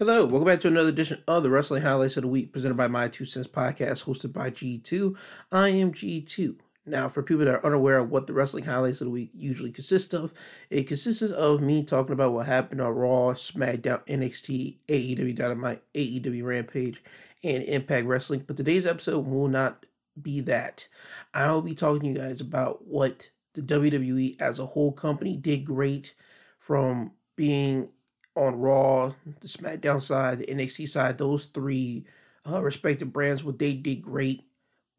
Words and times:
Hello, 0.00 0.26
welcome 0.26 0.44
back 0.44 0.58
to 0.58 0.66
another 0.66 0.88
edition 0.88 1.22
of 1.28 1.44
the 1.44 1.50
Wrestling 1.50 1.80
Highlights 1.80 2.16
of 2.16 2.24
the 2.24 2.28
Week, 2.28 2.52
presented 2.52 2.76
by 2.76 2.88
My 2.88 3.06
Two 3.06 3.24
Cents 3.24 3.46
Podcast, 3.46 4.04
hosted 4.04 4.32
by 4.32 4.50
G2. 4.50 5.16
I 5.52 5.68
am 5.68 5.92
G2. 5.92 6.56
Now, 6.84 7.08
for 7.08 7.22
people 7.22 7.44
that 7.44 7.54
are 7.54 7.64
unaware 7.64 7.98
of 7.98 8.10
what 8.10 8.26
the 8.26 8.32
Wrestling 8.32 8.64
Highlights 8.64 9.00
of 9.00 9.04
the 9.04 9.12
Week 9.12 9.30
usually 9.32 9.70
consist 9.70 10.12
of, 10.12 10.34
it 10.68 10.88
consists 10.88 11.30
of 11.30 11.60
me 11.60 11.84
talking 11.84 12.12
about 12.12 12.32
what 12.32 12.44
happened 12.44 12.80
on 12.80 12.92
Raw, 12.92 13.34
SmackDown, 13.34 14.04
NXT, 14.08 14.78
AEW 14.88 15.36
Dynamite, 15.36 15.84
AEW 15.94 16.42
Rampage, 16.42 17.00
and 17.44 17.62
Impact 17.62 18.04
Wrestling. 18.08 18.42
But 18.44 18.56
today's 18.56 18.88
episode 18.88 19.24
will 19.24 19.46
not 19.46 19.86
be 20.20 20.40
that. 20.40 20.88
I 21.32 21.52
will 21.52 21.62
be 21.62 21.76
talking 21.76 22.00
to 22.00 22.08
you 22.08 22.14
guys 22.14 22.40
about 22.40 22.84
what 22.84 23.30
the 23.52 23.62
WWE 23.62 24.42
as 24.42 24.58
a 24.58 24.66
whole 24.66 24.90
company 24.90 25.36
did 25.36 25.64
great 25.64 26.16
from 26.58 27.12
being 27.36 27.90
on 28.36 28.58
Raw, 28.58 29.12
the 29.40 29.46
SmackDown 29.46 30.02
side, 30.02 30.38
the 30.38 30.46
NXT 30.46 30.88
side, 30.88 31.18
those 31.18 31.46
three 31.46 32.04
uh, 32.50 32.62
respective 32.62 33.12
brands, 33.12 33.44
what 33.44 33.58
they 33.58 33.74
did 33.74 34.02
great. 34.02 34.44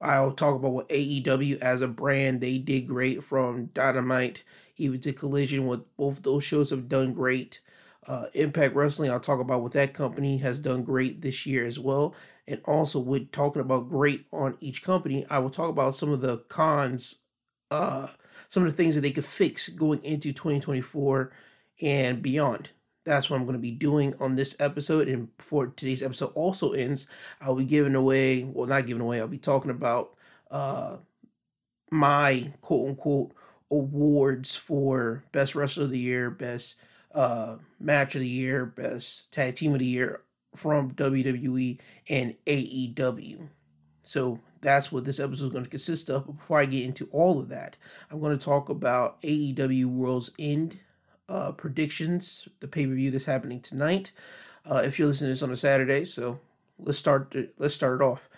I'll 0.01 0.31
talk 0.31 0.55
about 0.55 0.71
what 0.71 0.89
AEW 0.89 1.59
as 1.59 1.81
a 1.81 1.87
brand 1.87 2.41
they 2.41 2.57
did 2.57 2.87
great 2.87 3.23
from 3.23 3.67
Dynamite 3.67 4.43
even 4.77 4.99
to 5.01 5.13
Collision. 5.13 5.65
What 5.65 5.85
both 5.97 6.21
those 6.23 6.43
shows 6.43 6.69
have 6.69 6.89
done 6.89 7.13
great. 7.13 7.61
Uh, 8.07 8.25
Impact 8.35 8.75
Wrestling, 8.75 9.09
I'll 9.09 9.19
talk 9.19 9.39
about 9.39 9.63
what 9.63 9.71
that 9.71 9.95
company 9.95 10.37
has 10.37 10.59
done 10.59 10.83
great 10.83 11.21
this 11.21 11.47
year 11.47 11.65
as 11.65 11.79
well. 11.79 12.13
And 12.47 12.61
also, 12.65 12.99
with 12.99 13.31
talking 13.31 13.63
about 13.63 13.89
great 13.89 14.25
on 14.31 14.57
each 14.59 14.83
company, 14.83 15.25
I 15.31 15.39
will 15.39 15.49
talk 15.49 15.71
about 15.71 15.95
some 15.95 16.11
of 16.11 16.21
the 16.21 16.37
cons, 16.49 17.23
uh, 17.71 18.05
some 18.49 18.63
of 18.63 18.69
the 18.69 18.77
things 18.77 18.93
that 18.93 19.01
they 19.01 19.09
could 19.09 19.25
fix 19.25 19.69
going 19.69 20.03
into 20.03 20.33
2024 20.33 21.31
and 21.81 22.21
beyond 22.21 22.69
that's 23.05 23.29
what 23.29 23.37
I'm 23.37 23.45
going 23.45 23.53
to 23.55 23.61
be 23.61 23.71
doing 23.71 24.13
on 24.19 24.35
this 24.35 24.55
episode. 24.59 25.07
And 25.07 25.35
before 25.37 25.67
today's 25.67 26.03
episode 26.03 26.31
also 26.33 26.73
ends, 26.73 27.07
I'll 27.39 27.55
be 27.55 27.65
giving 27.65 27.95
away, 27.95 28.43
well, 28.43 28.67
not 28.67 28.87
giving 28.87 29.01
away, 29.01 29.21
I'll 29.21 29.27
be 29.27 29.37
talking 29.37 29.71
about 29.71 30.15
uh, 30.51 30.97
my 31.91 32.51
quote 32.61 32.89
unquote 32.89 33.33
awards 33.71 34.55
for 34.55 35.23
best 35.31 35.55
wrestler 35.55 35.83
of 35.83 35.91
the 35.91 35.99
year, 35.99 36.29
best 36.29 36.81
uh, 37.13 37.57
match 37.79 38.15
of 38.15 38.21
the 38.21 38.27
year, 38.27 38.65
best 38.65 39.31
tag 39.31 39.55
team 39.55 39.73
of 39.73 39.79
the 39.79 39.85
year 39.85 40.21
from 40.55 40.91
WWE 40.91 41.79
and 42.09 42.35
AEW. 42.45 43.47
So 44.03 44.39
that's 44.61 44.91
what 44.91 45.05
this 45.05 45.19
episode 45.19 45.45
is 45.45 45.51
going 45.51 45.63
to 45.63 45.69
consist 45.69 46.09
of. 46.09 46.25
But 46.25 46.37
before 46.37 46.59
I 46.59 46.65
get 46.65 46.85
into 46.85 47.07
all 47.11 47.39
of 47.39 47.49
that, 47.49 47.77
I'm 48.09 48.19
going 48.19 48.37
to 48.37 48.43
talk 48.43 48.69
about 48.69 49.21
AEW 49.21 49.85
World's 49.85 50.31
End 50.39 50.79
uh, 51.29 51.51
predictions, 51.51 52.47
the 52.59 52.67
pay 52.67 52.85
per 52.85 52.93
view 52.93 53.11
that's 53.11 53.25
happening 53.25 53.59
tonight. 53.59 54.11
Uh, 54.69 54.81
if 54.83 54.97
you're 54.97 55.07
listening 55.07 55.29
to 55.29 55.31
this 55.33 55.43
on 55.43 55.51
a 55.51 55.57
Saturday, 55.57 56.05
so 56.05 56.39
let's 56.79 56.97
start. 56.97 57.35
let's 57.57 57.73
start 57.73 58.01
it 58.01 58.03
off. 58.03 58.29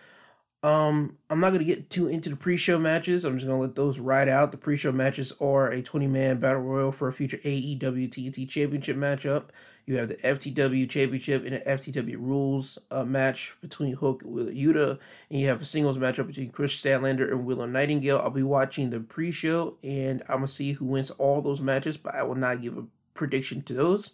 Um, 0.64 1.18
I'm 1.30 1.40
not 1.40 1.52
gonna 1.52 1.64
get 1.64 1.90
too 1.92 2.08
into 2.08 2.30
the 2.30 2.36
pre-show 2.36 2.80
matches. 2.80 3.26
I'm 3.26 3.36
just 3.36 3.46
gonna 3.46 3.60
let 3.60 3.76
those 3.76 4.00
ride 4.00 4.28
out. 4.28 4.52
The 4.52 4.58
pre-show 4.58 4.92
matches 4.92 5.32
are 5.40 5.72
a 5.72 5.84
20-man 5.84 6.40
battle 6.40 6.64
royal 6.64 6.92
for 6.92 7.08
a 7.08 7.14
future 7.14 7.38
AEW 7.38 8.10
TNT 8.10 8.50
Championship 8.50 8.98
matchup. 8.98 9.50
You 9.86 9.98
have 9.98 10.08
the 10.08 10.16
FTW 10.16 10.90
Championship 10.90 11.46
and 11.46 11.56
the 11.56 11.60
FTW 11.60 12.16
Rules 12.18 12.80
uh, 12.90 13.06
match 13.06 13.56
between 13.62 13.94
Hook 13.94 14.24
and 14.24 14.34
Wheeler 14.34 14.52
Yuta, 14.52 15.00
and 15.30 15.40
you 15.40 15.48
have 15.48 15.62
a 15.62 15.66
singles 15.66 15.98
matchup 15.98 16.26
between 16.26 16.50
Kris 16.50 16.74
Statlander 16.74 17.30
and 17.32 17.46
Willow 17.46 17.68
Nightingale. 17.68 18.18
I'll 18.18 18.32
be 18.32 18.44
watching 18.44 18.90
the 18.90 19.00
pre-show, 19.00 19.78
and 19.84 20.24
I'm 20.24 20.38
gonna 20.38 20.48
see 20.48 20.74
who 20.74 20.86
wins 20.86 21.12
all 21.12 21.42
those 21.42 21.62
matches, 21.62 21.98
but 21.98 22.16
I 22.16 22.24
will 22.24 22.36
not 22.36 22.64
give 22.64 22.78
a 22.78 22.86
prediction 23.14 23.62
to 23.62 23.74
those. 23.74 24.12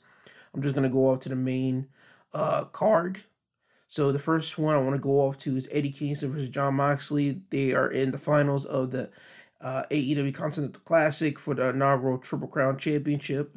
I'm 0.54 0.62
just 0.62 0.76
gonna 0.76 0.90
go 0.90 1.10
off 1.10 1.22
to 1.22 1.30
the 1.30 1.36
main 1.38 1.88
uh, 2.34 2.66
card 2.66 3.22
so 3.94 4.12
the 4.12 4.18
first 4.18 4.58
one 4.58 4.74
I 4.74 4.80
want 4.80 4.96
to 4.96 5.00
go 5.00 5.20
off 5.20 5.38
to 5.38 5.56
is 5.56 5.70
Eddie 5.72 5.92
Kingston 5.92 6.32
versus 6.32 6.50
Jon 6.50 6.74
Moxley. 6.74 7.44
They 7.52 7.74
are 7.74 7.92
in 7.92 8.10
the 8.10 8.18
finals 8.18 8.66
of 8.66 8.90
the 8.90 9.12
uh, 9.62 9.84
AEW 9.92 10.34
Continental 10.34 10.82
Classic 10.84 11.38
for 11.38 11.54
the 11.54 11.70
inaugural 11.70 12.18
Triple 12.18 12.48
Crown 12.48 12.80
Championship, 12.80 13.56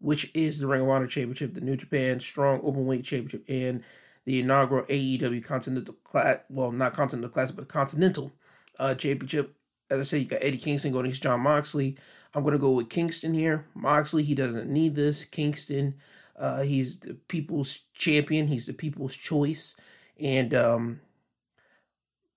which 0.00 0.28
is 0.34 0.58
the 0.58 0.66
Ring 0.66 0.80
of 0.80 0.88
Honor 0.88 1.06
Championship, 1.06 1.54
the 1.54 1.60
New 1.60 1.76
Japan 1.76 2.18
Strong 2.18 2.62
Openweight 2.62 3.04
Championship, 3.04 3.44
and 3.48 3.84
the 4.24 4.40
inaugural 4.40 4.84
AEW 4.86 5.44
Continental 5.44 5.94
Class. 6.02 6.40
Well, 6.50 6.72
not 6.72 6.92
Continental 6.92 7.30
Classic, 7.30 7.54
but 7.54 7.68
Continental 7.68 8.32
uh, 8.80 8.96
Championship. 8.96 9.54
As 9.88 10.00
I 10.00 10.02
said, 10.02 10.20
you 10.20 10.26
got 10.26 10.42
Eddie 10.42 10.58
Kingston 10.58 10.90
going 10.90 11.04
against 11.04 11.22
Jon 11.22 11.42
Moxley. 11.42 11.96
I'm 12.34 12.42
going 12.42 12.54
to 12.54 12.58
go 12.58 12.72
with 12.72 12.90
Kingston 12.90 13.34
here. 13.34 13.64
Moxley, 13.74 14.24
he 14.24 14.34
doesn't 14.34 14.68
need 14.68 14.96
this. 14.96 15.24
Kingston 15.24 15.94
uh, 16.38 16.62
he's 16.62 17.00
the 17.00 17.14
people's 17.14 17.80
champion. 17.94 18.46
He's 18.46 18.66
the 18.66 18.72
people's 18.72 19.14
choice. 19.14 19.76
And 20.20 20.54
um, 20.54 21.00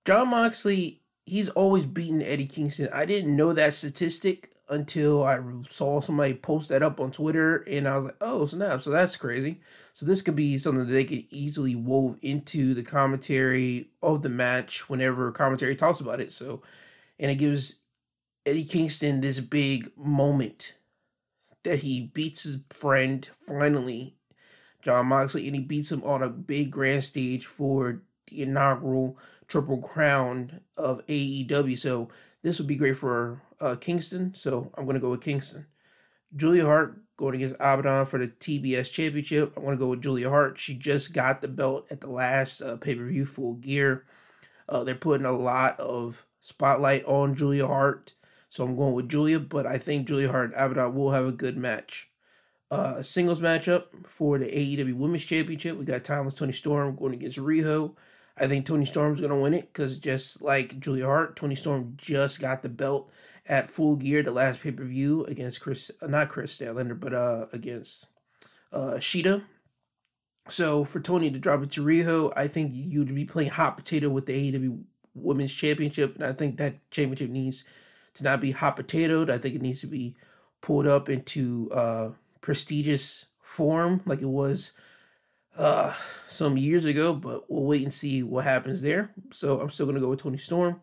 Jon 0.04 0.28
Moxley, 0.28 1.02
he's 1.26 1.48
always 1.50 1.86
beaten 1.86 2.22
Eddie 2.22 2.46
Kingston. 2.46 2.88
I 2.92 3.04
didn't 3.04 3.34
know 3.34 3.52
that 3.52 3.74
statistic 3.74 4.52
until 4.68 5.24
I 5.24 5.38
saw 5.68 6.00
somebody 6.00 6.34
post 6.34 6.68
that 6.68 6.82
up 6.82 7.00
on 7.00 7.10
Twitter, 7.10 7.64
and 7.66 7.88
I 7.88 7.96
was 7.96 8.04
like, 8.06 8.16
"Oh 8.20 8.46
snap!" 8.46 8.82
So 8.82 8.90
that's 8.90 9.16
crazy. 9.16 9.60
So 9.94 10.06
this 10.06 10.22
could 10.22 10.36
be 10.36 10.58
something 10.58 10.86
that 10.86 10.92
they 10.92 11.04
could 11.04 11.24
easily 11.30 11.74
wove 11.74 12.16
into 12.22 12.72
the 12.74 12.82
commentary 12.82 13.90
of 14.02 14.22
the 14.22 14.28
match 14.28 14.88
whenever 14.88 15.32
commentary 15.32 15.74
talks 15.74 16.00
about 16.00 16.20
it. 16.20 16.30
So, 16.30 16.62
and 17.18 17.30
it 17.30 17.34
gives 17.34 17.80
Eddie 18.46 18.64
Kingston 18.64 19.20
this 19.20 19.40
big 19.40 19.90
moment 19.96 20.74
that 21.64 21.80
he 21.80 22.10
beats 22.14 22.44
his 22.44 22.58
friend 22.70 23.28
finally, 23.46 24.14
Jon 24.82 25.06
Moxley, 25.06 25.46
and 25.46 25.56
he 25.56 25.62
beats 25.62 25.92
him 25.92 26.02
on 26.04 26.22
a 26.22 26.30
big 26.30 26.70
grand 26.70 27.04
stage 27.04 27.46
for 27.46 28.02
the 28.28 28.42
inaugural 28.42 29.18
Triple 29.48 29.78
Crown 29.78 30.60
of 30.76 31.04
AEW. 31.06 31.78
So 31.78 32.08
this 32.42 32.58
would 32.58 32.68
be 32.68 32.76
great 32.76 32.96
for 32.96 33.42
uh, 33.60 33.76
Kingston. 33.76 34.34
So 34.34 34.70
I'm 34.74 34.84
going 34.84 34.94
to 34.94 35.00
go 35.00 35.10
with 35.10 35.20
Kingston. 35.20 35.66
Julia 36.36 36.64
Hart 36.64 37.02
going 37.16 37.34
against 37.34 37.56
Abaddon 37.56 38.06
for 38.06 38.18
the 38.18 38.28
TBS 38.28 38.90
Championship. 38.90 39.52
I'm 39.56 39.64
going 39.64 39.76
to 39.76 39.80
go 39.80 39.88
with 39.88 40.02
Julia 40.02 40.30
Hart. 40.30 40.58
She 40.58 40.74
just 40.74 41.12
got 41.12 41.42
the 41.42 41.48
belt 41.48 41.86
at 41.90 42.00
the 42.00 42.10
last 42.10 42.62
uh, 42.62 42.76
pay 42.76 42.94
per 42.94 43.06
view 43.06 43.26
full 43.26 43.54
gear. 43.54 44.06
Uh, 44.68 44.84
they're 44.84 44.94
putting 44.94 45.26
a 45.26 45.32
lot 45.32 45.78
of 45.80 46.24
spotlight 46.40 47.04
on 47.04 47.34
Julia 47.34 47.66
Hart. 47.66 48.14
So 48.50 48.64
I'm 48.64 48.76
going 48.76 48.94
with 48.94 49.08
Julia, 49.08 49.38
but 49.38 49.64
I 49.64 49.78
think 49.78 50.08
Julia 50.08 50.30
Hart 50.30 50.52
and 50.54 50.94
will 50.94 51.12
have 51.12 51.24
a 51.24 51.32
good 51.32 51.56
match. 51.56 52.10
Uh, 52.68 52.96
a 52.98 53.04
singles 53.04 53.40
matchup 53.40 53.84
for 54.06 54.38
the 54.38 54.46
AEW 54.46 54.94
Women's 54.94 55.24
Championship. 55.24 55.76
We 55.76 55.84
got 55.84 56.04
Timeless 56.04 56.34
Toni 56.34 56.52
Storm 56.52 56.94
going 56.96 57.14
against 57.14 57.38
Riho. 57.38 57.94
I 58.36 58.48
think 58.48 58.66
Toni 58.66 58.84
Storm's 58.84 59.20
going 59.20 59.30
to 59.30 59.36
win 59.36 59.54
it 59.54 59.72
because 59.72 59.96
just 59.98 60.42
like 60.42 60.78
Julia 60.80 61.06
Hart, 61.06 61.36
Toni 61.36 61.54
Storm 61.54 61.94
just 61.96 62.40
got 62.40 62.62
the 62.62 62.68
belt 62.68 63.10
at 63.46 63.70
Full 63.70 63.96
Gear, 63.96 64.22
the 64.22 64.32
last 64.32 64.60
pay 64.60 64.72
per 64.72 64.84
view 64.84 65.24
against 65.26 65.60
Kris, 65.60 65.90
uh, 66.02 66.06
not 66.06 66.28
Kris 66.28 66.58
Statlander, 66.58 66.98
but 66.98 67.14
uh, 67.14 67.46
against 67.52 68.06
uh, 68.72 68.94
Shida. 68.94 69.42
So 70.48 70.84
for 70.84 70.98
Toni 70.98 71.30
to 71.30 71.38
drop 71.38 71.62
it 71.62 71.70
to 71.72 71.84
Riho, 71.84 72.32
I 72.34 72.48
think 72.48 72.72
you'd 72.74 73.14
be 73.14 73.24
playing 73.24 73.50
hot 73.50 73.76
potato 73.76 74.08
with 74.08 74.26
the 74.26 74.52
AEW 74.52 74.82
Women's 75.14 75.52
Championship, 75.52 76.16
and 76.16 76.24
I 76.24 76.32
think 76.32 76.56
that 76.56 76.90
championship 76.90 77.30
needs 77.30 77.64
to 78.20 78.24
not 78.24 78.40
be 78.40 78.52
hot 78.52 78.76
potatoed. 78.76 79.30
I 79.30 79.38
think 79.38 79.54
it 79.54 79.62
needs 79.62 79.80
to 79.80 79.86
be 79.86 80.14
pulled 80.60 80.86
up 80.86 81.08
into 81.08 81.68
uh, 81.72 82.10
prestigious 82.40 83.26
form 83.42 84.00
like 84.06 84.22
it 84.22 84.28
was 84.28 84.72
uh, 85.56 85.92
some 86.26 86.56
years 86.56 86.84
ago, 86.84 87.12
but 87.12 87.50
we'll 87.50 87.64
wait 87.64 87.82
and 87.82 87.92
see 87.92 88.22
what 88.22 88.44
happens 88.44 88.82
there. 88.82 89.10
So 89.32 89.60
I'm 89.60 89.70
still 89.70 89.86
going 89.86 89.96
to 89.96 90.00
go 90.00 90.08
with 90.08 90.22
Toni 90.22 90.38
Storm. 90.38 90.80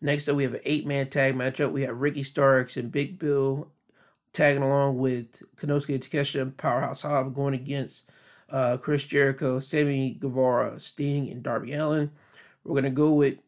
Next 0.00 0.28
up, 0.28 0.36
we 0.36 0.42
have 0.42 0.54
an 0.54 0.60
eight 0.64 0.86
man 0.86 1.08
tag 1.08 1.34
matchup. 1.34 1.72
We 1.72 1.82
have 1.82 1.98
Ricky 1.98 2.22
Starks 2.22 2.76
and 2.76 2.92
Big 2.92 3.18
Bill 3.18 3.70
tagging 4.32 4.62
along 4.62 4.98
with 4.98 5.42
Konosuke 5.56 5.98
Takeshita 5.98 6.42
and 6.42 6.56
Powerhouse 6.56 7.02
Hobb 7.02 7.34
going 7.34 7.54
against 7.54 8.10
uh, 8.50 8.76
Chris 8.76 9.04
Jericho, 9.04 9.58
Sammy 9.60 10.14
Guevara, 10.20 10.78
Sting, 10.78 11.30
and 11.30 11.42
Darby 11.42 11.72
Allin. 11.72 12.10
We're 12.62 12.74
going 12.74 12.84
to 12.84 12.90
go 12.90 13.12
with 13.12 13.38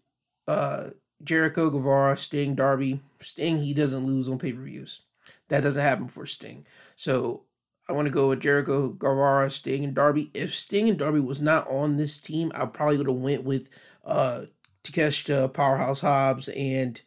uh, 0.47 0.91
Jericho, 1.23 1.71
Guevara, 1.71 2.17
Sting, 2.17 2.55
Darby. 2.55 3.01
Sting, 3.21 3.59
he 3.59 3.75
doesn't 3.75 4.05
lose 4.05 4.29
on 4.29 4.39
pay 4.39 4.53
per 4.53 4.63
views. 4.63 5.03
That 5.49 5.63
doesn't 5.63 5.83
happen 5.83 6.09
for 6.09 6.27
Sting. 6.27 6.67
So 6.97 7.45
I 7.89 7.93
want 7.93 8.07
to 8.07 8.13
go 8.13 8.29
with 8.29 8.41
Jericho, 8.41 8.89
Guevara, 8.89 9.51
Sting, 9.51 9.85
and 9.85 9.95
Darby. 9.95 10.31
If 10.35 10.55
Sting 10.55 10.89
and 10.89 10.99
Darby 10.99 11.21
was 11.21 11.41
not 11.41 11.67
on 11.69 11.97
this 11.97 12.19
team, 12.19 12.53
I 12.55 12.67
probably 12.67 12.99
would 12.99 13.09
have 13.09 13.17
went 13.17 13.45
with 13.45 13.71
uh, 14.05 14.43
Takeshita, 14.85 15.53
Powerhouse 15.53 16.01
Hobbs, 16.01 16.49
and 16.49 17.01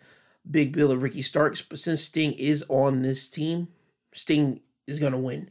Big 0.50 0.74
Bill 0.74 0.92
and 0.92 1.02
Ricky 1.02 1.22
Starks. 1.22 1.62
But 1.62 1.80
since 1.80 2.02
Sting 2.02 2.34
is 2.34 2.66
on 2.68 3.02
this 3.02 3.30
team, 3.30 3.68
Sting 4.14 4.62
is 4.88 5.00
going 5.00 5.14
to 5.14 5.18
win. 5.18 5.50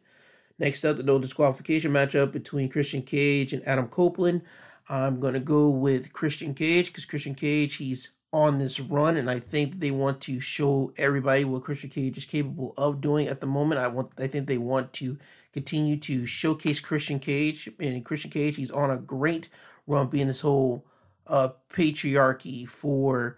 Next 0.58 0.84
up, 0.84 0.96
the 0.98 1.02
no 1.02 1.18
disqualification 1.18 1.92
matchup 1.92 2.32
between 2.32 2.68
Christian 2.68 3.02
Cage 3.02 3.52
and 3.52 3.66
Adam 3.66 3.88
Copeland. 3.88 4.42
I'm 4.88 5.20
going 5.20 5.34
to 5.34 5.40
go 5.40 5.70
with 5.70 6.12
Christian 6.12 6.52
Cage 6.52 6.88
because 6.88 7.06
Christian 7.06 7.34
Cage, 7.34 7.76
he's 7.76 8.10
on 8.32 8.58
this 8.58 8.78
run, 8.78 9.16
and 9.16 9.28
I 9.28 9.40
think 9.40 9.78
they 9.78 9.90
want 9.90 10.20
to 10.22 10.38
show 10.38 10.92
everybody 10.96 11.44
what 11.44 11.64
Christian 11.64 11.90
Cage 11.90 12.16
is 12.16 12.26
capable 12.26 12.74
of 12.76 13.00
doing 13.00 13.26
at 13.26 13.40
the 13.40 13.46
moment. 13.46 13.80
I 13.80 13.88
want, 13.88 14.10
I 14.18 14.28
think 14.28 14.46
they 14.46 14.58
want 14.58 14.92
to 14.94 15.18
continue 15.52 15.96
to 15.96 16.26
showcase 16.26 16.80
Christian 16.80 17.18
Cage, 17.18 17.68
and 17.80 18.04
Christian 18.04 18.30
Cage, 18.30 18.56
he's 18.56 18.70
on 18.70 18.90
a 18.90 18.98
great 18.98 19.48
run, 19.86 20.06
being 20.06 20.28
this 20.28 20.40
whole 20.40 20.86
uh, 21.26 21.48
patriarchy 21.72 22.68
for 22.68 23.36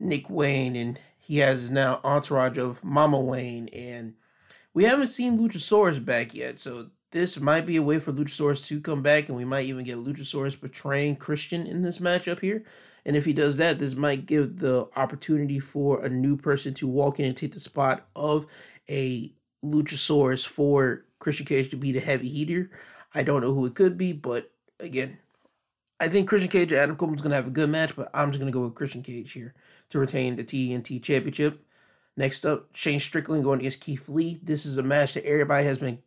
Nick 0.00 0.28
Wayne, 0.28 0.74
and 0.74 0.98
he 1.18 1.38
has 1.38 1.70
now 1.70 2.00
entourage 2.02 2.58
of 2.58 2.82
Mama 2.82 3.20
Wayne, 3.20 3.68
and 3.68 4.14
we 4.74 4.84
haven't 4.84 5.08
seen 5.08 5.38
Luchasaurus 5.38 6.04
back 6.04 6.34
yet, 6.34 6.58
so 6.58 6.90
this 7.12 7.38
might 7.38 7.64
be 7.64 7.76
a 7.76 7.82
way 7.82 8.00
for 8.00 8.12
Luchasaurus 8.12 8.66
to 8.68 8.80
come 8.80 9.02
back, 9.02 9.28
and 9.28 9.36
we 9.36 9.44
might 9.44 9.66
even 9.66 9.84
get 9.84 9.98
Luchasaurus 9.98 10.60
betraying 10.60 11.14
Christian 11.14 11.66
in 11.66 11.82
this 11.82 11.98
matchup 11.98 12.40
here. 12.40 12.64
And 13.06 13.16
if 13.16 13.24
he 13.24 13.32
does 13.32 13.56
that, 13.58 13.78
this 13.78 13.94
might 13.94 14.26
give 14.26 14.58
the 14.58 14.88
opportunity 14.96 15.60
for 15.60 16.04
a 16.04 16.08
new 16.08 16.36
person 16.36 16.74
to 16.74 16.88
walk 16.88 17.20
in 17.20 17.26
and 17.26 17.36
take 17.36 17.52
the 17.52 17.60
spot 17.60 18.08
of 18.16 18.46
a 18.90 19.32
Luchasaurus 19.64 20.44
for 20.44 21.04
Christian 21.20 21.46
Cage 21.46 21.70
to 21.70 21.76
be 21.76 21.92
the 21.92 22.00
heavy 22.00 22.28
heater. 22.28 22.72
I 23.14 23.22
don't 23.22 23.42
know 23.42 23.54
who 23.54 23.64
it 23.64 23.76
could 23.76 23.96
be, 23.96 24.12
but 24.12 24.50
again, 24.80 25.18
I 26.00 26.08
think 26.08 26.28
Christian 26.28 26.50
Cage 26.50 26.72
and 26.72 26.80
Adam 26.80 26.96
Coleman's 26.96 27.22
gonna 27.22 27.36
have 27.36 27.46
a 27.46 27.50
good 27.50 27.70
match, 27.70 27.94
but 27.94 28.10
I'm 28.12 28.32
just 28.32 28.40
gonna 28.40 28.50
go 28.50 28.62
with 28.62 28.74
Christian 28.74 29.02
Cage 29.02 29.32
here 29.32 29.54
to 29.90 30.00
retain 30.00 30.34
the 30.34 30.42
TNT 30.42 31.00
Championship. 31.00 31.64
Next 32.16 32.44
up, 32.44 32.68
Shane 32.74 32.98
Strickland 32.98 33.44
going 33.44 33.60
against 33.60 33.82
Keith 33.82 34.08
Lee. 34.08 34.40
This 34.42 34.66
is 34.66 34.78
a 34.78 34.82
match 34.82 35.14
that 35.14 35.24
everybody 35.24 35.64
has 35.64 35.78
been 35.78 36.02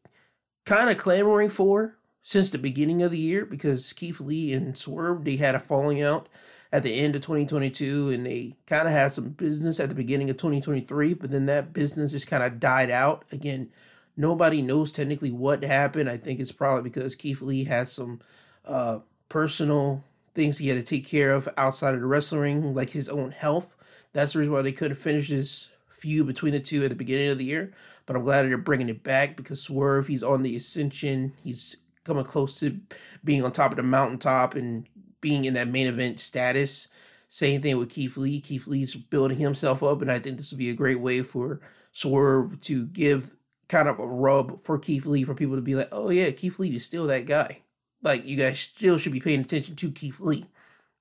kind 0.66 0.90
of 0.90 0.98
clamoring 0.98 1.50
for 1.50 1.95
since 2.24 2.50
the 2.50 2.57
beginning 2.57 3.02
of 3.04 3.12
the 3.12 3.18
year 3.18 3.45
because 3.45 3.94
Keith 3.94 4.19
Lee 4.19 4.52
and 4.52 4.78
Swerve 4.78 5.24
they 5.24 5.38
had 5.38 5.56
a 5.56 5.60
falling 5.60 6.02
out 6.02 6.28
at 6.71 6.83
the 6.83 6.94
end 6.94 7.16
of 7.16 7.21
2022 7.21 8.12
and 8.12 8.25
they 8.25 8.56
kind 8.68 8.88
of 8.88 8.94
had 8.94 9.12
some 9.12 9.30
business 9.30 9.80
at 9.80 9.89
the 9.89 9.95
beginning 9.95 10.30
of 10.30 10.38
2023 10.38 11.13
but 11.16 11.31
then 11.31 11.48
that 11.48 11.74
business 11.74 12.12
just 12.12 12.27
kind 12.27 12.44
of 12.44 12.60
died 12.60 12.92
out. 12.92 13.25
Again 13.31 13.69
nobody 14.18 14.62
knows 14.62 14.92
technically 14.92 15.31
what 15.31 15.63
happened. 15.63 16.10
I 16.10 16.18
think 16.18 16.39
it's 16.39 16.51
probably 16.51 16.83
because 16.83 17.16
keith 17.16 17.42
lee 17.42 17.63
had 17.63 17.88
some 17.88 18.19
uh, 18.66 19.00
personal 19.30 20.04
things 20.36 20.57
he 20.57 20.68
had 20.68 20.77
to 20.77 20.83
take 20.83 21.07
care 21.07 21.33
of 21.33 21.50
outside 21.57 21.95
of 21.95 22.01
the 22.01 22.06
wrestling 22.06 22.74
like 22.74 22.89
his 22.89 23.10
own 23.10 23.31
health. 23.31 23.75
That's 24.13 24.33
the 24.33 24.39
reason 24.39 24.54
why 24.54 24.62
they 24.62 24.71
couldn't 24.71 24.98
finish 24.98 25.30
this 25.30 25.71
feud 25.89 26.27
between 26.27 26.54
the 26.54 26.60
two 26.60 26.83
at 26.83 26.89
the 26.89 26.95
beginning 26.95 27.30
of 27.30 27.38
the 27.38 27.44
year 27.44 27.74
but 28.10 28.16
i'm 28.16 28.24
glad 28.24 28.42
they're 28.44 28.57
bringing 28.57 28.89
it 28.89 29.04
back 29.04 29.36
because 29.36 29.62
swerve 29.62 30.07
he's 30.07 30.24
on 30.24 30.42
the 30.42 30.56
ascension. 30.56 31.31
He's 31.44 31.77
coming 32.04 32.24
close 32.24 32.60
to 32.60 32.80
being 33.24 33.44
on 33.44 33.51
top 33.51 33.69
of 33.69 33.77
the 33.77 33.83
mountaintop 33.83 34.56
and 34.56 34.88
being 35.21 35.45
in 35.45 35.54
that 35.56 35.68
main 35.68 35.88
event 35.88 36.19
status. 36.19 36.89
Same 37.27 37.62
thing 37.62 37.77
with 37.77 37.89
Keith 37.89 38.18
Lee. 38.18 38.42
Keith 38.42 38.66
Lee's 38.68 38.95
building 38.95 39.38
himself 39.38 39.83
up, 39.83 40.01
and 40.01 40.12
I 40.12 40.19
think 40.19 40.38
this 40.38 40.51
would 40.51 40.60
be 40.60 40.71
a 40.71 40.75
great 40.75 41.00
way 41.00 41.21
for 41.21 41.62
Swerve 41.92 42.60
to 42.62 42.86
give 42.88 43.36
kind 43.68 43.88
of 43.88 44.00
a 44.00 44.07
rub 44.07 44.63
for 44.63 44.77
Keith 44.77 45.06
Lee 45.06 45.24
for 45.24 45.36
people 45.36 45.56
to 45.56 45.62
be 45.62 45.75
like, 45.75 45.89
oh 45.92 46.10
yeah, 46.10 46.31
Keith 46.31 46.60
Lee 46.60 46.75
is 46.75 46.86
still 46.86 47.07
that 47.07 47.25
guy. 47.27 47.62
Like 48.01 48.25
you 48.25 48.36
guys 48.36 48.60
still 48.60 48.98
should 48.98 49.13
be 49.13 49.19
paying 49.19 49.42
attention 49.42 49.75
to 49.75 49.92
Keith 49.92 50.19
Lee, 50.19 50.45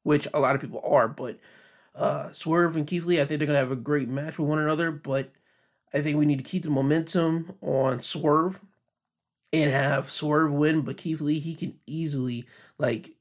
which 0.03 0.29
a 0.35 0.41
lot 0.41 0.55
of 0.55 0.61
people 0.61 0.83
are. 0.85 1.09
But 1.09 1.39
uh, 1.95 2.31
Swerve 2.33 2.77
and 2.77 2.87
Keith 2.87 3.05
Lee, 3.05 3.21
I 3.21 3.25
think 3.25 3.39
they're 3.39 3.47
gonna 3.47 3.59
have 3.59 3.73
a 3.73 3.77
great 3.77 4.09
match 4.09 4.39
with 4.39 4.49
one 4.49 4.59
another. 4.59 4.91
But 4.91 5.33
I 5.95 6.03
think 6.03 6.19
we 6.19 6.27
need 6.27 6.39
to 6.39 6.51
keep 6.51 6.63
the 6.63 6.71
momentum 6.71 7.55
on 7.63 8.03
Swerve 8.03 8.61
and 9.53 9.71
have 9.71 10.11
Swerve 10.11 10.53
win. 10.53 10.83
But 10.83 10.99
Keith 10.99 11.21
Lee, 11.21 11.39
he 11.39 11.55
can 11.55 11.79
easily 11.87 12.45
like 12.79 13.13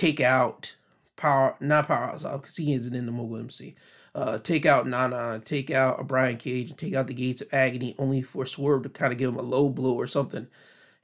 take 0.00 0.20
out 0.20 0.74
power, 1.16 1.54
not 1.60 1.86
powerhouse 1.86 2.22
because 2.22 2.56
he 2.56 2.72
isn't 2.72 2.96
in 2.96 3.04
the 3.04 3.12
Mogul 3.12 3.36
MC. 3.36 3.74
Uh, 4.14 4.38
take 4.38 4.64
out 4.64 4.88
Nana, 4.88 5.40
take 5.44 5.70
out 5.70 6.06
Brian 6.08 6.38
Cage, 6.38 6.70
and 6.70 6.78
take 6.78 6.94
out 6.94 7.06
the 7.06 7.14
Gates 7.14 7.42
of 7.42 7.48
Agony, 7.52 7.94
only 7.98 8.22
for 8.22 8.46
Swerve 8.46 8.82
to 8.84 8.88
kind 8.88 9.12
of 9.12 9.18
give 9.18 9.28
him 9.28 9.38
a 9.38 9.42
low 9.42 9.68
blow 9.68 9.94
or 9.94 10.06
something, 10.06 10.46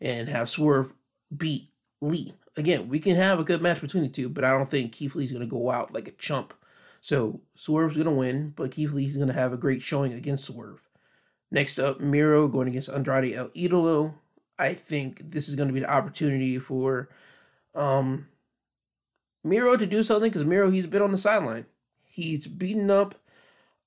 and 0.00 0.28
have 0.28 0.50
Swerve 0.50 0.94
beat 1.36 1.68
Lee. 2.00 2.32
Again, 2.56 2.88
we 2.88 2.98
can 2.98 3.16
have 3.16 3.38
a 3.38 3.44
good 3.44 3.60
match 3.60 3.82
between 3.82 4.02
the 4.02 4.08
two, 4.08 4.30
but 4.30 4.44
I 4.44 4.56
don't 4.56 4.68
think 4.68 4.92
Keith 4.92 5.14
Lee's 5.14 5.30
gonna 5.30 5.46
go 5.46 5.70
out 5.70 5.92
like 5.92 6.08
a 6.08 6.12
chump. 6.12 6.54
So 7.02 7.40
Swerve's 7.54 7.98
gonna 7.98 8.14
win, 8.14 8.54
but 8.56 8.70
Keith 8.70 8.92
Lee's 8.92 9.18
gonna 9.18 9.34
have 9.34 9.52
a 9.52 9.58
great 9.58 9.82
showing 9.82 10.14
against 10.14 10.46
Swerve. 10.46 10.88
Next 11.50 11.78
up, 11.78 12.00
Miro 12.00 12.48
going 12.48 12.68
against 12.68 12.88
Andrade 12.88 13.34
El 13.34 13.50
Idolo. 13.50 14.14
I 14.58 14.72
think 14.72 15.30
this 15.30 15.48
is 15.48 15.54
gonna 15.54 15.72
be 15.72 15.80
the 15.80 15.92
opportunity 15.92 16.58
for 16.58 17.10
um 17.74 18.26
Miro 19.46 19.76
to 19.76 19.86
do 19.86 20.02
something 20.02 20.30
because 20.30 20.44
Miro 20.44 20.70
he's 20.70 20.86
been 20.86 21.02
on 21.02 21.12
the 21.12 21.16
sideline. 21.16 21.66
He's 22.04 22.46
beaten 22.46 22.90
up 22.90 23.14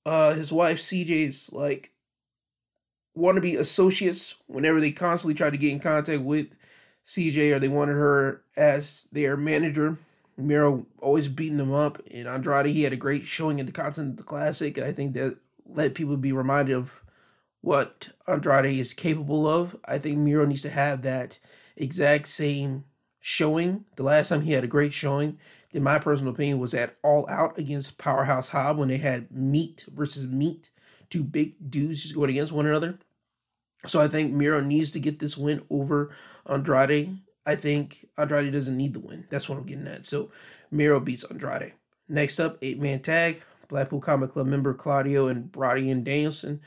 uh 0.06 0.34
his 0.34 0.50
wife 0.50 0.78
CJ's 0.78 1.52
like 1.52 1.92
wannabe 3.16 3.58
associates 3.58 4.34
whenever 4.46 4.80
they 4.80 4.92
constantly 4.92 5.34
try 5.34 5.50
to 5.50 5.58
get 5.58 5.72
in 5.72 5.80
contact 5.80 6.22
with 6.22 6.54
CJ 7.04 7.54
or 7.54 7.58
they 7.58 7.68
wanted 7.68 7.94
her 7.94 8.42
as 8.56 9.08
their 9.12 9.36
manager. 9.36 9.98
Miro 10.36 10.86
always 11.00 11.28
beating 11.28 11.58
them 11.58 11.72
up. 11.72 12.00
And 12.10 12.28
Andrade, 12.28 12.66
he 12.66 12.82
had 12.82 12.92
a 12.92 12.96
great 12.96 13.24
showing 13.24 13.58
in 13.58 13.66
the 13.66 13.72
Continental 13.72 14.24
Classic. 14.24 14.76
And 14.78 14.86
I 14.86 14.92
think 14.92 15.14
that 15.14 15.36
let 15.66 15.94
people 15.94 16.16
be 16.16 16.32
reminded 16.32 16.74
of 16.74 16.92
what 17.60 18.08
Andrade 18.26 18.66
is 18.78 18.94
capable 18.94 19.46
of. 19.46 19.76
I 19.84 19.98
think 19.98 20.18
Miro 20.18 20.46
needs 20.46 20.62
to 20.62 20.70
have 20.70 21.02
that 21.02 21.38
exact 21.76 22.28
same 22.28 22.84
showing. 23.20 23.84
The 23.96 24.02
last 24.02 24.28
time 24.28 24.40
he 24.40 24.52
had 24.52 24.64
a 24.64 24.68
great 24.68 24.92
showing, 24.92 25.38
in 25.72 25.82
my 25.82 25.98
personal 25.98 26.32
opinion, 26.32 26.58
was 26.58 26.74
at 26.74 26.96
All 27.02 27.28
Out 27.30 27.58
against 27.58 27.98
Powerhouse 27.98 28.50
Hobb 28.50 28.76
when 28.76 28.88
they 28.88 28.96
had 28.96 29.30
meat 29.30 29.84
versus 29.92 30.26
meat, 30.26 30.70
two 31.10 31.22
big 31.22 31.54
dudes 31.70 32.02
just 32.02 32.14
going 32.14 32.30
against 32.30 32.52
one 32.52 32.66
another. 32.66 32.98
So 33.86 34.00
I 34.00 34.08
think 34.08 34.32
Miro 34.32 34.60
needs 34.60 34.90
to 34.92 35.00
get 35.00 35.18
this 35.18 35.38
win 35.38 35.62
over 35.70 36.10
Andrade. 36.46 37.16
I 37.46 37.54
think 37.54 38.06
Andrade 38.18 38.52
doesn't 38.52 38.76
need 38.76 38.92
the 38.92 39.00
win. 39.00 39.26
That's 39.30 39.48
what 39.48 39.58
I'm 39.58 39.64
getting 39.64 39.86
at. 39.86 40.04
So 40.04 40.30
Miro 40.70 41.00
beats 41.00 41.24
Andrade. 41.24 41.72
Next 42.08 42.38
up, 42.40 42.58
eight 42.60 42.80
man 42.80 43.00
tag. 43.00 43.42
Blackpool 43.68 44.00
Combat 44.00 44.30
Club 44.30 44.48
member 44.48 44.74
Claudio 44.74 45.28
and 45.28 45.50
Bryan 45.50 46.02
Danielson, 46.02 46.60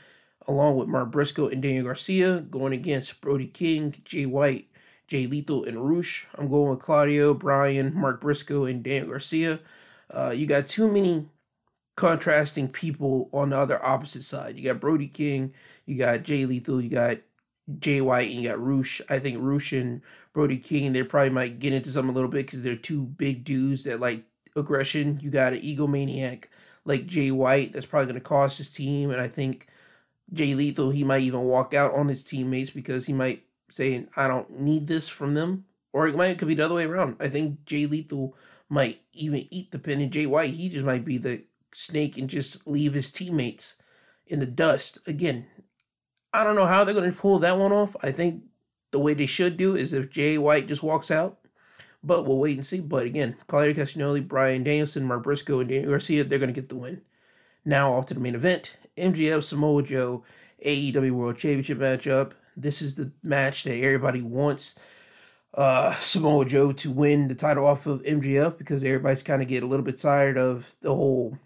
along 0.48 0.76
with 0.76 0.88
Mark 0.88 1.10
Briscoe 1.10 1.48
and 1.48 1.62
Daniel 1.62 1.84
Garcia, 1.84 2.40
going 2.40 2.72
against 2.72 3.20
Brody 3.20 3.46
King, 3.46 3.94
Jay 4.04 4.24
White, 4.24 4.68
Jay 5.14 5.28
Lethal, 5.28 5.62
and 5.62 5.88
Rush. 5.88 6.26
I'm 6.36 6.48
going 6.48 6.70
with 6.70 6.80
Claudio, 6.80 7.34
Bryan, 7.34 7.94
Mark 7.94 8.20
Briscoe, 8.20 8.64
and 8.64 8.82
Dan 8.82 9.06
Garcia. 9.06 9.60
Uh, 10.10 10.32
you 10.34 10.44
got 10.44 10.66
too 10.66 10.90
many 10.90 11.28
contrasting 11.96 12.66
people 12.66 13.30
on 13.32 13.50
the 13.50 13.56
other 13.56 13.78
opposite 13.86 14.22
side. 14.22 14.58
You 14.58 14.64
got 14.64 14.80
Brody 14.80 15.06
King, 15.06 15.54
you 15.86 15.96
got 15.96 16.24
Jay 16.24 16.46
Lethal, 16.46 16.80
you 16.80 16.90
got 16.90 17.18
Jay 17.78 18.00
White, 18.00 18.32
and 18.32 18.42
you 18.42 18.48
got 18.48 18.60
Rush. 18.60 19.00
I 19.08 19.20
think 19.20 19.38
Rush 19.40 19.72
and 19.72 20.02
Brody 20.32 20.58
King, 20.58 20.92
they 20.92 21.04
probably 21.04 21.30
might 21.30 21.60
get 21.60 21.72
into 21.72 21.90
something 21.90 22.10
a 22.10 22.14
little 22.14 22.28
bit 22.28 22.46
because 22.46 22.64
they're 22.64 22.74
two 22.74 23.04
big 23.04 23.44
dudes 23.44 23.84
that 23.84 24.00
like 24.00 24.24
aggression. 24.56 25.20
You 25.22 25.30
got 25.30 25.52
an 25.52 25.60
egomaniac 25.60 26.46
like 26.84 27.06
Jay 27.06 27.30
White 27.30 27.72
that's 27.72 27.86
probably 27.86 28.06
going 28.06 28.16
to 28.16 28.20
cost 28.20 28.58
his 28.58 28.68
team. 28.68 29.12
And 29.12 29.20
I 29.20 29.28
think 29.28 29.68
Jay 30.32 30.56
Lethal, 30.56 30.90
he 30.90 31.04
might 31.04 31.22
even 31.22 31.42
walk 31.42 31.72
out 31.72 31.94
on 31.94 32.08
his 32.08 32.24
teammates 32.24 32.70
because 32.70 33.06
he 33.06 33.12
might 33.12 33.44
saying 33.74 34.06
I 34.16 34.28
don't 34.28 34.60
need 34.60 34.86
this 34.86 35.08
from 35.08 35.34
them, 35.34 35.64
or 35.92 36.06
it 36.06 36.14
might 36.14 36.30
it 36.30 36.38
could 36.38 36.46
be 36.46 36.54
the 36.54 36.64
other 36.64 36.76
way 36.76 36.84
around. 36.84 37.16
I 37.18 37.26
think 37.26 37.64
Jay 37.64 37.86
Lethal 37.86 38.36
might 38.68 39.00
even 39.12 39.48
eat 39.50 39.72
the 39.72 39.80
pin, 39.80 40.00
and 40.00 40.12
Jay 40.12 40.26
White 40.26 40.50
he 40.50 40.68
just 40.68 40.84
might 40.84 41.04
be 41.04 41.18
the 41.18 41.42
snake 41.72 42.16
and 42.16 42.30
just 42.30 42.68
leave 42.68 42.94
his 42.94 43.10
teammates 43.10 43.76
in 44.28 44.38
the 44.38 44.46
dust 44.46 45.00
again. 45.08 45.46
I 46.32 46.44
don't 46.44 46.54
know 46.54 46.66
how 46.66 46.84
they're 46.84 46.94
going 46.94 47.10
to 47.10 47.18
pull 47.18 47.40
that 47.40 47.58
one 47.58 47.72
off. 47.72 47.96
I 48.00 48.12
think 48.12 48.44
the 48.92 49.00
way 49.00 49.12
they 49.12 49.26
should 49.26 49.56
do 49.56 49.74
is 49.74 49.92
if 49.92 50.08
Jay 50.08 50.38
White 50.38 50.68
just 50.68 50.84
walks 50.84 51.10
out, 51.10 51.40
but 52.00 52.24
we'll 52.24 52.38
wait 52.38 52.56
and 52.56 52.64
see. 52.64 52.80
But 52.80 53.06
again, 53.06 53.34
Claudio 53.48 53.74
Castagnoli, 53.74 54.26
Bryan 54.26 54.62
Danielson, 54.62 55.04
Mark 55.04 55.24
Briscoe, 55.24 55.58
and 55.58 55.68
Daniel 55.68 55.90
Garcia, 55.90 56.22
they're 56.22 56.38
going 56.38 56.54
to 56.54 56.60
get 56.60 56.68
the 56.68 56.76
win. 56.76 57.02
Now 57.64 57.94
off 57.94 58.06
to 58.06 58.14
the 58.14 58.20
main 58.20 58.36
event: 58.36 58.76
MJF, 58.96 59.42
Samoa 59.42 59.82
Joe 59.82 60.22
AEW 60.64 61.10
World 61.10 61.38
Championship 61.38 61.78
matchup. 61.78 62.34
This 62.56 62.82
is 62.82 62.94
the 62.94 63.12
match 63.22 63.64
that 63.64 63.76
everybody 63.76 64.22
wants 64.22 64.78
uh, 65.54 65.92
Samoa 65.94 66.44
Joe 66.44 66.72
to 66.72 66.90
win 66.90 67.28
the 67.28 67.34
title 67.34 67.66
off 67.66 67.86
of 67.86 68.02
MJF 68.02 68.58
because 68.58 68.82
everybody's 68.84 69.22
kind 69.22 69.42
of 69.42 69.48
getting 69.48 69.66
a 69.66 69.70
little 69.70 69.84
bit 69.84 69.98
tired 69.98 70.36
of 70.36 70.74
the 70.80 70.94
whole 70.94 71.38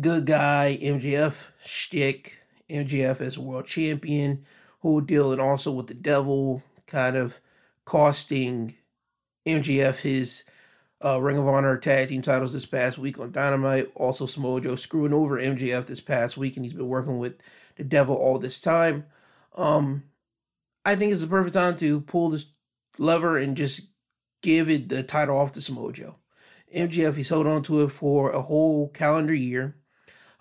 good 0.00 0.26
guy 0.26 0.78
MJF 0.82 1.34
shtick, 1.64 2.40
MJF 2.68 3.20
as 3.20 3.36
a 3.36 3.40
world 3.40 3.66
champion, 3.66 4.44
whole 4.80 5.00
deal, 5.00 5.32
and 5.32 5.40
also 5.40 5.72
with 5.72 5.86
the 5.86 5.94
devil 5.94 6.62
kind 6.86 7.16
of 7.16 7.40
costing 7.84 8.74
MJF 9.46 9.98
his 10.00 10.44
uh, 11.04 11.20
Ring 11.20 11.36
of 11.36 11.46
Honor 11.46 11.78
tag 11.78 12.08
team 12.08 12.22
titles 12.22 12.52
this 12.52 12.66
past 12.66 12.98
week 12.98 13.18
on 13.18 13.30
Dynamite. 13.30 13.90
Also, 13.94 14.26
Samoa 14.26 14.60
Joe 14.60 14.76
screwing 14.76 15.12
over 15.12 15.38
MJF 15.38 15.86
this 15.86 16.00
past 16.00 16.36
week, 16.36 16.56
and 16.56 16.64
he's 16.64 16.74
been 16.74 16.88
working 16.88 17.18
with 17.18 17.40
the 17.76 17.84
devil 17.84 18.16
all 18.16 18.38
this 18.38 18.60
time. 18.60 19.04
Um, 19.56 20.04
I 20.84 20.96
think 20.96 21.12
it's 21.12 21.20
the 21.20 21.26
perfect 21.26 21.54
time 21.54 21.76
to 21.76 22.00
pull 22.00 22.30
this 22.30 22.52
lever 22.98 23.38
and 23.38 23.56
just 23.56 23.90
give 24.42 24.70
it 24.70 24.88
the 24.88 25.02
title 25.02 25.38
off 25.38 25.52
to 25.52 25.60
Samoa 25.60 25.92
Joe. 25.92 26.16
MJF, 26.74 27.14
he's 27.14 27.28
held 27.28 27.46
on 27.46 27.62
to 27.62 27.82
it 27.82 27.92
for 27.92 28.30
a 28.30 28.42
whole 28.42 28.88
calendar 28.88 29.34
year. 29.34 29.76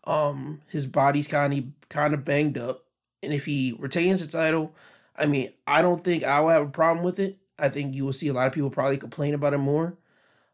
Um, 0.05 0.61
his 0.67 0.85
body's 0.85 1.27
kind 1.27 1.53
of 1.53 1.89
kind 1.89 2.13
of 2.13 2.25
banged 2.25 2.57
up, 2.57 2.85
and 3.23 3.33
if 3.33 3.45
he 3.45 3.75
retains 3.79 4.25
the 4.25 4.31
title, 4.31 4.75
I 5.17 5.25
mean, 5.25 5.49
I 5.65 5.81
don't 5.81 6.03
think 6.03 6.23
I 6.23 6.41
will 6.41 6.49
have 6.49 6.67
a 6.67 6.69
problem 6.69 7.03
with 7.03 7.19
it. 7.19 7.37
I 7.57 7.69
think 7.69 7.95
you 7.95 8.05
will 8.05 8.13
see 8.13 8.27
a 8.27 8.33
lot 8.33 8.47
of 8.47 8.53
people 8.53 8.69
probably 8.69 8.97
complain 8.97 9.33
about 9.33 9.53
it 9.53 9.59
more. 9.59 9.97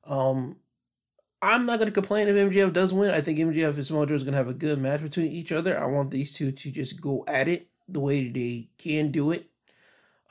Um, 0.05 0.55
I'm 1.41 1.65
not 1.65 1.79
going 1.79 1.87
to 1.87 1.93
complain 1.93 2.27
if 2.27 2.35
MJF 2.35 2.71
does 2.71 2.93
win. 2.93 3.13
I 3.13 3.21
think 3.21 3.39
MJF 3.39 3.75
and 3.75 3.85
Samoa 3.85 4.05
Joe 4.05 4.15
is 4.15 4.23
going 4.23 4.33
to 4.33 4.37
have 4.37 4.47
a 4.47 4.53
good 4.53 4.79
match 4.79 5.01
between 5.01 5.31
each 5.31 5.51
other. 5.51 5.77
I 5.77 5.85
want 5.85 6.11
these 6.11 6.33
two 6.33 6.51
to 6.51 6.71
just 6.71 7.01
go 7.01 7.25
at 7.27 7.47
it 7.47 7.70
the 7.87 7.99
way 7.99 8.29
they 8.29 8.69
can 8.77 9.11
do 9.11 9.31
it. 9.31 9.47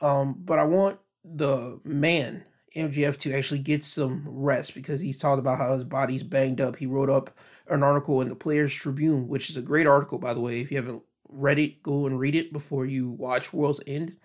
Um, 0.01 0.35
but 0.39 0.59
I 0.59 0.63
want 0.63 0.99
the 1.23 1.79
man 1.83 2.43
MJF, 2.75 3.17
to 3.17 3.33
actually 3.33 3.59
get 3.59 3.83
some 3.83 4.23
rest 4.25 4.73
because 4.73 5.01
he's 5.01 5.17
talked 5.17 5.39
about 5.39 5.57
how 5.57 5.73
his 5.73 5.83
body's 5.83 6.23
banged 6.23 6.61
up. 6.61 6.75
He 6.75 6.85
wrote 6.85 7.09
up 7.09 7.37
an 7.67 7.83
article 7.83 8.21
in 8.21 8.29
the 8.29 8.35
Players 8.35 8.73
Tribune, 8.73 9.27
which 9.27 9.49
is 9.49 9.57
a 9.57 9.61
great 9.61 9.87
article, 9.87 10.17
by 10.17 10.33
the 10.33 10.39
way. 10.39 10.61
If 10.61 10.71
you 10.71 10.77
haven't 10.77 11.03
read 11.29 11.59
it, 11.59 11.83
go 11.83 12.05
and 12.05 12.17
read 12.17 12.35
it 12.35 12.53
before 12.53 12.85
you 12.85 13.09
watch 13.09 13.51
World's 13.51 13.81
End. 13.87 14.15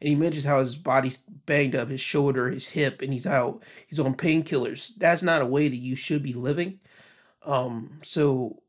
And 0.00 0.08
he 0.08 0.14
mentions 0.14 0.44
how 0.44 0.60
his 0.60 0.76
body's 0.76 1.18
banged 1.18 1.74
up, 1.74 1.88
his 1.88 2.00
shoulder, 2.00 2.48
his 2.48 2.66
hip, 2.66 3.02
and 3.02 3.12
he's 3.12 3.26
out. 3.26 3.62
He's 3.86 4.00
on 4.00 4.14
painkillers. 4.14 4.92
That's 4.96 5.22
not 5.22 5.42
a 5.42 5.46
way 5.46 5.68
that 5.68 5.76
you 5.76 5.94
should 5.94 6.22
be 6.22 6.32
living. 6.32 6.80
Um, 7.44 7.98
so 8.02 8.62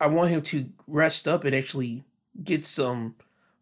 I 0.00 0.06
want 0.06 0.30
him 0.30 0.40
to 0.42 0.66
rest 0.86 1.28
up 1.28 1.44
and 1.44 1.54
actually 1.54 2.04
get 2.42 2.64
some 2.64 3.16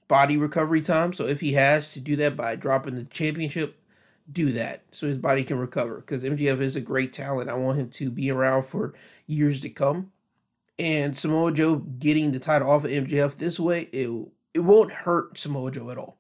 body 0.09 0.37
recovery 0.37 0.81
time. 0.81 1.13
So 1.13 1.27
if 1.27 1.41
he 1.41 1.53
has 1.53 1.93
to 1.93 2.01
do 2.01 2.17
that 2.17 2.37
by 2.37 2.57
dropping 2.57 2.97
the 2.97 3.05
championship, 3.05 3.79
do 4.33 4.53
that 4.53 4.83
so 4.91 5.07
his 5.07 5.19
body 5.19 5.45
can 5.45 5.59
recover. 5.59 5.97
Because 5.97 6.25
MJF 6.25 6.61
is 6.61 6.77
a 6.77 6.81
great 6.81 7.13
talent. 7.13 7.51
I 7.51 7.55
want 7.55 7.79
him 7.79 7.89
to 7.91 8.11
be 8.11 8.31
around 8.31 8.65
for 8.65 8.95
years 9.27 9.61
to 9.61 9.69
come. 9.69 10.11
And 10.79 11.17
Samoa 11.17 11.53
Joe 11.53 11.77
getting 11.77 12.33
the 12.33 12.41
title 12.41 12.71
off 12.71 12.85
of 12.85 12.91
MJF 12.91 13.37
this 13.37 13.59
way, 13.59 13.83
it 13.93 14.11
it 14.55 14.61
won't 14.61 14.93
hurt 14.93 15.39
Samoa 15.39 15.71
Joe 15.71 15.91
at 15.91 15.99
all. 15.99 16.19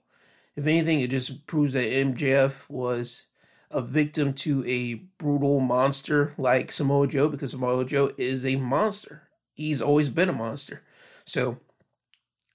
If 0.56 0.66
anything, 0.66 1.00
it 1.00 1.10
just 1.10 1.46
proves 1.46 1.74
that 1.74 1.90
MJF 1.90 2.68
was 2.68 3.26
a 3.70 3.82
victim 3.82 4.32
to 4.32 4.64
a 4.66 4.94
brutal 5.18 5.60
monster 5.60 6.32
like 6.38 6.72
Samoa 6.72 7.08
Joe 7.08 7.28
because 7.28 7.50
Samoa 7.50 7.84
Joe 7.84 8.10
is 8.16 8.46
a 8.46 8.56
monster. 8.56 9.28
He's 9.54 9.82
always 9.82 10.08
been 10.08 10.28
a 10.28 10.34
monster. 10.34 10.82
So 11.24 11.58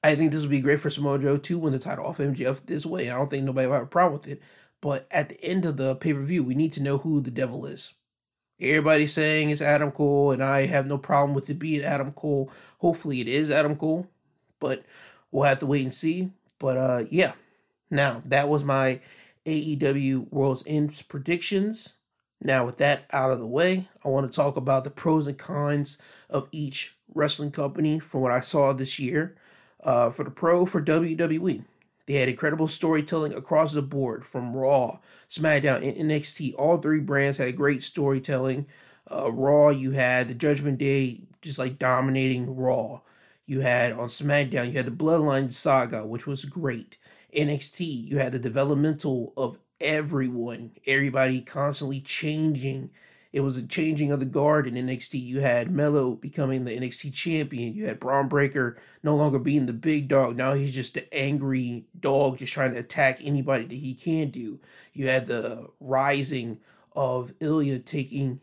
I 0.03 0.15
think 0.15 0.31
this 0.31 0.41
would 0.41 0.49
be 0.49 0.61
great 0.61 0.79
for 0.79 0.89
Samoa 0.89 1.19
Joe 1.19 1.37
to 1.37 1.59
win 1.59 1.73
the 1.73 1.79
title 1.79 2.05
off 2.05 2.17
MJF 2.17 2.65
this 2.65 2.85
way. 2.85 3.09
I 3.09 3.15
don't 3.15 3.29
think 3.29 3.43
nobody 3.43 3.67
will 3.67 3.75
have 3.75 3.83
a 3.83 3.87
problem 3.87 4.13
with 4.13 4.27
it. 4.27 4.41
But 4.81 5.07
at 5.11 5.29
the 5.29 5.43
end 5.43 5.65
of 5.65 5.77
the 5.77 5.95
pay 5.95 6.13
per 6.13 6.21
view, 6.21 6.43
we 6.43 6.55
need 6.55 6.73
to 6.73 6.83
know 6.83 6.97
who 6.97 7.21
the 7.21 7.29
devil 7.29 7.65
is. 7.65 7.93
Everybody's 8.59 9.13
saying 9.13 9.49
it's 9.49 9.61
Adam 9.61 9.91
Cole, 9.91 10.31
and 10.31 10.43
I 10.43 10.65
have 10.65 10.87
no 10.87 10.97
problem 10.97 11.33
with 11.33 11.49
it 11.49 11.59
being 11.59 11.83
Adam 11.83 12.11
Cole. 12.13 12.51
Hopefully, 12.79 13.21
it 13.21 13.27
is 13.27 13.51
Adam 13.51 13.75
Cole, 13.75 14.07
but 14.59 14.83
we'll 15.31 15.43
have 15.43 15.59
to 15.59 15.65
wait 15.65 15.83
and 15.83 15.93
see. 15.93 16.31
But 16.59 16.77
uh, 16.77 17.03
yeah, 17.09 17.33
now 17.89 18.21
that 18.25 18.49
was 18.49 18.63
my 18.63 19.01
AEW 19.45 20.31
World's 20.31 20.63
End 20.67 21.03
predictions. 21.07 21.95
Now, 22.43 22.65
with 22.65 22.77
that 22.77 23.05
out 23.11 23.31
of 23.31 23.39
the 23.39 23.47
way, 23.47 23.87
I 24.03 24.09
want 24.09 24.31
to 24.31 24.35
talk 24.35 24.57
about 24.57 24.83
the 24.83 24.89
pros 24.89 25.27
and 25.27 25.37
cons 25.37 25.99
of 26.29 26.47
each 26.51 26.95
wrestling 27.13 27.51
company 27.51 27.99
from 27.99 28.21
what 28.21 28.31
I 28.31 28.41
saw 28.41 28.73
this 28.73 28.97
year. 28.97 29.35
Uh, 29.83 30.11
for 30.11 30.23
the 30.23 30.31
pro, 30.31 30.65
for 30.65 30.81
WWE, 30.81 31.63
they 32.05 32.13
had 32.13 32.29
incredible 32.29 32.67
storytelling 32.67 33.33
across 33.33 33.73
the 33.73 33.81
board 33.81 34.27
from 34.27 34.55
Raw, 34.55 34.99
SmackDown, 35.29 35.77
and 35.77 36.09
NXT. 36.09 36.53
All 36.57 36.77
three 36.77 36.99
brands 36.99 37.37
had 37.37 37.55
great 37.55 37.83
storytelling. 37.83 38.67
Uh, 39.09 39.31
Raw, 39.31 39.69
you 39.69 39.91
had 39.91 40.27
the 40.27 40.33
Judgment 40.33 40.77
Day 40.77 41.21
just 41.41 41.57
like 41.57 41.79
dominating 41.79 42.55
Raw. 42.55 43.01
You 43.45 43.61
had 43.61 43.93
on 43.93 44.07
SmackDown, 44.07 44.67
you 44.67 44.73
had 44.73 44.85
the 44.85 44.91
Bloodline 44.91 45.51
Saga, 45.51 46.05
which 46.05 46.27
was 46.27 46.45
great. 46.45 46.97
NXT, 47.35 47.79
you 48.07 48.17
had 48.17 48.31
the 48.31 48.39
developmental 48.39 49.33
of 49.37 49.57
everyone, 49.79 50.71
everybody 50.85 51.41
constantly 51.41 52.01
changing 52.01 52.91
it 53.33 53.39
was 53.39 53.57
a 53.57 53.65
changing 53.65 54.11
of 54.11 54.19
the 54.19 54.25
guard 54.25 54.67
in 54.67 54.75
NXT. 54.75 55.21
You 55.21 55.39
had 55.39 55.71
Melo 55.71 56.15
becoming 56.15 56.65
the 56.65 56.77
NXT 56.77 57.13
champion. 57.13 57.73
You 57.73 57.85
had 57.85 57.99
Bron 57.99 58.27
Breakker 58.27 58.77
no 59.03 59.15
longer 59.15 59.39
being 59.39 59.65
the 59.65 59.73
big 59.73 60.09
dog. 60.09 60.35
Now 60.35 60.53
he's 60.53 60.75
just 60.75 60.95
the 60.95 61.13
angry 61.13 61.85
dog, 61.99 62.39
just 62.39 62.51
trying 62.51 62.73
to 62.73 62.79
attack 62.79 63.19
anybody 63.23 63.65
that 63.65 63.73
he 63.73 63.93
can 63.93 64.31
do. 64.31 64.59
You 64.93 65.07
had 65.07 65.25
the 65.25 65.69
rising 65.79 66.59
of 66.93 67.31
Ilja 67.39 67.83
taking 67.85 68.41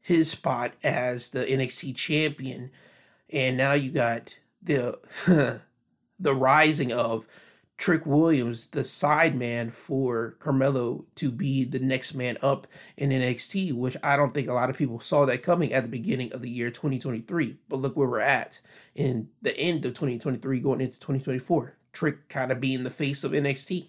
his 0.00 0.30
spot 0.30 0.72
as 0.82 1.30
the 1.30 1.44
NXT 1.44 1.94
champion, 1.94 2.70
and 3.30 3.58
now 3.58 3.74
you 3.74 3.90
got 3.90 4.38
the 4.62 4.98
the 6.18 6.34
rising 6.34 6.92
of 6.92 7.26
Trick 7.80 8.04
Williams, 8.04 8.66
the 8.66 8.84
side 8.84 9.34
man 9.34 9.70
for 9.70 10.32
Carmelo 10.38 11.02
to 11.14 11.30
be 11.30 11.64
the 11.64 11.78
next 11.78 12.14
man 12.14 12.36
up 12.42 12.66
in 12.98 13.08
NXT, 13.08 13.72
which 13.72 13.96
I 14.02 14.18
don't 14.18 14.34
think 14.34 14.48
a 14.48 14.52
lot 14.52 14.68
of 14.68 14.76
people 14.76 15.00
saw 15.00 15.24
that 15.24 15.42
coming 15.42 15.72
at 15.72 15.82
the 15.82 15.88
beginning 15.88 16.30
of 16.34 16.42
the 16.42 16.50
year 16.50 16.68
2023. 16.68 17.56
But 17.70 17.80
look 17.80 17.96
where 17.96 18.06
we're 18.06 18.20
at 18.20 18.60
in 18.96 19.26
the 19.40 19.58
end 19.58 19.86
of 19.86 19.94
2023 19.94 20.60
going 20.60 20.82
into 20.82 21.00
2024. 21.00 21.74
Trick 21.94 22.28
kind 22.28 22.52
of 22.52 22.60
being 22.60 22.84
the 22.84 22.90
face 22.90 23.24
of 23.24 23.32
NXT, 23.32 23.86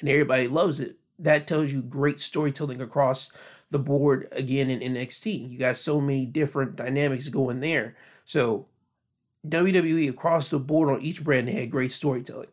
and 0.00 0.08
everybody 0.10 0.46
loves 0.46 0.78
it. 0.78 0.96
That 1.18 1.46
tells 1.46 1.72
you 1.72 1.82
great 1.82 2.20
storytelling 2.20 2.82
across 2.82 3.32
the 3.70 3.78
board 3.78 4.28
again 4.32 4.68
in 4.68 4.94
NXT. 4.94 5.50
You 5.50 5.58
got 5.58 5.78
so 5.78 5.98
many 5.98 6.26
different 6.26 6.76
dynamics 6.76 7.30
going 7.30 7.60
there. 7.60 7.96
So 8.26 8.66
WWE 9.48 10.10
across 10.10 10.50
the 10.50 10.58
board 10.58 10.90
on 10.90 11.00
each 11.00 11.24
brand 11.24 11.48
they 11.48 11.52
had 11.52 11.70
great 11.70 11.90
storytelling. 11.92 12.48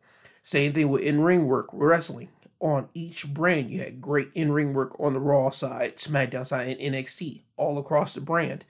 Same 0.48 0.72
thing 0.72 0.88
with 0.88 1.01
in 1.01 1.20
ring 1.20 1.46
work, 1.46 1.68
wrestling. 1.74 2.30
On 2.62 2.88
each 2.94 3.27
brand, 3.27 3.70
you 3.70 3.82
had 3.82 4.00
great 4.00 4.30
in 4.34 4.50
ring 4.50 4.74
work 4.74 4.98
on 4.98 5.12
the 5.12 5.20
Raw 5.20 5.50
side, 5.50 5.98
SmackDown 5.98 6.48
side, 6.48 6.70
and 6.70 6.96
NXT, 6.96 7.42
all 7.58 7.77
across 7.77 8.13
the 8.13 8.22
brand. 8.22 8.63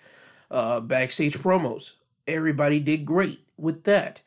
Uh, 0.50 0.80
backstage 0.80 1.38
promos, 1.38 1.94
everybody 2.28 2.80
did 2.80 3.06
great 3.06 3.42
with 3.58 3.84
that. 3.84 4.22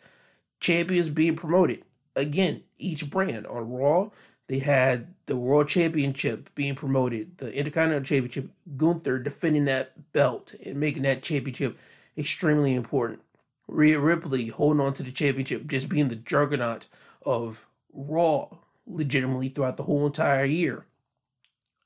Champions 0.61 1.09
being 1.09 1.35
promoted. 1.35 1.83
Again, 2.15 2.63
each 2.79 3.11
brand 3.11 3.49
on 3.49 3.69
Raw, 3.69 4.11
they 4.47 4.61
had 4.61 5.13
the 5.27 5.37
World 5.37 5.67
Championship 5.67 6.55
being 6.55 6.77
promoted, 6.77 7.37
the 7.39 7.53
Intercontinental 7.53 8.07
Championship, 8.07 8.49
Gunther 8.77 9.19
defending 9.19 9.65
that 9.65 10.13
belt 10.13 10.55
and 10.65 10.79
making 10.79 11.03
that 11.03 11.25
championship 11.25 11.77
extremely 12.17 12.77
important. 12.77 13.23
Rhea 13.67 13.99
Ripley 13.99 14.47
holding 14.47 14.81
on 14.81 14.95
to 14.95 15.03
the 15.03 15.11
championship, 15.11 15.67
just 15.67 15.89
being 15.89 16.07
the 16.07 16.15
juggernaut 16.15 16.87
of 17.23 17.67
Raw 17.93 18.49
legitimately 18.87 19.49
throughout 19.49 19.77
the 19.77 19.83
whole 19.83 20.07
entire 20.07 20.45
year. 20.45 20.87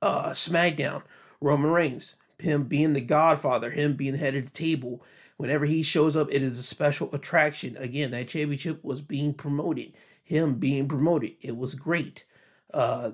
Uh, 0.02 0.30
SmackDown, 0.30 1.02
Roman 1.40 1.70
Reigns, 1.70 2.16
him 2.38 2.64
being 2.64 2.92
the 2.92 3.00
Godfather, 3.00 3.70
him 3.70 3.94
being 3.94 4.14
head 4.14 4.34
of 4.34 4.44
the 4.44 4.50
table. 4.50 5.02
Whenever 5.36 5.64
he 5.64 5.82
shows 5.82 6.16
up, 6.16 6.28
it 6.30 6.42
is 6.42 6.58
a 6.58 6.62
special 6.62 7.12
attraction. 7.14 7.76
Again, 7.76 8.10
that 8.12 8.28
championship 8.28 8.82
was 8.84 9.00
being 9.00 9.34
promoted. 9.34 9.94
Him 10.24 10.54
being 10.54 10.88
promoted, 10.88 11.32
it 11.40 11.56
was 11.56 11.74
great. 11.74 12.24
Uh, 12.72 13.12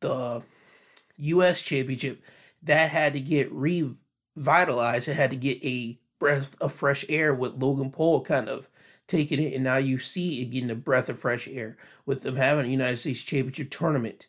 the 0.00 0.42
U.S. 1.18 1.62
championship 1.62 2.22
that 2.62 2.90
had 2.90 3.12
to 3.14 3.20
get 3.20 3.50
revitalized. 3.52 5.08
It 5.08 5.14
had 5.14 5.30
to 5.30 5.36
get 5.36 5.64
a 5.64 5.98
breath 6.18 6.56
of 6.60 6.72
fresh 6.72 7.04
air 7.08 7.34
with 7.34 7.62
Logan 7.62 7.90
Paul 7.90 8.22
kind 8.22 8.48
of 8.48 8.68
taking 9.08 9.40
it, 9.40 9.54
and 9.54 9.64
now 9.64 9.78
you 9.78 9.98
see 9.98 10.42
it 10.42 10.50
getting 10.50 10.70
a 10.70 10.76
breath 10.76 11.08
of 11.08 11.18
fresh 11.18 11.48
air 11.48 11.76
with 12.06 12.22
them 12.22 12.36
having 12.36 12.66
a 12.66 12.68
United 12.68 12.98
States 12.98 13.22
Championship 13.22 13.70
tournament. 13.70 14.28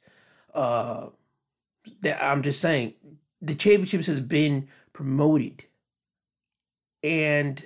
Uh, 0.53 1.07
that 2.01 2.21
I'm 2.24 2.41
just 2.41 2.59
saying, 2.59 2.93
the 3.41 3.55
championships 3.55 4.07
has 4.07 4.19
been 4.19 4.67
promoted, 4.93 5.65
and 7.03 7.65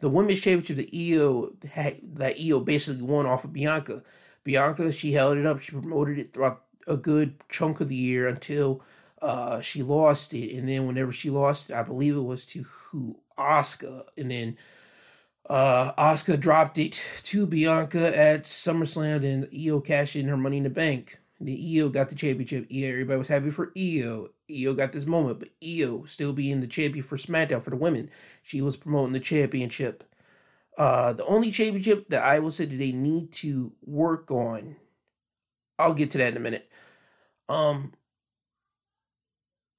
the 0.00 0.08
women's 0.08 0.40
championship, 0.40 0.76
the 0.76 1.12
Io 1.12 1.50
that 2.14 2.36
Io 2.40 2.60
basically 2.60 3.02
won 3.02 3.26
off 3.26 3.44
of 3.44 3.52
Bianca. 3.52 4.02
Bianca, 4.44 4.90
she 4.92 5.12
held 5.12 5.36
it 5.36 5.46
up, 5.46 5.60
she 5.60 5.72
promoted 5.72 6.18
it 6.18 6.32
throughout 6.32 6.62
a 6.86 6.96
good 6.96 7.34
chunk 7.48 7.80
of 7.80 7.88
the 7.88 7.94
year 7.94 8.26
until 8.28 8.82
uh, 9.20 9.60
she 9.60 9.82
lost 9.82 10.32
it, 10.32 10.56
and 10.56 10.68
then 10.68 10.86
whenever 10.86 11.12
she 11.12 11.28
lost 11.28 11.70
it, 11.70 11.76
I 11.76 11.82
believe 11.82 12.16
it 12.16 12.20
was 12.20 12.46
to 12.46 12.62
who 12.62 13.20
Asuka, 13.38 14.02
and 14.16 14.30
then 14.30 14.56
uh, 15.50 15.92
Asuka 15.98 16.38
dropped 16.38 16.78
it 16.78 17.02
to 17.24 17.44
Bianca 17.44 18.16
at 18.16 18.44
SummerSlam, 18.44 19.24
and 19.24 19.48
Io 19.52 19.80
cashed 19.80 20.14
in 20.14 20.28
her 20.28 20.36
Money 20.36 20.58
in 20.58 20.62
the 20.62 20.70
Bank. 20.70 21.18
The 21.40 21.76
Io 21.76 21.88
got 21.88 22.08
the 22.08 22.14
championship. 22.14 22.66
Yeah, 22.70 22.88
everybody 22.88 23.18
was 23.18 23.26
happy 23.26 23.50
for 23.50 23.72
Io. 23.76 24.28
Io 24.48 24.74
got 24.74 24.92
this 24.92 25.06
moment, 25.06 25.40
but 25.40 25.48
Io 25.60 26.04
still 26.04 26.32
being 26.32 26.60
the 26.60 26.68
champion 26.68 27.04
for 27.04 27.16
SmackDown 27.16 27.62
for 27.62 27.70
the 27.70 27.76
women. 27.76 28.10
She 28.44 28.62
was 28.62 28.76
promoting 28.76 29.12
the 29.12 29.18
championship. 29.18 30.04
Uh, 30.78 31.14
the 31.14 31.26
only 31.26 31.50
championship 31.50 32.08
that 32.10 32.22
I 32.22 32.38
will 32.38 32.52
say 32.52 32.66
that 32.66 32.76
they 32.76 32.92
need 32.92 33.32
to 33.32 33.72
work 33.84 34.30
on, 34.30 34.76
I'll 35.80 35.94
get 35.94 36.12
to 36.12 36.18
that 36.18 36.30
in 36.30 36.36
a 36.36 36.40
minute. 36.40 36.70
Um, 37.48 37.92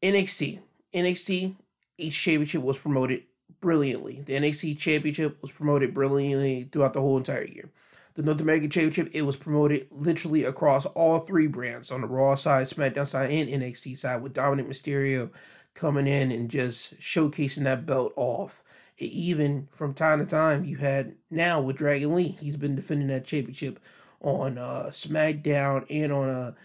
NXT. 0.03 0.59
NXT 0.93 1.55
each 2.01 2.19
championship 2.19 2.61
was 2.61 2.77
promoted 2.77 3.23
brilliantly. 3.61 4.21
The 4.21 4.33
NXT 4.33 4.77
championship 4.77 5.41
was 5.41 5.51
promoted 5.51 5.93
brilliantly 5.93 6.69
throughout 6.71 6.93
the 6.93 7.01
whole 7.01 7.17
entire 7.17 7.45
year. 7.45 7.69
The 8.15 8.23
North 8.23 8.41
American 8.41 8.69
Championship, 8.69 9.11
it 9.13 9.21
was 9.21 9.37
promoted 9.37 9.87
literally 9.89 10.43
across 10.43 10.85
all 10.87 11.19
three 11.19 11.47
brands 11.47 11.91
on 11.91 12.01
the 12.01 12.07
Raw 12.07 12.35
side, 12.35 12.67
SmackDown 12.67 13.07
side, 13.07 13.31
and 13.31 13.49
NXT 13.49 13.95
side, 13.95 14.21
with 14.21 14.33
Dominik 14.33 14.67
Mysterio 14.67 15.29
coming 15.73 16.07
in 16.07 16.31
and 16.31 16.49
just 16.49 16.99
showcasing 16.99 17.63
that 17.63 17.85
belt 17.85 18.11
off. 18.17 18.63
even 18.97 19.67
from 19.71 19.93
time 19.93 20.19
to 20.19 20.25
time, 20.25 20.65
you 20.65 20.75
had 20.77 21.15
now 21.29 21.61
with 21.61 21.77
Dragon 21.77 22.13
Lee, 22.13 22.37
he's 22.39 22.57
been 22.57 22.75
defending 22.75 23.07
that 23.07 23.25
championship 23.25 23.79
on 24.19 24.57
uh, 24.57 24.87
SmackDown 24.89 25.85
and 25.89 26.11
on 26.11 26.29
a 26.29 26.55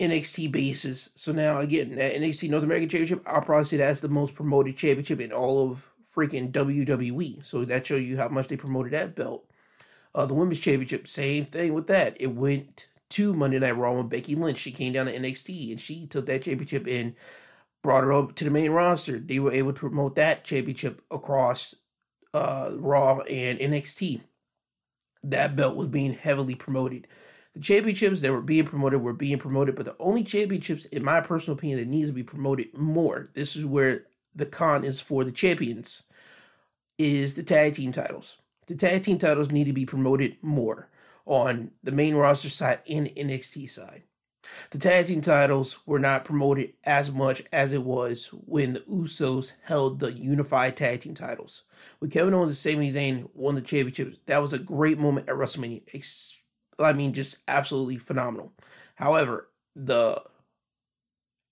NXT 0.00 0.52
basis. 0.52 1.10
So 1.16 1.32
now 1.32 1.58
again, 1.58 1.96
that 1.96 2.14
NXT 2.14 2.50
North 2.50 2.62
American 2.62 2.88
Championship, 2.88 3.22
I'll 3.26 3.40
probably 3.40 3.64
say 3.64 3.78
that's 3.78 4.00
the 4.00 4.08
most 4.08 4.34
promoted 4.34 4.76
championship 4.76 5.20
in 5.20 5.32
all 5.32 5.70
of 5.70 5.90
freaking 6.18 6.50
WWE. 6.50 7.44
So 7.46 7.64
that 7.64 7.86
shows 7.86 8.02
you 8.02 8.16
how 8.16 8.28
much 8.28 8.48
they 8.48 8.56
promoted 8.56 8.92
that 8.92 9.14
belt. 9.14 9.48
Uh, 10.14 10.26
the 10.26 10.34
women's 10.34 10.58
championship, 10.58 11.06
same 11.06 11.44
thing 11.44 11.74
with 11.74 11.86
that. 11.86 12.16
It 12.18 12.34
went 12.34 12.88
to 13.10 13.32
Monday 13.32 13.58
Night 13.58 13.76
Raw 13.76 13.92
with 13.92 14.10
Becky 14.10 14.34
Lynch. 14.34 14.58
She 14.58 14.72
came 14.72 14.92
down 14.92 15.06
to 15.06 15.16
NXT 15.16 15.70
and 15.70 15.80
she 15.80 16.06
took 16.06 16.26
that 16.26 16.42
championship 16.42 16.86
and 16.88 17.14
brought 17.82 18.04
it 18.04 18.10
up 18.10 18.34
to 18.34 18.44
the 18.44 18.50
main 18.50 18.72
roster. 18.72 19.18
They 19.18 19.38
were 19.38 19.52
able 19.52 19.72
to 19.72 19.78
promote 19.78 20.16
that 20.16 20.44
championship 20.44 21.02
across 21.10 21.74
uh, 22.34 22.70
Raw 22.74 23.20
and 23.20 23.58
NXT. 23.58 24.20
That 25.22 25.54
belt 25.54 25.76
was 25.76 25.88
being 25.88 26.14
heavily 26.14 26.54
promoted. 26.56 27.06
The 27.54 27.60
championships 27.60 28.20
that 28.22 28.32
were 28.32 28.42
being 28.42 28.66
promoted 28.66 29.02
were 29.02 29.12
being 29.12 29.38
promoted, 29.38 29.76
but 29.76 29.86
the 29.86 29.96
only 30.00 30.24
championships, 30.24 30.84
in 30.86 31.04
my 31.04 31.20
personal 31.20 31.56
opinion, 31.56 31.78
that 31.78 31.88
needs 31.88 32.08
to 32.08 32.14
be 32.14 32.22
promoted 32.22 32.76
more, 32.76 33.30
this 33.34 33.56
is 33.56 33.64
where 33.64 34.07
the 34.38 34.46
con 34.46 34.84
is 34.84 35.00
for 35.00 35.24
the 35.24 35.32
champions, 35.32 36.04
is 36.96 37.34
the 37.34 37.42
tag 37.42 37.74
team 37.74 37.92
titles. 37.92 38.38
The 38.66 38.74
tag 38.74 39.02
team 39.02 39.18
titles 39.18 39.50
need 39.50 39.66
to 39.66 39.72
be 39.72 39.84
promoted 39.84 40.36
more 40.42 40.88
on 41.26 41.70
the 41.82 41.92
main 41.92 42.14
roster 42.14 42.48
side 42.48 42.80
and 42.88 43.08
NXT 43.08 43.68
side. 43.68 44.04
The 44.70 44.78
tag 44.78 45.06
team 45.06 45.20
titles 45.20 45.80
were 45.86 45.98
not 45.98 46.24
promoted 46.24 46.72
as 46.84 47.10
much 47.10 47.42
as 47.52 47.72
it 47.72 47.82
was 47.82 48.28
when 48.46 48.72
the 48.72 48.80
Usos 48.80 49.54
held 49.62 49.98
the 49.98 50.12
unified 50.12 50.76
tag 50.76 51.00
team 51.00 51.14
titles. 51.14 51.64
When 51.98 52.10
Kevin 52.10 52.32
Owens 52.32 52.50
and 52.50 52.56
Sami 52.56 52.90
Zayn 52.90 53.28
won 53.34 53.56
the 53.56 53.60
championships, 53.60 54.18
that 54.26 54.40
was 54.40 54.52
a 54.52 54.58
great 54.58 54.98
moment 54.98 55.28
at 55.28 55.34
WrestleMania. 55.34 56.38
I 56.78 56.92
mean, 56.92 57.12
just 57.12 57.38
absolutely 57.48 57.98
phenomenal. 57.98 58.52
However, 58.94 59.50
the 59.74 60.22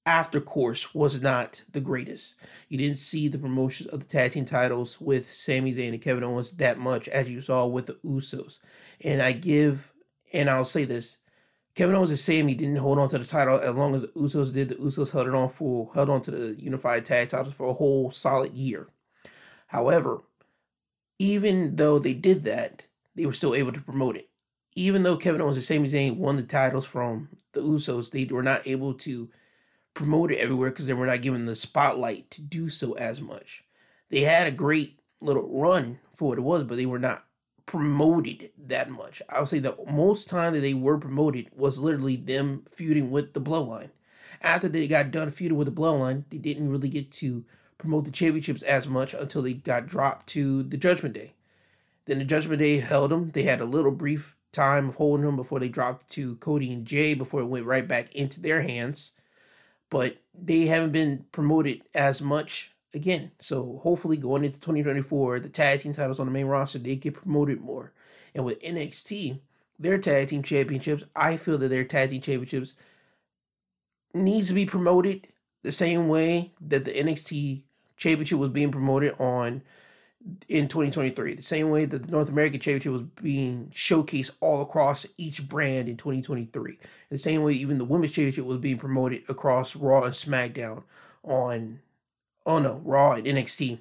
after 0.07 0.41
course 0.41 0.95
was 0.95 1.21
not 1.21 1.63
the 1.73 1.81
greatest. 1.81 2.37
You 2.69 2.79
didn't 2.79 2.99
see 2.99 3.27
the 3.27 3.39
promotions 3.39 3.89
of 3.89 4.01
the 4.01 4.07
tag 4.07 4.33
team 4.33 4.45
titles 4.45 5.01
with 5.01 5.27
Sami 5.27 5.73
Zayn 5.73 5.91
and 5.91 6.01
Kevin 6.01 6.23
Owens 6.23 6.53
that 6.53 6.79
much 6.79 7.09
as 7.09 7.29
you 7.29 7.41
saw 7.41 7.67
with 7.67 7.87
the 7.87 7.95
Usos. 8.05 8.61
And 9.05 9.21
I 9.21 9.33
give, 9.33 9.93
and 10.33 10.49
I'll 10.49 10.65
say 10.65 10.85
this 10.85 11.19
Kevin 11.75 11.97
Owens 11.97 12.11
and 12.11 12.19
Sami 12.19 12.55
didn't 12.55 12.77
hold 12.77 13.01
on 13.01 13.09
to 13.11 13.19
the 13.19 13.25
title 13.25 13.59
as 13.59 13.75
long 13.75 13.97
as 13.97 14.03
the 14.03 14.09
Usos 14.09 14.55
did. 14.55 14.69
The 14.69 14.77
Usos 14.77 15.11
held 15.11 15.27
it 15.27 15.35
on 15.35 15.49
for 15.49 15.91
held 15.93 16.09
on 16.09 16.23
to 16.23 16.31
the 16.31 16.55
unified 16.63 17.05
tag 17.05 17.29
titles 17.29 17.55
for 17.55 17.69
a 17.69 17.75
whole 17.75 18.11
solid 18.13 18.55
year. 18.55 18.89
However, 19.67 20.23
even 21.19 21.75
though 21.75 21.99
they 21.99 22.15
did 22.15 22.45
that, 22.45 22.87
they 23.17 23.27
were 23.27 23.33
still 23.33 23.55
able 23.57 23.73
to 23.73 23.81
promote 23.81 24.17
it. 24.17 24.29
Even 24.77 25.03
though 25.03 25.17
Kevin 25.17 25.41
Owens 25.41 25.57
and 25.57 25.65
Sami 25.65 25.89
Zayn 25.89 26.17
won 26.17 26.37
the 26.37 26.45
titles 26.45 26.85
from 26.85 27.29
the 27.53 27.61
Usos, 27.61 28.11
they 28.11 28.25
were 28.33 28.43
not 28.43 28.67
able 28.67 28.95
to 28.95 29.29
promote 29.97 30.31
it 30.31 30.39
everywhere 30.39 30.71
because 30.71 30.87
they 30.87 30.95
were 30.95 31.07
not 31.07 31.23
given 31.23 31.47
the 31.47 31.57
spotlight 31.57 32.31
to 32.31 32.43
do 32.43 32.69
so 32.69 32.93
as 32.93 33.21
much. 33.21 33.65
They 34.11 34.21
had 34.21 34.47
a 34.47 34.53
great 34.53 35.01
little 35.21 35.49
run 35.59 35.99
for 36.11 36.29
what 36.29 36.39
it 36.39 36.43
was, 36.43 36.63
but 36.63 36.77
they 36.77 36.87
were 36.87 36.99
not 36.99 37.25
promoted 37.65 38.51
that 38.67 38.91
much. 38.91 39.23
I 39.31 39.41
would 39.41 39.49
say 39.49 39.59
the 39.59 39.77
most 39.91 40.29
time 40.29 40.53
that 40.53 40.61
they 40.61 40.75
were 40.75 40.99
promoted 40.99 41.49
was 41.57 41.81
literally 41.81 42.17
them 42.17 42.65
feuding 42.71 43.11
with 43.11 43.33
the 43.33 43.41
Bloodline. 43.41 43.91
After 44.43 44.69
they 44.69 44.87
got 44.87 45.11
done 45.11 45.31
feuding 45.31 45.57
with 45.57 45.67
the 45.67 45.73
Bloodline, 45.73 46.25
they 46.31 46.39
didn't 46.39 46.71
really 46.71 46.91
get 46.91 47.11
to 47.13 47.45
promote 47.79 48.05
the 48.05 48.11
championships 48.11 48.63
as 48.63 48.87
much 48.87 49.15
until 49.15 49.43
they 49.43 49.55
got 49.55 49.87
dropped 49.87 50.27
to 50.29 50.63
the 50.65 50.77
Judgment 50.77 51.15
Day. 51.15 51.33
Then 52.05 52.19
the 52.19 52.25
Judgment 52.25 52.61
Day 52.61 52.79
held 52.79 53.11
them. 53.11 53.31
They 53.33 53.43
had 53.43 53.61
a 53.61 53.65
little 53.65 53.91
brief 53.91 54.37
time 54.53 54.93
holding 54.93 55.25
them 55.25 55.37
before 55.37 55.59
they 55.59 55.69
dropped 55.69 56.11
to 56.11 56.37
Cody 56.37 56.73
and 56.73 56.87
Jay 56.87 57.15
before 57.15 57.41
it 57.41 57.47
went 57.47 57.67
right 57.67 57.89
back 57.89 58.15
into 58.15 58.41
their 58.41 58.61
hands. 58.61 59.13
But 59.91 60.17
they 60.35 60.67
haven't 60.67 60.93
been 60.93 61.25
promoted 61.33 61.83
as 61.95 62.21
much 62.21 62.73
again. 62.95 63.31
So 63.41 63.79
hopefully 63.83 64.17
going 64.17 64.45
into 64.45 64.59
2024, 64.61 65.41
the 65.41 65.49
tag 65.49 65.81
team 65.81 65.93
titles 65.93 66.19
on 66.19 66.27
the 66.27 66.33
main 66.33 66.47
roster, 66.47 66.79
they 66.79 66.97
get 66.97 67.15
promoted 67.15 67.61
more. 67.61 67.93
And 68.35 68.45
with 68.45 68.61
NXT, 68.63 69.39
their 69.79 69.99
tag 69.99 70.29
team 70.29 70.43
championships, 70.43 71.05
I 71.15 71.37
feel 71.37 71.59
that 71.59 71.69
their 71.69 71.85
tag 71.85 72.11
team 72.11 72.21
championships 72.21 72.77
needs 74.15 74.49
to 74.49 74.55
be 74.55 74.67
promoted 74.67 75.29
the 75.63 75.73
same 75.73 76.09
way 76.09 76.53
that 76.63 76.85
the 76.85 76.93
NXT 76.93 77.63
championship 77.97 78.39
was 78.39 78.51
being 78.51 78.71
promoted 78.71 79.15
on 79.21 79.63
in 80.49 80.67
2023 80.67 81.35
the 81.35 81.43
same 81.43 81.71
way 81.71 81.85
that 81.85 82.03
the 82.03 82.11
north 82.11 82.29
american 82.29 82.59
championship 82.59 82.93
was 82.93 83.03
being 83.23 83.71
showcased 83.73 84.33
all 84.41 84.63
across 84.63 85.07
each 85.19 85.47
brand 85.49 85.89
in 85.89 85.97
2023 85.97 86.79
the 87.11 87.19
same 87.19 87.43
way 87.43 87.53
even 87.53 87.79
the 87.79 87.85
women's 87.85 88.11
championship 88.11 88.45
was 88.45 88.59
being 88.59 88.79
promoted 88.79 89.23
across 89.29 89.77
raw 89.77 90.03
and 90.03 90.15
smackdown 90.15 90.83
on 91.23 91.79
oh 92.47 92.59
no, 92.61 92.81
Raw 92.85 93.13
and 93.13 93.27
NXT 93.27 93.79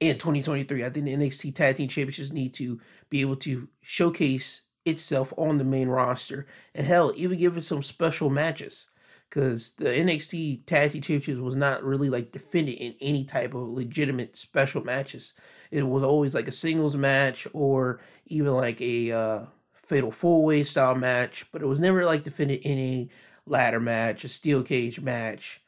in 0.00 0.14
2023. 0.14 0.84
I 0.84 0.90
think 0.90 1.06
the 1.06 1.16
NXT 1.16 1.54
Tag 1.54 1.76
Team 1.76 1.88
Championships 1.88 2.32
need 2.32 2.54
to 2.54 2.80
be 3.10 3.20
able 3.20 3.36
to 3.36 3.68
showcase 3.82 4.62
itself 4.86 5.32
on 5.36 5.58
the 5.58 5.64
main 5.64 5.88
roster 5.88 6.46
and 6.74 6.86
hell, 6.86 7.12
even 7.16 7.38
give 7.38 7.56
it 7.56 7.64
some 7.64 7.82
special 7.82 8.30
matches. 8.30 8.88
Because 9.28 9.72
the 9.72 9.86
NXT 9.86 10.66
Tag 10.66 10.92
Team 10.92 11.02
Championships 11.02 11.42
was 11.42 11.56
not 11.56 11.82
really 11.82 12.08
like 12.08 12.30
defended 12.30 12.76
in 12.76 12.94
any 13.00 13.24
type 13.24 13.54
of 13.54 13.68
legitimate 13.68 14.36
special 14.36 14.84
matches. 14.84 15.34
It 15.70 15.82
was 15.82 16.04
always 16.04 16.34
like 16.34 16.46
a 16.46 16.52
singles 16.52 16.96
match 16.96 17.46
or 17.52 18.00
even 18.26 18.52
like 18.52 18.80
a 18.80 19.12
uh, 19.12 19.44
fatal 19.72 20.12
four 20.12 20.44
way 20.44 20.62
style 20.64 20.94
match, 20.94 21.46
but 21.52 21.62
it 21.62 21.66
was 21.66 21.80
never 21.80 22.04
like 22.04 22.22
defended 22.22 22.60
in 22.62 22.78
a 22.78 23.08
ladder 23.46 23.80
match, 23.80 24.24
a 24.24 24.28
steel 24.28 24.62
cage 24.62 25.00
match, 25.00 25.60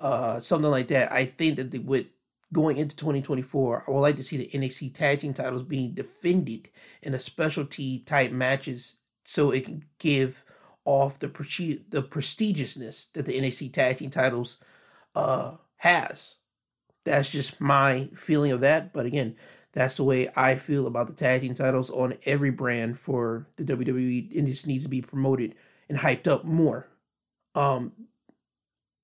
uh, 0.00 0.38
something 0.40 0.70
like 0.70 0.88
that. 0.88 1.10
I 1.12 1.24
think 1.24 1.56
that 1.56 1.84
with 1.84 2.06
going 2.52 2.76
into 2.76 2.96
2024, 2.96 3.84
I 3.86 3.90
would 3.90 4.00
like 4.00 4.16
to 4.16 4.22
see 4.22 4.36
the 4.36 4.50
NXT 4.52 4.94
tag 4.94 5.20
team 5.20 5.34
titles 5.34 5.62
being 5.62 5.92
defended 5.92 6.68
in 7.02 7.14
a 7.14 7.18
specialty 7.18 8.00
type 8.00 8.30
matches 8.30 8.98
so 9.24 9.50
it 9.50 9.64
can 9.64 9.82
give 9.98 10.43
off 10.84 11.18
the 11.18 11.28
pre- 11.28 11.84
the 11.90 12.02
prestigiousness 12.02 13.12
that 13.12 13.26
the 13.26 13.38
NXT 13.40 13.72
tag 13.72 13.96
team 13.96 14.10
titles 14.10 14.58
uh, 15.14 15.52
has. 15.76 16.36
That's 17.04 17.30
just 17.30 17.60
my 17.60 18.08
feeling 18.14 18.52
of 18.52 18.60
that. 18.60 18.92
But 18.92 19.06
again, 19.06 19.36
that's 19.72 19.96
the 19.96 20.04
way 20.04 20.28
I 20.36 20.54
feel 20.56 20.86
about 20.86 21.08
the 21.08 21.12
tag 21.12 21.42
team 21.42 21.54
titles 21.54 21.90
on 21.90 22.14
every 22.24 22.50
brand 22.50 22.98
for 22.98 23.46
the 23.56 23.64
WWE. 23.64 24.36
And 24.36 24.46
this 24.46 24.66
needs 24.66 24.84
to 24.84 24.88
be 24.88 25.02
promoted 25.02 25.54
and 25.88 25.98
hyped 25.98 26.26
up 26.26 26.44
more. 26.44 26.88
Um, 27.54 27.92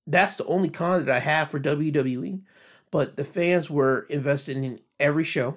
that's 0.06 0.36
the 0.36 0.46
only 0.46 0.68
con 0.68 1.04
that 1.04 1.14
I 1.14 1.18
have 1.18 1.50
for 1.50 1.60
WWE. 1.60 2.40
But 2.90 3.16
the 3.16 3.24
fans 3.24 3.70
were 3.70 4.06
invested 4.10 4.56
in 4.56 4.80
every 4.98 5.24
show. 5.24 5.56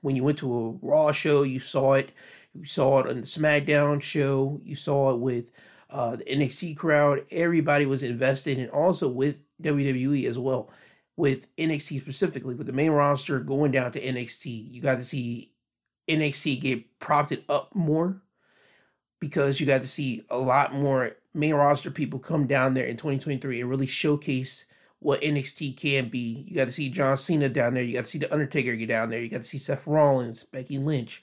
When 0.00 0.16
you 0.16 0.24
went 0.24 0.38
to 0.38 0.52
a 0.52 0.70
Raw 0.86 1.12
show, 1.12 1.42
you 1.44 1.60
saw 1.60 1.94
it. 1.94 2.12
You 2.54 2.64
saw 2.64 3.00
it 3.00 3.08
on 3.08 3.16
the 3.16 3.26
SmackDown 3.26 4.00
show. 4.00 4.60
You 4.62 4.76
saw 4.76 5.12
it 5.12 5.20
with 5.20 5.50
uh, 5.90 6.16
the 6.16 6.24
NXT 6.24 6.76
crowd. 6.76 7.24
Everybody 7.30 7.86
was 7.86 8.02
invested, 8.02 8.58
and 8.58 8.70
also 8.70 9.08
with 9.08 9.36
WWE 9.62 10.24
as 10.24 10.38
well. 10.38 10.70
With 11.16 11.54
NXT 11.56 12.00
specifically, 12.00 12.54
with 12.54 12.66
the 12.66 12.72
main 12.72 12.90
roster 12.90 13.40
going 13.40 13.70
down 13.72 13.92
to 13.92 14.00
NXT, 14.00 14.72
you 14.72 14.80
got 14.80 14.96
to 14.96 15.04
see 15.04 15.52
NXT 16.08 16.60
get 16.60 16.98
propped 16.98 17.36
up 17.48 17.74
more 17.74 18.20
because 19.20 19.60
you 19.60 19.66
got 19.66 19.80
to 19.80 19.86
see 19.86 20.22
a 20.30 20.36
lot 20.36 20.74
more 20.74 21.12
main 21.32 21.54
roster 21.54 21.90
people 21.90 22.18
come 22.18 22.46
down 22.46 22.74
there 22.74 22.86
in 22.86 22.96
2023 22.96 23.60
and 23.60 23.70
really 23.70 23.86
showcase 23.86 24.66
what 25.00 25.20
NXT 25.20 25.76
can 25.76 26.08
be. 26.08 26.44
You 26.46 26.56
got 26.56 26.66
to 26.66 26.72
see 26.72 26.88
John 26.88 27.16
Cena 27.16 27.48
down 27.48 27.74
there. 27.74 27.82
You 27.82 27.94
got 27.94 28.04
to 28.04 28.10
see 28.10 28.18
The 28.18 28.32
Undertaker 28.32 28.74
get 28.74 28.88
down 28.88 29.10
there. 29.10 29.20
You 29.20 29.28
got 29.28 29.42
to 29.42 29.46
see 29.46 29.58
Seth 29.58 29.86
Rollins, 29.86 30.44
Becky 30.44 30.78
Lynch. 30.78 31.22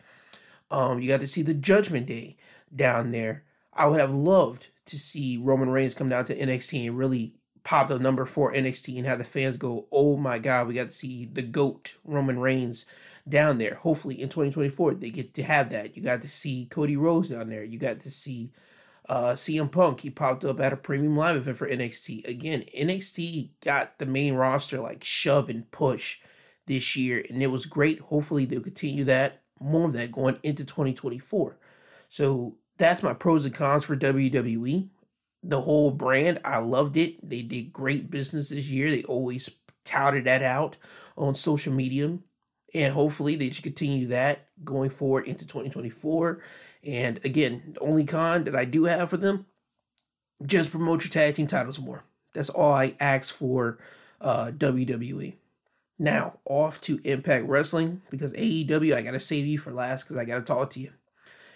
Um, 0.71 0.99
you 0.99 1.07
got 1.07 1.21
to 1.21 1.27
see 1.27 1.43
the 1.43 1.53
Judgment 1.53 2.07
Day 2.07 2.38
down 2.75 3.12
there. 3.12 3.43
I 3.73 3.88
would 3.88 3.99
have 3.99 4.13
loved 4.13 4.69
to 4.86 4.97
see 4.97 5.38
Roman 5.38 5.69
Reigns 5.69 5.93
come 5.93 6.10
down 6.10 6.25
to 6.25 6.36
NXT 6.38 6.88
and 6.88 6.97
really 6.97 7.36
pop 7.63 7.89
the 7.89 7.99
number 7.99 8.25
four 8.25 8.51
NXT 8.53 8.97
and 8.97 9.05
have 9.05 9.19
the 9.19 9.23
fans 9.25 9.57
go, 9.57 9.88
"Oh 9.91 10.17
my 10.17 10.39
God, 10.39 10.67
we 10.67 10.73
got 10.73 10.88
to 10.88 10.93
see 10.93 11.25
the 11.25 11.43
goat 11.43 11.97
Roman 12.05 12.39
Reigns 12.39 12.86
down 13.29 13.57
there." 13.60 13.75
Hopefully, 13.75 14.21
in 14.21 14.29
2024, 14.29 14.95
they 14.95 15.10
get 15.12 15.34
to 15.36 15.43
have 15.43 15.69
that. 15.71 15.95
You 15.95 16.03
got 16.03 16.21
to 16.23 16.29
see 16.29 16.67
Cody 16.71 16.97
Rhodes 16.97 17.29
down 17.29 17.49
there. 17.49 17.63
You 17.63 17.77
got 17.79 17.99
to 18.01 18.12
see 18.12 18.51
Uh, 19.10 19.34
CM 19.34 19.69
Punk, 19.71 19.99
he 19.99 20.10
popped 20.10 20.45
up 20.45 20.60
at 20.60 20.73
a 20.73 20.77
premium 20.77 21.15
live 21.17 21.36
event 21.36 21.57
for 21.57 21.67
NXT. 21.67 22.27
Again, 22.27 22.63
NXT 22.77 23.49
got 23.62 23.97
the 23.99 24.05
main 24.05 24.36
roster 24.36 24.79
like 24.79 25.03
shove 25.03 25.49
and 25.49 25.69
push 25.71 26.19
this 26.67 26.95
year, 26.95 27.23
and 27.29 27.41
it 27.43 27.47
was 27.47 27.65
great. 27.65 27.99
Hopefully, 27.99 28.45
they'll 28.45 28.62
continue 28.62 29.03
that, 29.05 29.40
more 29.62 29.86
of 29.88 29.93
that 29.93 30.12
going 30.12 30.38
into 30.43 30.65
2024. 30.65 31.58
So 32.10 32.56
that's 32.78 33.04
my 33.04 33.13
pros 33.13 33.45
and 33.45 33.54
cons 33.54 33.84
for 33.84 33.95
WWE. 33.95 34.89
The 35.43 35.62
whole 35.62 35.91
brand, 35.91 36.39
I 36.45 36.58
loved 36.60 36.97
it. 36.97 37.28
They 37.28 37.41
did 37.41 37.74
great 37.74 38.12
business 38.12 38.50
this 38.50 38.69
year. 38.69 38.91
They 38.91 39.04
always 39.04 39.50
touted 39.86 40.26
that 40.26 40.43
out 40.43 40.78
on 41.17 41.36
social 41.36 41.74
media. 41.74 42.17
And 42.74 42.93
hopefully 42.93 43.36
they 43.36 43.50
just 43.50 43.63
continue 43.63 44.08
that 44.08 44.47
going 44.63 44.89
forward 44.89 45.28
into 45.28 45.45
2024. 45.45 46.41
And 46.86 47.19
again, 47.26 47.74
the 47.74 47.80
only 47.82 48.06
con 48.06 48.45
that 48.45 48.56
I 48.56 48.65
do 48.65 48.86
have 48.86 49.10
for 49.10 49.17
them, 49.17 49.45
just 50.45 50.71
promote 50.71 51.04
your 51.04 51.12
tag 51.12 51.36
team 51.36 51.47
titles 51.47 51.80
more. 51.80 52.04
That's 52.34 52.50
all 52.50 52.74
I 52.74 52.95
ask 53.00 53.34
for 53.34 53.80
uh, 54.21 54.52
WWE. 54.56 55.36
Now, 56.02 56.40
off 56.46 56.82
to 56.82 57.00
Impact 57.04 57.46
Wrestling 57.46 58.02
because 58.10 58.34
AEW, 58.34 58.96
I 58.96 59.04
got 59.04 59.12
to 59.12 59.20
save 59.20 59.46
you 59.46 59.60
for 59.60 59.72
last 59.72 60.02
because 60.02 60.18
I 60.18 60.26
got 60.26 60.38
to 60.38 60.42
talk 60.42 60.72
to 60.72 60.80
you. 60.80 60.90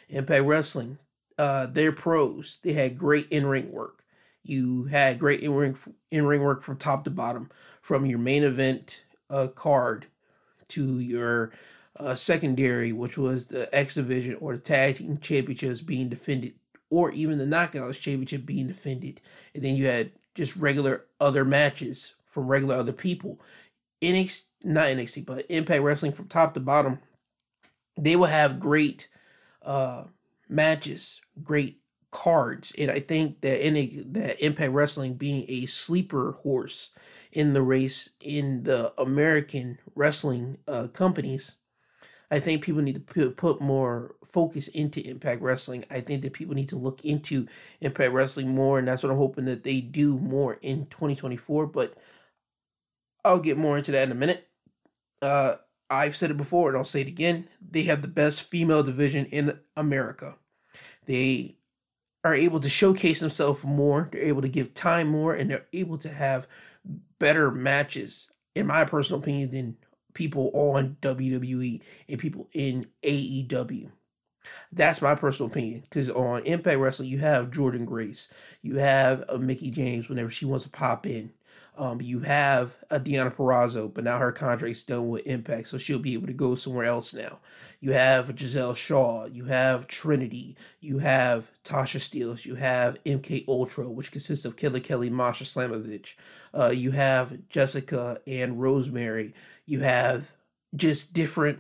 Impact 0.08 0.46
Wrestling, 0.46 1.00
uh, 1.40 1.66
they're 1.66 1.92
pros. 1.92 2.60
They 2.62 2.74
had 2.74 2.96
great 2.96 3.28
in 3.32 3.48
ring 3.48 3.72
work. 3.72 4.04
You 4.44 4.84
had 4.84 5.18
great 5.18 5.40
in 5.40 5.56
ring 5.56 5.76
in 6.12 6.28
ring 6.28 6.44
work 6.44 6.62
from 6.62 6.78
top 6.78 7.06
to 7.06 7.10
bottom, 7.10 7.50
from 7.82 8.06
your 8.06 8.20
main 8.20 8.44
event 8.44 9.06
uh, 9.32 9.48
card 9.48 10.06
to 10.68 11.00
your 11.00 11.52
uh, 12.00 12.14
secondary, 12.14 12.94
which 12.94 13.18
was 13.18 13.48
the 13.48 13.68
X 13.76 13.96
Division 13.96 14.36
or 14.36 14.54
the 14.54 14.62
Tag 14.62 14.98
Team 14.98 15.18
Championships 15.18 15.82
being 15.82 16.08
defended, 16.08 16.54
or 16.92 17.10
even 17.14 17.40
the 17.40 17.46
Knockouts 17.46 18.00
Championship 18.00 18.46
being 18.46 18.68
defended. 18.68 19.22
And 19.56 19.64
then 19.64 19.76
you 19.76 19.88
had 19.88 20.12
just 20.36 20.56
regular 20.56 21.06
other 21.20 21.44
matches 21.44 22.14
from 22.36 22.48
regular 22.48 22.76
other 22.76 22.92
people. 22.92 23.40
NXT, 24.02 24.44
not 24.64 24.88
NXT, 24.88 25.26
but 25.26 25.46
Impact 25.50 25.84
Wrestling 25.84 26.12
from 26.12 26.28
top 26.28 26.54
to 26.54 26.60
bottom, 26.60 27.00
they 27.98 28.16
will 28.16 28.26
have 28.26 28.60
great 28.60 29.10
uh, 29.64 30.04
matches, 30.50 31.22
great 31.44 31.80
cards, 32.12 32.74
and 32.78 32.90
I 32.90 33.00
think 33.00 33.42
that 33.42 33.66
in 33.66 33.76
a, 33.76 33.88
that 34.12 34.40
Impact 34.44 34.72
Wrestling 34.72 35.16
being 35.16 35.46
a 35.48 35.66
sleeper 35.66 36.38
horse 36.44 36.92
in 37.34 37.54
the 37.54 37.62
race 37.62 38.10
in 38.22 38.64
the 38.64 38.94
American 39.02 39.78
wrestling 39.96 40.58
uh, 40.68 40.88
companies, 40.88 41.58
I 42.32 42.40
think 42.40 42.64
people 42.64 42.82
need 42.82 43.06
to 43.06 43.32
put 43.32 43.62
more 43.62 44.16
focus 44.26 44.68
into 44.70 45.06
Impact 45.08 45.42
Wrestling. 45.42 45.86
I 45.92 46.02
think 46.02 46.22
that 46.22 46.34
people 46.34 46.56
need 46.56 46.70
to 46.70 46.78
look 46.78 47.04
into 47.06 47.48
Impact 47.82 48.14
Wrestling 48.14 48.50
more, 48.50 48.80
and 48.80 48.88
that's 48.88 49.04
what 49.04 49.12
I'm 49.12 49.18
hoping 49.18 49.46
that 49.46 49.64
they 49.64 49.82
do 49.82 50.18
more 50.18 50.58
in 50.62 50.86
2024. 50.88 51.68
But 51.68 51.96
I'll 53.26 53.40
get 53.40 53.58
more 53.58 53.78
into 53.78 53.92
that 53.92 54.04
in 54.04 54.12
a 54.12 54.16
minute. 54.16 54.48
Uh, 55.22 55.56
I've 55.90 56.16
said 56.16 56.32
it 56.32 56.38
before, 56.38 56.70
and 56.70 56.78
I'll 56.78 56.84
say 56.84 57.02
it 57.02 57.08
again. 57.08 57.48
They 57.72 57.84
have 57.84 58.02
the 58.02 58.08
best 58.08 58.44
female 58.44 58.84
division 58.84 59.26
in 59.26 59.60
America. 59.76 60.36
They 61.06 61.58
are 62.24 62.34
able 62.34 62.60
to 62.60 62.70
showcase 62.70 63.20
themselves 63.20 63.66
more. 63.66 64.10
They're 64.12 64.22
able 64.22 64.42
to 64.42 64.50
give 64.50 64.74
time 64.74 65.08
more, 65.08 65.34
and 65.34 65.50
they're 65.50 65.66
able 65.74 65.98
to 66.00 66.10
have 66.10 66.48
better 67.20 67.52
matches, 67.52 68.32
in 68.56 68.68
my 68.68 68.86
personal 68.86 69.22
opinion, 69.22 69.52
than 69.52 69.78
people 70.14 70.52
on 70.54 70.98
WWE 71.02 71.82
and 72.10 72.20
people 72.20 72.48
in 72.54 72.88
AEW. 73.04 73.92
That's 74.72 75.02
my 75.02 75.16
personal 75.16 75.52
opinion. 75.52 75.82
Because 75.82 76.10
on 76.10 76.44
Impact 76.44 76.80
Wrestling, 76.80 77.10
you 77.10 77.20
have 77.20 77.52
Jordynne 77.52 77.86
Grace, 77.86 78.34
you 78.62 78.78
have 78.78 79.24
a 79.30 79.38
Mickie 79.38 79.72
James 79.72 80.10
whenever 80.10 80.30
she 80.30 80.46
wants 80.46 80.64
to 80.64 80.70
pop 80.70 81.06
in. 81.06 81.32
Um, 81.78 82.02
you 82.02 82.20
have 82.22 82.78
a 82.90 83.00
Deanna 83.00 83.34
Purrazzo, 83.36 83.94
but 83.94 84.04
now 84.04 84.18
her 84.18 84.32
contract's 84.32 84.84
done 84.84 85.10
with 85.10 85.28
Impact, 85.28 85.68
so 85.68 85.78
she'll 85.78 86.00
be 86.00 86.14
able 86.14 86.28
to 86.28 86.34
go 86.34 86.56
somewhere 86.56 86.86
else 86.86 87.14
now. 87.14 87.40
You 87.80 87.92
have 87.92 88.36
Gisele 88.36 88.74
Shaw, 88.74 89.26
you 89.26 89.46
have 89.46 89.88
Trinity, 89.88 90.56
you 90.82 90.98
have 91.00 91.50
Tasha 91.64 92.00
Steelz, 92.00 92.46
you 92.46 92.56
have 92.56 93.04
MK 93.04 93.46
Ultra, 93.48 93.90
which 93.90 94.12
consists 94.12 94.46
of 94.46 94.56
Killer 94.56 94.80
Kelly, 94.80 95.10
Masha 95.10 95.44
Slamovich. 95.44 96.16
Uh, 96.54 96.72
you 96.74 96.92
have 96.92 97.38
Jessica 97.50 98.20
and 98.28 98.60
Rosemary. 98.60 99.34
You 99.66 99.82
have 99.82 100.32
just 100.76 101.14
different 101.14 101.60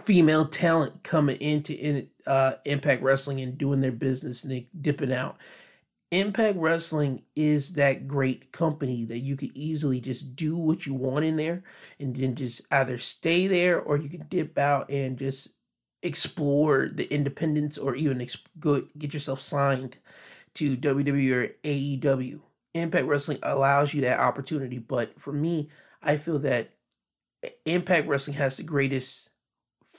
female 0.00 0.46
talent 0.46 1.02
coming 1.02 1.36
into 1.36 1.74
in, 1.74 2.08
uh, 2.26 2.54
Impact 2.64 3.02
Wrestling 3.02 3.40
and 3.40 3.58
doing 3.58 3.80
their 3.80 3.92
business 3.92 4.42
and 4.42 4.52
they 4.52 4.68
dipping 4.80 5.12
out. 5.12 5.36
Impact 6.12 6.58
Wrestling 6.58 7.22
is 7.34 7.72
that 7.72 8.06
great 8.06 8.52
company 8.52 9.06
that 9.06 9.20
you 9.20 9.34
could 9.34 9.50
easily 9.54 9.98
just 9.98 10.36
do 10.36 10.58
what 10.58 10.84
you 10.84 10.92
want 10.92 11.24
in 11.24 11.36
there 11.36 11.64
and 11.98 12.14
then 12.14 12.34
just 12.34 12.60
either 12.70 12.98
stay 12.98 13.46
there 13.46 13.80
or 13.80 13.96
you 13.96 14.10
can 14.10 14.26
dip 14.28 14.58
out 14.58 14.90
and 14.90 15.16
just 15.16 15.54
explore 16.02 16.90
the 16.92 17.12
independence 17.12 17.78
or 17.78 17.94
even 17.94 18.18
exp- 18.18 18.88
get 18.98 19.14
yourself 19.14 19.40
signed 19.40 19.96
to 20.52 20.76
WWE 20.76 21.32
or 21.32 21.48
AEW. 21.64 22.40
Impact 22.74 23.06
Wrestling 23.06 23.38
allows 23.42 23.94
you 23.94 24.02
that 24.02 24.20
opportunity, 24.20 24.78
but 24.78 25.18
for 25.18 25.32
me, 25.32 25.70
I 26.02 26.18
feel 26.18 26.38
that 26.40 26.74
Impact 27.64 28.06
Wrestling 28.06 28.36
has 28.36 28.58
the 28.58 28.64
greatest 28.64 29.30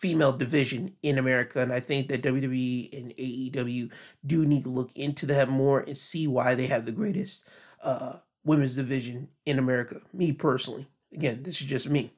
female 0.04 0.34
division 0.34 0.94
in 1.02 1.18
America. 1.18 1.62
And 1.62 1.72
I 1.72 1.80
think 1.80 2.10
that 2.10 2.24
WWE 2.24 3.00
and 3.00 3.16
AEW 3.16 3.90
do 4.26 4.46
need 4.46 4.64
to 4.64 4.70
look 4.70 4.92
into 4.98 5.26
that 5.28 5.48
more 5.48 5.80
and 5.80 5.98
see 5.98 6.28
why 6.28 6.56
they 6.56 6.68
have 6.68 6.86
the 6.86 6.92
greatest 6.92 7.50
uh, 7.82 8.18
women's 8.44 8.76
division 8.76 9.30
in 9.46 9.60
America. 9.60 10.02
Me 10.12 10.34
personally. 10.34 10.88
Again, 11.14 11.44
this 11.44 11.62
is 11.62 11.68
just 11.68 11.90
me. 11.90 12.12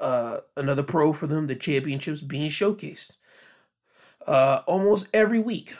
Uh, 0.00 0.38
another 0.56 0.82
pro 0.82 1.12
for 1.12 1.28
them, 1.28 1.46
the 1.46 1.54
championships 1.54 2.20
being 2.20 2.50
showcased 2.50 3.18
uh, 4.26 4.62
almost 4.66 5.06
every 5.14 5.38
week. 5.38 5.76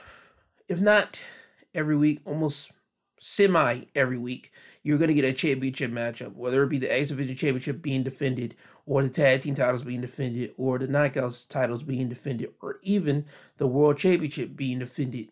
If 0.69 0.81
not 0.81 1.21
every 1.75 1.97
week, 1.97 2.21
almost 2.25 2.71
semi 3.19 3.81
every 3.97 4.19
week, 4.19 4.53
you're 4.83 4.99
going 4.99 5.09
to 5.09 5.15
get 5.15 5.25
a 5.25 5.33
championship 5.33 5.91
matchup, 5.91 6.35
whether 6.35 6.63
it 6.63 6.69
be 6.69 6.79
the 6.79 6.93
X 6.93 7.09
Division 7.09 7.37
Championship 7.37 7.83
being 7.83 8.03
defended, 8.03 8.55
or 8.87 9.03
the 9.03 9.11
Tag 9.11 9.43
Team 9.43 9.55
titles 9.55 9.83
being 9.83 10.01
defended, 10.01 10.53
or 10.57 10.79
the 10.79 10.89
Knockouts 10.89 11.49
titles 11.49 11.83
being 11.83 12.09
defended, 12.09 12.51
or 12.63 12.79
even 12.83 13.25
the 13.59 13.67
World 13.67 13.99
Championship 13.99 14.57
being 14.57 14.79
defended. 14.79 15.29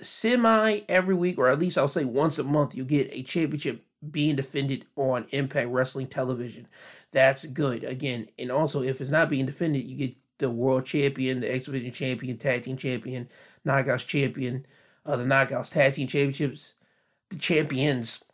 Semi 0.00 0.80
every 0.88 1.14
week, 1.14 1.38
or 1.38 1.48
at 1.48 1.60
least 1.60 1.78
I'll 1.78 1.86
say 1.86 2.04
once 2.04 2.38
a 2.40 2.44
month, 2.44 2.74
you 2.74 2.84
get 2.84 3.08
a 3.12 3.22
championship 3.22 3.84
being 4.10 4.34
defended 4.34 4.86
on 4.96 5.26
Impact 5.30 5.68
Wrestling 5.68 6.08
television. 6.08 6.66
That's 7.12 7.46
good. 7.46 7.84
Again, 7.84 8.26
and 8.40 8.50
also 8.50 8.82
if 8.82 9.00
it's 9.00 9.10
not 9.10 9.30
being 9.30 9.46
defended, 9.46 9.84
you 9.84 9.96
get 9.96 10.16
the 10.38 10.50
World 10.50 10.84
Champion, 10.84 11.38
the 11.38 11.54
X 11.54 11.66
Division 11.66 11.92
Champion, 11.92 12.36
Tag 12.36 12.62
Team 12.62 12.76
Champion, 12.76 13.28
Knockouts 13.64 14.04
Champion, 14.04 14.66
uh, 15.06 15.14
the 15.14 15.24
Knockouts 15.24 15.70
Tag 15.70 15.92
Team 15.92 16.08
Championships, 16.08 16.74
the 17.28 17.36
champions 17.36 18.24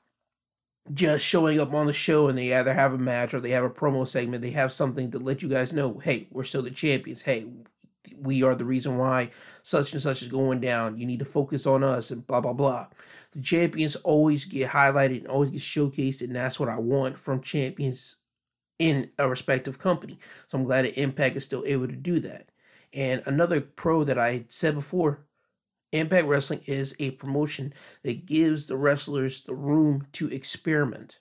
just 0.95 1.25
showing 1.25 1.61
up 1.61 1.75
on 1.75 1.87
the 1.87 1.93
show 1.93 2.29
and 2.29 2.39
they 2.39 2.55
either 2.55 2.73
have 2.73 2.93
a 2.93 2.99
match 2.99 3.35
or 3.35 3.41
they 3.41 3.51
have 3.51 3.65
a 3.65 3.71
promo 3.71 4.07
segment, 4.07 4.43
they 4.43 4.51
have 4.51 4.73
something 4.73 5.11
to 5.11 5.19
let 5.19 5.43
you 5.43 5.49
guys 5.49 5.73
know, 5.73 5.99
hey, 5.99 6.29
we're 6.31 6.45
still 6.45 6.63
the 6.63 6.71
champions. 6.71 7.23
Hey, 7.23 7.47
we 8.21 8.43
are 8.43 8.55
the 8.55 8.65
reason 8.65 8.97
why 8.97 9.31
such 9.63 9.93
and 9.93 10.03
such 10.03 10.23
is 10.23 10.29
going 10.29 10.61
down. 10.61 10.99
You 10.99 11.07
need 11.07 11.19
to 11.19 11.25
focus 11.25 11.67
on 11.67 11.85
us 11.85 12.11
and 12.11 12.27
blah 12.27 12.41
blah 12.41 12.53
blah. 12.53 12.87
The 13.33 13.43
champions 13.43 13.97
always 13.97 14.45
get 14.45 14.71
highlighted 14.71 15.19
and 15.19 15.29
always 15.29 15.51
get 15.51 15.61
showcased, 15.61 16.23
and 16.23 16.35
that's 16.35 16.59
what 16.59 16.69
I 16.69 16.79
want 16.79 17.19
from 17.19 17.43
champions 17.43 18.17
in 18.79 19.11
a 19.19 19.29
respective 19.29 19.79
company. 19.79 20.19
So 20.47 20.59
I'm 20.59 20.65
glad 20.65 20.85
that 20.85 21.01
Impact 21.01 21.37
is 21.37 21.45
still 21.45 21.65
able 21.67 21.89
to 21.89 21.97
do 21.97 22.21
that. 22.21 22.49
And 22.95 23.23
another 23.27 23.61
pro 23.61 24.05
that 24.05 24.19
I 24.19 24.47
said 24.49 24.75
before, 24.75 25.27
Impact 25.93 26.27
Wrestling 26.27 26.61
is 26.67 26.95
a 26.99 27.13
promotion 27.13 27.73
that 28.03 28.27
gives 28.27 28.67
the 28.67 28.77
wrestlers 28.77 29.43
the 29.43 29.55
room 29.55 30.07
to 30.13 30.29
experiment. 30.29 31.21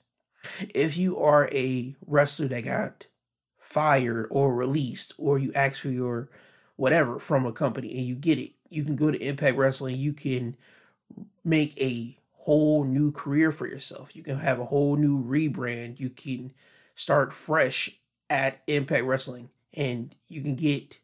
If 0.76 0.98
you 0.98 1.20
are 1.20 1.50
a 1.52 1.96
wrestler 2.06 2.48
that 2.50 2.66
got 2.66 3.08
fired 3.60 4.28
or 4.30 4.56
released, 4.56 5.14
or 5.18 5.40
you 5.40 5.52
ask 5.54 5.80
for 5.80 5.90
your 5.90 6.30
whatever 6.76 7.20
from 7.20 7.46
a 7.46 7.52
company 7.52 7.98
and 7.98 8.06
you 8.06 8.16
get 8.16 8.40
it, 8.40 8.54
you 8.70 8.84
can 8.84 8.96
go 8.96 9.12
to 9.12 9.18
Impact 9.18 9.58
Wrestling. 9.58 9.96
You 9.96 10.14
can 10.14 10.56
make 11.44 11.80
a 11.82 12.18
whole 12.34 12.84
new 12.84 13.12
career 13.12 13.52
for 13.52 13.68
yourself. 13.68 14.16
You 14.16 14.24
can 14.24 14.38
have 14.38 14.60
a 14.60 14.66
whole 14.66 14.96
new 14.96 15.24
rebrand. 15.24 16.00
You 16.00 16.10
can 16.10 16.52
start 16.96 17.34
fresh 17.34 17.90
at 18.30 18.62
Impact 18.68 19.06
Wrestling 19.06 19.50
and 19.74 20.14
you 20.28 20.42
can 20.42 20.56
get 20.56 21.00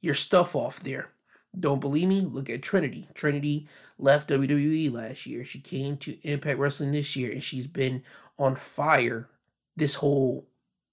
your 0.00 0.14
stuff 0.14 0.54
off 0.54 0.80
there. 0.80 1.08
Don't 1.58 1.80
believe 1.80 2.08
me? 2.08 2.22
Look 2.22 2.48
at 2.48 2.62
Trinity. 2.62 3.08
Trinity 3.14 3.68
left 3.98 4.30
WWE 4.30 4.90
last 4.92 5.26
year. 5.26 5.44
She 5.44 5.60
came 5.60 5.96
to 5.98 6.16
Impact 6.22 6.58
Wrestling 6.58 6.92
this 6.92 7.14
year 7.14 7.30
and 7.30 7.42
she's 7.42 7.66
been 7.66 8.02
on 8.38 8.56
fire 8.56 9.28
this 9.76 9.94
whole 9.94 10.46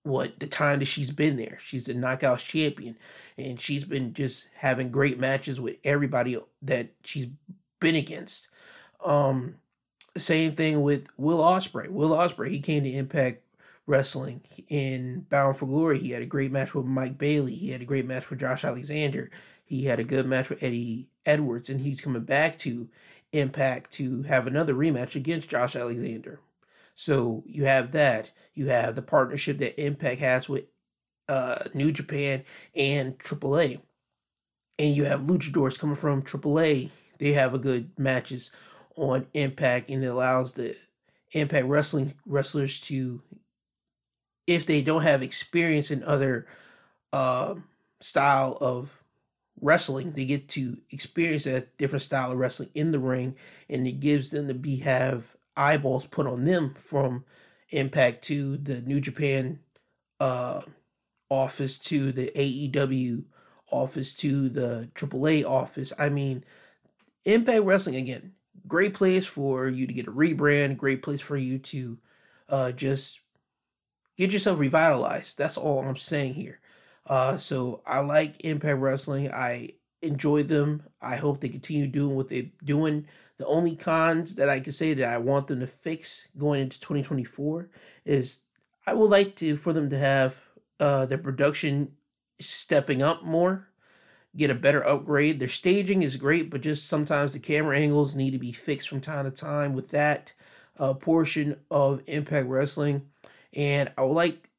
what 0.03 0.39
the 0.39 0.47
time 0.47 0.79
that 0.79 0.85
she's 0.85 1.11
been 1.11 1.37
there. 1.37 1.57
She's 1.61 1.85
the 1.85 1.93
knockouts 1.93 2.45
champion, 2.45 2.97
and 3.37 3.59
she's 3.59 3.83
been 3.83 4.13
just 4.13 4.49
having 4.55 4.91
great 4.91 5.19
matches 5.19 5.59
with 5.59 5.77
everybody 5.83 6.37
that 6.61 6.89
she's 7.03 7.27
been 7.79 7.95
against. 7.95 8.49
Um, 9.03 9.55
same 10.17 10.53
thing 10.53 10.81
with 10.81 11.07
Will 11.17 11.39
Ospreay. 11.39 11.89
Will 11.89 12.11
Ospreay, 12.11 12.49
he 12.49 12.59
came 12.59 12.83
to 12.83 12.89
Impact 12.89 13.43
Wrestling 13.89 14.41
in 14.67 15.25
Bound 15.29 15.57
for 15.57 15.65
Glory. 15.65 15.97
He 15.97 16.11
had 16.11 16.21
a 16.21 16.27
great 16.27 16.51
match 16.51 16.75
with 16.75 16.85
Mike 16.85 17.17
Bailey. 17.17 17.55
He 17.55 17.71
had 17.71 17.81
a 17.81 17.85
great 17.85 18.05
match 18.05 18.29
with 18.29 18.39
Josh 18.39 18.63
Alexander. 18.63 19.31
He 19.65 19.83
had 19.83 19.99
a 19.99 20.03
good 20.03 20.27
match 20.27 20.49
with 20.49 20.61
Eddie 20.61 21.09
Edwards, 21.25 21.69
and 21.71 21.81
he's 21.81 21.99
coming 21.99 22.23
back 22.23 22.57
to 22.59 22.87
Impact 23.33 23.91
to 23.93 24.23
have 24.23 24.47
another 24.47 24.73
rematch 24.73 25.15
against 25.15 25.49
Josh 25.49 25.75
Alexander. 25.75 26.39
So 26.93 27.43
you 27.47 27.65
have 27.65 27.91
that. 27.93 28.31
You 28.53 28.67
have 28.67 28.93
the 28.93 29.01
partnership 29.01 29.57
that 29.57 29.83
Impact 29.83 30.19
has 30.19 30.47
with 30.47 30.65
uh, 31.27 31.57
New 31.73 31.91
Japan 31.91 32.43
and 32.75 33.17
AAA. 33.17 33.79
And 34.77 34.95
you 34.95 35.05
have 35.05 35.21
luchadors 35.21 35.79
coming 35.79 35.95
from 35.95 36.21
AAA. 36.21 36.89
They 37.17 37.31
have 37.33 37.53
a 37.53 37.59
good 37.59 37.89
matches 37.97 38.51
on 38.95 39.25
Impact, 39.33 39.89
and 39.89 40.03
it 40.03 40.07
allows 40.07 40.53
the 40.53 40.75
Impact 41.33 41.67
Wrestling 41.67 42.13
wrestlers 42.25 42.79
to, 42.81 43.21
if 44.49 44.65
they 44.65 44.81
don't 44.81 45.03
have 45.03 45.21
experience 45.21 45.91
in 45.91 46.03
other 46.03 46.47
uh, 47.13 47.53
style 47.99 48.57
of 48.59 48.91
wrestling, 49.61 50.11
they 50.11 50.25
get 50.25 50.49
to 50.49 50.75
experience 50.89 51.45
a 51.45 51.61
different 51.77 52.01
style 52.01 52.31
of 52.31 52.37
wrestling 52.39 52.69
in 52.73 52.89
the 52.89 52.97
ring, 52.97 53.35
and 53.69 53.87
it 53.87 53.99
gives 53.99 54.31
them 54.31 54.47
to 54.47 54.55
be 54.55 54.77
have 54.77 55.35
eyeballs 55.55 56.07
put 56.07 56.25
on 56.25 56.45
them 56.45 56.73
from 56.73 57.23
Impact 57.69 58.23
to 58.23 58.57
the 58.57 58.81
New 58.81 58.99
Japan 58.99 59.59
uh, 60.19 60.61
office 61.29 61.77
to 61.77 62.11
the 62.11 62.31
AEW 62.35 63.23
office 63.69 64.15
to 64.15 64.49
the 64.49 64.89
AAA 64.95 65.45
office. 65.45 65.93
I 65.99 66.09
mean, 66.09 66.43
Impact 67.25 67.63
Wrestling 67.63 67.97
again, 67.97 68.31
great 68.67 68.95
place 68.95 69.27
for 69.27 69.67
you 69.67 69.85
to 69.85 69.93
get 69.93 70.07
a 70.07 70.11
rebrand, 70.11 70.77
great 70.77 71.03
place 71.03 71.21
for 71.21 71.37
you 71.37 71.59
to 71.59 71.99
uh, 72.49 72.71
just 72.71 73.21
get 74.19 74.33
yourself 74.33 74.59
revitalized. 74.59 75.37
That's 75.37 75.55
all 75.55 75.79
I'm 75.79 75.95
saying 75.95 76.33
here. 76.33 76.59
Uh, 77.07 77.37
so 77.37 77.81
I 77.87 78.01
like 78.01 78.43
Impact 78.43 78.77
Wrestling. 78.77 79.31
I 79.31 79.69
enjoy 80.01 80.43
them. 80.43 80.83
I 81.01 81.15
hope 81.15 81.39
they 81.39 81.47
continue 81.47 81.87
doing 81.87 82.17
what 82.17 82.27
they're 82.27 82.51
doing. 82.65 83.07
The 83.37 83.45
only 83.45 83.77
cons 83.77 84.35
that 84.35 84.49
I 84.49 84.59
can 84.59 84.73
say 84.73 84.93
that 84.93 85.07
I 85.07 85.17
want 85.17 85.47
them 85.47 85.61
to 85.61 85.67
fix 85.67 86.27
going 86.37 86.59
into 86.59 86.81
2024 86.81 87.69
is 88.03 88.41
I 88.85 88.93
would 88.93 89.09
like 89.09 89.37
to 89.37 89.55
for 89.55 89.71
them 89.71 89.89
to 89.89 89.97
have 89.97 90.41
uh, 90.81 91.05
their 91.05 91.17
production 91.17 91.93
stepping 92.41 93.01
up 93.01 93.23
more, 93.23 93.69
get 94.35 94.51
a 94.51 94.55
better 94.55 94.85
upgrade. 94.85 95.39
Their 95.39 95.47
staging 95.47 96.01
is 96.01 96.17
great, 96.17 96.49
but 96.49 96.59
just 96.59 96.89
sometimes 96.89 97.31
the 97.31 97.39
camera 97.39 97.79
angles 97.79 98.15
need 98.15 98.31
to 98.31 98.39
be 98.39 98.51
fixed 98.51 98.89
from 98.89 98.99
time 98.99 99.23
to 99.23 99.31
time 99.31 99.73
with 99.73 99.89
that 99.91 100.33
uh, 100.77 100.93
portion 100.93 101.57
of 101.71 102.01
Impact 102.07 102.47
Wrestling. 102.47 103.03
And 103.53 103.91
I 103.97 104.03
would 104.03 104.13
like 104.13 104.49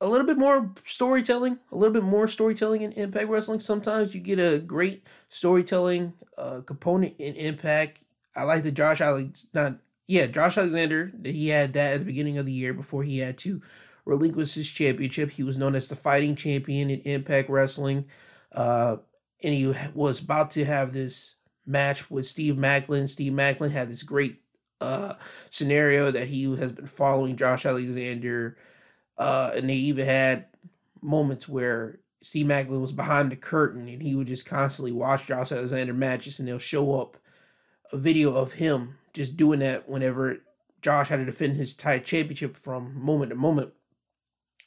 a 0.00 0.08
little 0.08 0.26
bit 0.26 0.38
more 0.38 0.72
storytelling, 0.84 1.58
a 1.72 1.76
little 1.76 1.94
bit 1.94 2.02
more 2.02 2.28
storytelling 2.28 2.82
in 2.82 2.92
Impact 2.92 3.28
Wrestling. 3.28 3.60
Sometimes 3.60 4.14
you 4.14 4.20
get 4.20 4.38
a 4.38 4.58
great 4.58 5.06
storytelling 5.28 6.12
uh, 6.36 6.60
component 6.66 7.14
in 7.18 7.34
Impact. 7.34 8.00
I 8.36 8.42
like 8.42 8.62
the 8.62 8.72
Josh 8.72 9.00
Alex 9.00 9.46
not 9.54 9.78
yeah, 10.06 10.26
Josh 10.26 10.58
Alexander, 10.58 11.12
he 11.24 11.48
had 11.48 11.72
that 11.74 11.94
at 11.94 12.00
the 12.00 12.06
beginning 12.06 12.38
of 12.38 12.46
the 12.46 12.52
year 12.52 12.74
before 12.74 13.02
he 13.02 13.18
had 13.18 13.38
to 13.38 13.62
relinquish 14.04 14.54
his 14.54 14.68
championship. 14.68 15.30
He 15.30 15.42
was 15.42 15.56
known 15.56 15.74
as 15.74 15.88
the 15.88 15.96
fighting 15.96 16.36
champion 16.36 16.90
in 16.90 17.00
Impact 17.00 17.48
Wrestling. 17.48 18.04
Uh, 18.52 18.98
and 19.42 19.54
he 19.54 19.72
was 19.94 20.20
about 20.20 20.50
to 20.52 20.64
have 20.64 20.92
this 20.92 21.36
match 21.66 22.10
with 22.10 22.26
Steve 22.26 22.56
Maclin. 22.56 23.08
Steve 23.08 23.32
Maclin 23.32 23.70
had 23.70 23.88
this 23.88 24.02
great 24.02 24.40
uh, 24.80 25.14
scenario 25.50 26.10
that 26.10 26.28
he 26.28 26.44
has 26.56 26.72
been 26.72 26.86
following 26.86 27.36
Josh 27.36 27.66
Alexander. 27.66 28.56
Uh, 29.16 29.52
and 29.54 29.70
they 29.70 29.74
even 29.74 30.06
had 30.06 30.46
moments 31.00 31.48
where 31.48 32.00
Steve 32.22 32.46
Maclin 32.46 32.80
was 32.80 32.92
behind 32.92 33.30
the 33.30 33.36
curtain 33.36 33.88
and 33.88 34.02
he 34.02 34.16
would 34.16 34.26
just 34.26 34.48
constantly 34.48 34.92
watch 34.92 35.26
Josh 35.26 35.52
Alexander 35.52 35.92
matches 35.92 36.38
and 36.38 36.48
they'll 36.48 36.58
show 36.58 37.00
up 37.00 37.18
a 37.92 37.98
video 37.98 38.34
of 38.34 38.52
him 38.52 38.96
just 39.12 39.36
doing 39.36 39.60
that 39.60 39.88
whenever 39.88 40.38
Josh 40.80 41.08
had 41.08 41.16
to 41.16 41.24
defend 41.24 41.54
his 41.54 41.74
title 41.74 42.04
championship 42.04 42.56
from 42.56 42.98
moment 42.98 43.30
to 43.30 43.36
moment. 43.36 43.72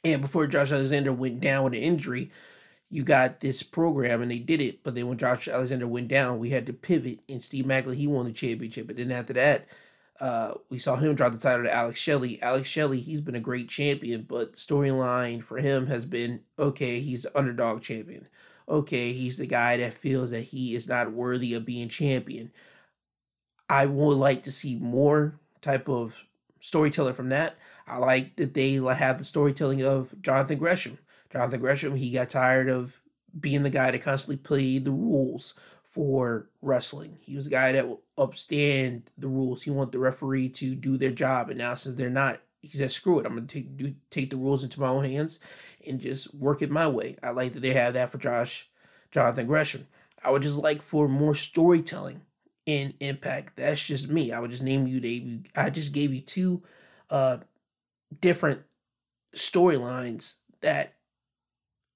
And 0.03 0.21
before 0.21 0.47
Josh 0.47 0.71
Alexander 0.71 1.11
went 1.11 1.41
down 1.41 1.63
with 1.63 1.73
an 1.73 1.79
injury, 1.79 2.31
you 2.89 3.03
got 3.03 3.39
this 3.39 3.63
program 3.63 4.21
and 4.21 4.31
they 4.31 4.39
did 4.39 4.61
it. 4.61 4.83
But 4.83 4.95
then 4.95 5.07
when 5.07 5.17
Josh 5.17 5.47
Alexander 5.47 5.87
went 5.87 6.07
down, 6.07 6.39
we 6.39 6.49
had 6.49 6.65
to 6.67 6.73
pivot 6.73 7.19
and 7.27 7.41
Steve 7.41 7.65
Maclin, 7.65 7.95
he 7.95 8.07
won 8.07 8.25
the 8.25 8.31
championship. 8.31 8.87
But 8.87 8.97
then 8.97 9.11
after 9.11 9.33
that, 9.33 9.67
uh, 10.19 10.53
we 10.69 10.79
saw 10.79 10.95
him 10.95 11.15
drop 11.15 11.31
the 11.33 11.37
title 11.37 11.65
to 11.65 11.73
Alex 11.73 11.99
Shelley. 11.99 12.41
Alex 12.41 12.67
Shelley, 12.67 12.99
he's 12.99 13.21
been 13.21 13.35
a 13.35 13.39
great 13.39 13.69
champion, 13.69 14.23
but 14.23 14.53
storyline 14.53 15.43
for 15.43 15.57
him 15.57 15.85
has 15.87 16.05
been 16.05 16.41
okay, 16.57 16.99
he's 16.99 17.23
the 17.23 17.37
underdog 17.37 17.81
champion. 17.81 18.27
Okay, 18.69 19.13
he's 19.13 19.37
the 19.37 19.47
guy 19.47 19.77
that 19.77 19.93
feels 19.93 20.31
that 20.31 20.41
he 20.41 20.75
is 20.75 20.87
not 20.87 21.11
worthy 21.11 21.53
of 21.53 21.65
being 21.65 21.87
champion. 21.87 22.51
I 23.69 23.85
would 23.85 24.17
like 24.17 24.43
to 24.43 24.51
see 24.51 24.75
more 24.75 25.39
type 25.61 25.87
of 25.87 26.23
storytelling 26.59 27.13
from 27.13 27.29
that. 27.29 27.57
I 27.85 27.97
like 27.97 28.35
that 28.37 28.53
they 28.53 28.73
have 28.73 29.17
the 29.17 29.23
storytelling 29.23 29.83
of 29.83 30.13
Jonathan 30.21 30.57
Gresham. 30.57 30.97
Jonathan 31.29 31.59
Gresham, 31.59 31.95
he 31.95 32.11
got 32.11 32.29
tired 32.29 32.69
of 32.69 32.99
being 33.39 33.63
the 33.63 33.69
guy 33.69 33.91
that 33.91 34.01
constantly 34.01 34.37
played 34.37 34.85
the 34.85 34.91
rules 34.91 35.55
for 35.97 36.47
wrestling. 36.61 37.17
He 37.21 37.35
was 37.35 37.47
a 37.47 37.49
guy 37.49 37.71
that 37.71 37.87
would 37.87 37.97
upstand 38.19 39.01
the 39.17 39.27
rules. 39.27 39.63
He 39.63 39.71
wanted 39.71 39.93
the 39.93 39.97
referee 39.97 40.49
to 40.49 40.75
do 40.75 40.95
their 40.95 41.09
job, 41.09 41.49
and 41.49 41.57
now 41.57 41.73
since 41.73 41.95
they're 41.95 42.11
not, 42.11 42.39
he 42.61 42.69
said, 42.69 42.91
"Screw 42.91 43.17
it! 43.17 43.25
I'm 43.25 43.33
gonna 43.33 43.47
take 43.47 43.75
do, 43.75 43.95
take 44.11 44.29
the 44.29 44.37
rules 44.37 44.63
into 44.63 44.79
my 44.79 44.89
own 44.89 45.05
hands 45.05 45.39
and 45.87 45.99
just 45.99 46.35
work 46.35 46.61
it 46.61 46.69
my 46.69 46.87
way." 46.87 47.17
I 47.23 47.31
like 47.31 47.53
that 47.53 47.61
they 47.61 47.73
have 47.73 47.95
that 47.95 48.11
for 48.11 48.19
Josh 48.19 48.69
Jonathan 49.09 49.47
Gresham. 49.47 49.87
I 50.23 50.29
would 50.29 50.43
just 50.43 50.59
like 50.59 50.83
for 50.83 51.07
more 51.07 51.33
storytelling 51.33 52.21
in 52.67 52.93
Impact. 52.99 53.55
That's 53.55 53.83
just 53.83 54.07
me. 54.07 54.31
I 54.31 54.39
would 54.39 54.51
just 54.51 54.61
name 54.61 54.85
you. 54.85 54.99
They, 54.99 55.39
I 55.55 55.71
just 55.71 55.93
gave 55.93 56.13
you 56.13 56.21
two 56.21 56.61
uh, 57.09 57.37
different 58.21 58.61
storylines 59.35 60.35
that 60.61 60.93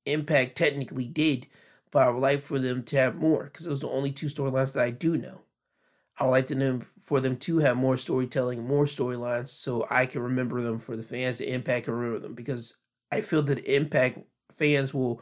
Impact 0.08 0.58
technically 0.58 1.06
did, 1.06 1.46
but 1.92 2.04
I 2.04 2.10
would 2.10 2.22
like 2.22 2.42
for 2.42 2.60
them 2.60 2.84
to 2.84 2.98
have 2.98 3.16
more 3.16 3.46
because 3.46 3.66
those 3.66 3.80
are 3.80 3.88
the 3.88 3.94
only 3.94 4.12
two 4.12 4.28
storylines 4.28 4.74
that 4.74 4.84
I 4.84 4.92
do 4.92 5.18
know. 5.18 5.42
I 6.18 6.26
would 6.26 6.32
like 6.32 6.48
them 6.48 6.82
for 6.82 7.20
them 7.20 7.38
to 7.38 7.58
have 7.60 7.78
more 7.78 7.98
storytelling, 7.98 8.64
more 8.66 8.86
storylines, 8.86 9.50
so 9.50 9.88
I 9.90 10.06
can 10.06 10.22
remember 10.22 10.62
them 10.62 10.78
for 10.78 10.96
the 10.96 11.04
fans. 11.04 11.38
The 11.38 11.52
Impact 11.52 11.86
can 11.86 11.94
remember 11.96 12.20
them 12.20 12.36
because 12.36 12.78
I 13.12 13.22
feel 13.22 13.42
that 13.44 13.66
Impact 13.66 14.20
fans 14.52 14.94
will 14.94 15.22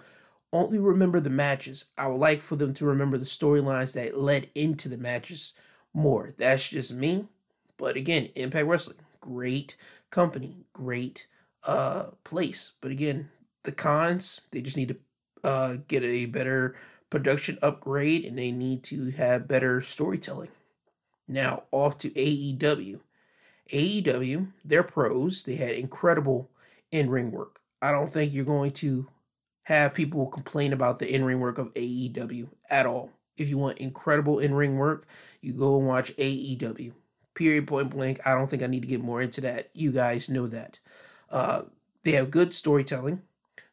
only 0.51 0.79
remember 0.79 1.19
the 1.19 1.29
matches. 1.29 1.87
I 1.97 2.07
would 2.07 2.19
like 2.19 2.41
for 2.41 2.55
them 2.55 2.73
to 2.75 2.85
remember 2.85 3.17
the 3.17 3.25
storylines 3.25 3.93
that 3.93 4.17
led 4.17 4.49
into 4.55 4.89
the 4.89 4.97
matches 4.97 5.53
more. 5.93 6.33
That's 6.37 6.67
just 6.67 6.93
me. 6.93 7.27
But 7.77 7.95
again, 7.95 8.29
Impact 8.35 8.67
Wrestling, 8.67 8.97
great 9.21 9.77
company, 10.09 10.65
great 10.73 11.27
uh 11.63 12.11
place. 12.23 12.73
But 12.81 12.91
again, 12.91 13.29
the 13.63 13.71
cons, 13.71 14.41
they 14.51 14.61
just 14.61 14.77
need 14.77 14.89
to 14.89 14.97
uh 15.43 15.77
get 15.87 16.03
a 16.03 16.25
better 16.25 16.75
production 17.09 17.57
upgrade 17.61 18.25
and 18.25 18.37
they 18.37 18.51
need 18.51 18.83
to 18.83 19.11
have 19.11 19.47
better 19.47 19.81
storytelling. 19.81 20.49
Now, 21.27 21.63
off 21.71 21.97
to 21.99 22.09
AEW. 22.09 22.99
AEW, 23.71 24.51
they're 24.65 24.83
pros. 24.83 25.43
They 25.43 25.55
had 25.55 25.71
incredible 25.71 26.49
in-ring 26.91 27.31
work. 27.31 27.59
I 27.81 27.91
don't 27.91 28.11
think 28.11 28.33
you're 28.33 28.45
going 28.45 28.71
to 28.71 29.07
have 29.63 29.93
people 29.93 30.25
complain 30.25 30.73
about 30.73 30.97
the 30.97 31.13
in-ring 31.13 31.39
work 31.39 31.59
of 31.59 31.73
AEW 31.75 32.49
at 32.69 32.87
all. 32.87 33.11
If 33.37 33.49
you 33.49 33.57
want 33.57 33.77
incredible 33.77 34.39
in-ring 34.39 34.77
work, 34.77 35.07
you 35.41 35.57
go 35.57 35.77
and 35.77 35.87
watch 35.87 36.15
AEW. 36.17 36.93
Period 37.35 37.67
point 37.67 37.91
blank. 37.91 38.19
I 38.25 38.33
don't 38.33 38.49
think 38.49 38.63
I 38.63 38.67
need 38.67 38.81
to 38.81 38.87
get 38.87 39.01
more 39.01 39.21
into 39.21 39.41
that. 39.41 39.69
You 39.73 39.91
guys 39.91 40.29
know 40.29 40.47
that. 40.47 40.79
Uh, 41.29 41.61
they 42.03 42.11
have 42.13 42.31
good 42.31 42.53
storytelling. 42.53 43.21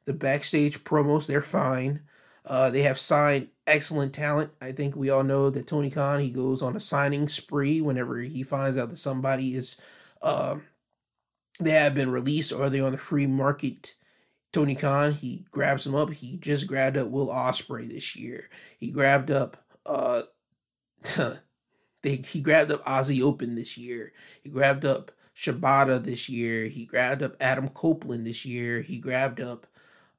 The 0.07 0.15
backstage 0.15 0.85
promos, 0.85 1.27
they're 1.27 1.43
fine. 1.43 2.01
Uh, 2.45 2.71
they 2.71 2.83
have 2.83 2.99
signed 2.99 3.49
excellent 3.67 4.13
talent. 4.13 4.51
I 4.61 4.73
think 4.73 4.95
we 4.95 5.11
all 5.11 5.25
know 5.25 5.51
that 5.51 5.67
Tony 5.67 5.91
Khan, 5.91 6.21
he 6.21 6.31
goes 6.31 6.63
on 6.63 6.77
a 6.77 6.81
signing 6.81 7.27
spree 7.27 7.81
whenever 7.81 8.19
he 8.19 8.45
finds 8.45 8.79
out 8.79 8.91
that 8.91 8.99
somebody 8.99 9.57
is, 9.57 9.77
uh, 10.23 10.57
they 11.59 11.73
have 11.73 11.95
been 11.95 12.11
released 12.11 12.53
or 12.53 12.71
they're 12.71 12.87
on 12.87 12.93
the 12.93 12.99
free 12.99 13.27
market 13.27 13.97
Tony 14.57 14.75
Khan, 14.75 15.13
he 15.13 15.45
grabs 15.51 15.85
them 15.85 15.95
up. 15.95 16.11
He 16.11 16.39
just 16.39 16.67
grabbed 16.67 16.97
up 16.97 17.09
Will 17.09 17.29
Ospreay 17.29 17.87
this 17.87 18.17
year. 18.17 18.49
He 18.79 18.91
grabbed 18.91 19.31
up 19.31 19.59
uh 19.85 20.23
they, 22.03 22.17
he 22.17 22.41
grabbed 22.41 22.71
up 22.71 22.83
Aussie 22.85 23.21
Open 23.21 23.55
this 23.55 23.77
year. 23.77 24.15
He 24.43 24.49
grabbed 24.49 24.87
up 24.87 25.11
Shibata 25.37 26.03
this 26.03 26.31
year. 26.31 26.69
He 26.69 26.87
grabbed 26.87 27.23
up 27.23 27.37
Adam 27.39 27.69
Copeland 27.69 28.27
this 28.27 28.47
year. 28.47 28.81
He 28.81 28.97
grabbed 28.97 29.43
up 29.43 29.67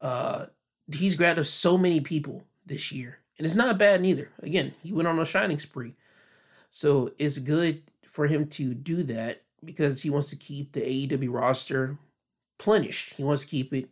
uh 0.02 0.46
he's 0.94 1.16
grabbed 1.16 1.40
up 1.40 1.46
so 1.46 1.78
many 1.78 2.00
people 2.00 2.44
this 2.66 2.92
year. 2.92 3.20
And 3.38 3.46
it's 3.46 3.56
not 3.56 3.78
bad 3.78 4.02
neither. 4.02 4.30
Again, 4.42 4.74
he 4.82 4.94
went 4.94 5.08
on 5.08 5.20
a 5.20 5.26
shining 5.26 5.60
spree. 5.60 5.94
So 6.70 7.12
it's 7.18 7.40
good 7.40 7.84
for 8.08 8.26
him 8.26 8.48
to 8.48 8.74
do 8.74 9.04
that 9.04 9.44
because 9.64 10.02
he 10.02 10.10
wants 10.10 10.30
to 10.32 10.36
keep 10.36 10.72
the 10.72 10.82
AEW 10.82 11.34
roster 11.34 11.98
plenished. 12.58 13.14
He 13.14 13.24
wants 13.24 13.44
to 13.44 13.48
keep 13.48 13.74
it 13.74 13.92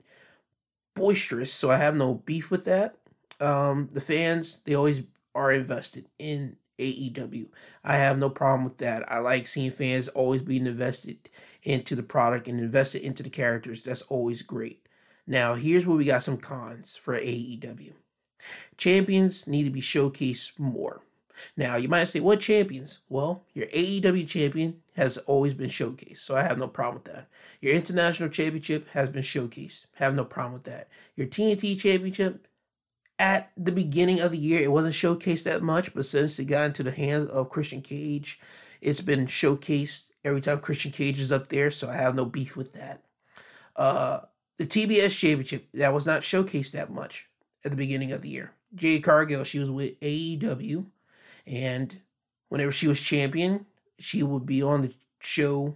boisterous. 0.95 1.53
So 1.53 1.69
I 1.69 1.77
have 1.77 1.95
no 1.95 2.15
beef 2.15 2.49
with 2.49 2.65
that. 2.65 2.97
Um, 3.39 3.89
the 3.91 4.01
fans, 4.01 4.59
they 4.59 4.73
always 4.73 5.03
are 5.35 5.51
invested 5.51 6.07
in 6.17 6.55
AEW. 6.79 7.47
I 7.83 7.97
have 7.97 8.17
no 8.17 8.29
problem 8.29 8.63
with 8.63 8.77
that. 8.79 9.11
I 9.11 9.19
like 9.19 9.47
seeing 9.47 9.71
fans 9.71 10.07
always 10.09 10.41
being 10.41 10.67
invested 10.67 11.29
into 11.63 11.95
the 11.95 12.03
product 12.03 12.47
and 12.47 12.59
invested 12.59 13.01
into 13.01 13.23
the 13.23 13.29
characters. 13.29 13.83
That's 13.83 14.01
always 14.03 14.41
great. 14.41 14.84
Now, 15.27 15.55
here's 15.55 15.85
where 15.85 15.97
we 15.97 16.05
got 16.05 16.23
some 16.23 16.37
cons 16.37 16.95
for 16.95 17.19
AEW. 17.19 17.93
Champions 18.77 19.47
need 19.47 19.63
to 19.63 19.71
be 19.71 19.81
showcased 19.81 20.59
more. 20.59 21.01
Now, 21.57 21.75
you 21.75 21.89
might 21.89 22.05
say, 22.05 22.19
what 22.19 22.39
champions? 22.39 23.01
Well, 23.09 23.43
your 23.53 23.67
AEW 23.67 24.27
champion 24.27 24.81
has 24.95 25.17
always 25.19 25.53
been 25.53 25.69
showcased, 25.69 26.19
so 26.19 26.35
I 26.35 26.43
have 26.43 26.57
no 26.57 26.67
problem 26.67 27.03
with 27.03 27.13
that. 27.13 27.27
Your 27.59 27.73
international 27.73 28.29
championship 28.29 28.87
has 28.89 29.09
been 29.09 29.23
showcased, 29.23 29.87
have 29.95 30.15
no 30.15 30.23
problem 30.23 30.53
with 30.53 30.63
that. 30.65 30.89
Your 31.15 31.27
TNT 31.27 31.77
championship, 31.77 32.47
at 33.17 33.51
the 33.57 33.71
beginning 33.71 34.19
of 34.19 34.31
the 34.31 34.37
year, 34.37 34.61
it 34.61 34.71
wasn't 34.71 34.93
showcased 34.93 35.43
that 35.45 35.63
much, 35.63 35.93
but 35.93 36.05
since 36.05 36.37
it 36.39 36.45
got 36.45 36.65
into 36.65 36.83
the 36.83 36.91
hands 36.91 37.27
of 37.29 37.49
Christian 37.49 37.81
Cage, 37.81 38.39
it's 38.81 39.01
been 39.01 39.25
showcased 39.25 40.11
every 40.23 40.41
time 40.41 40.59
Christian 40.59 40.91
Cage 40.91 41.19
is 41.19 41.31
up 41.31 41.49
there, 41.49 41.71
so 41.71 41.89
I 41.89 41.95
have 41.95 42.15
no 42.15 42.25
beef 42.25 42.55
with 42.55 42.73
that. 42.73 43.01
Uh, 43.75 44.19
the 44.57 44.65
TBS 44.65 45.17
championship, 45.17 45.67
that 45.73 45.93
was 45.93 46.05
not 46.05 46.21
showcased 46.21 46.71
that 46.71 46.91
much 46.91 47.27
at 47.63 47.71
the 47.71 47.77
beginning 47.77 48.11
of 48.11 48.21
the 48.21 48.29
year. 48.29 48.51
Jade 48.75 49.03
Cargill, 49.03 49.43
she 49.43 49.59
was 49.59 49.71
with 49.71 49.99
AEW, 49.99 50.85
and 51.47 51.99
whenever 52.49 52.71
she 52.71 52.87
was 52.87 53.01
champion, 53.01 53.65
she 53.99 54.23
would 54.23 54.45
be 54.45 54.61
on 54.61 54.81
the 54.81 54.93
show 55.19 55.75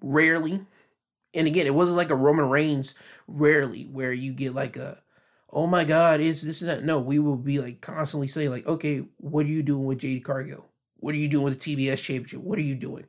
rarely. 0.00 0.60
And 1.34 1.46
again, 1.46 1.66
it 1.66 1.74
wasn't 1.74 1.96
like 1.96 2.10
a 2.10 2.16
Roman 2.16 2.48
Reigns 2.48 2.94
rarely 3.26 3.84
where 3.84 4.12
you 4.12 4.32
get 4.32 4.54
like 4.54 4.76
a 4.76 4.98
oh 5.54 5.66
my 5.66 5.84
god, 5.84 6.20
is 6.20 6.42
this 6.42 6.60
and 6.60 6.70
that. 6.70 6.84
No, 6.84 6.98
we 6.98 7.18
will 7.18 7.36
be 7.36 7.60
like 7.60 7.80
constantly 7.80 8.26
saying, 8.26 8.50
like, 8.50 8.66
okay, 8.66 9.04
what 9.18 9.46
are 9.46 9.50
you 9.50 9.62
doing 9.62 9.84
with 9.84 9.98
Jade 9.98 10.24
Cargill? 10.24 10.66
What 10.98 11.14
are 11.14 11.18
you 11.18 11.28
doing 11.28 11.44
with 11.44 11.60
the 11.60 11.76
TBS 11.76 12.02
championship? 12.02 12.40
What 12.40 12.58
are 12.58 12.62
you 12.62 12.74
doing? 12.74 13.04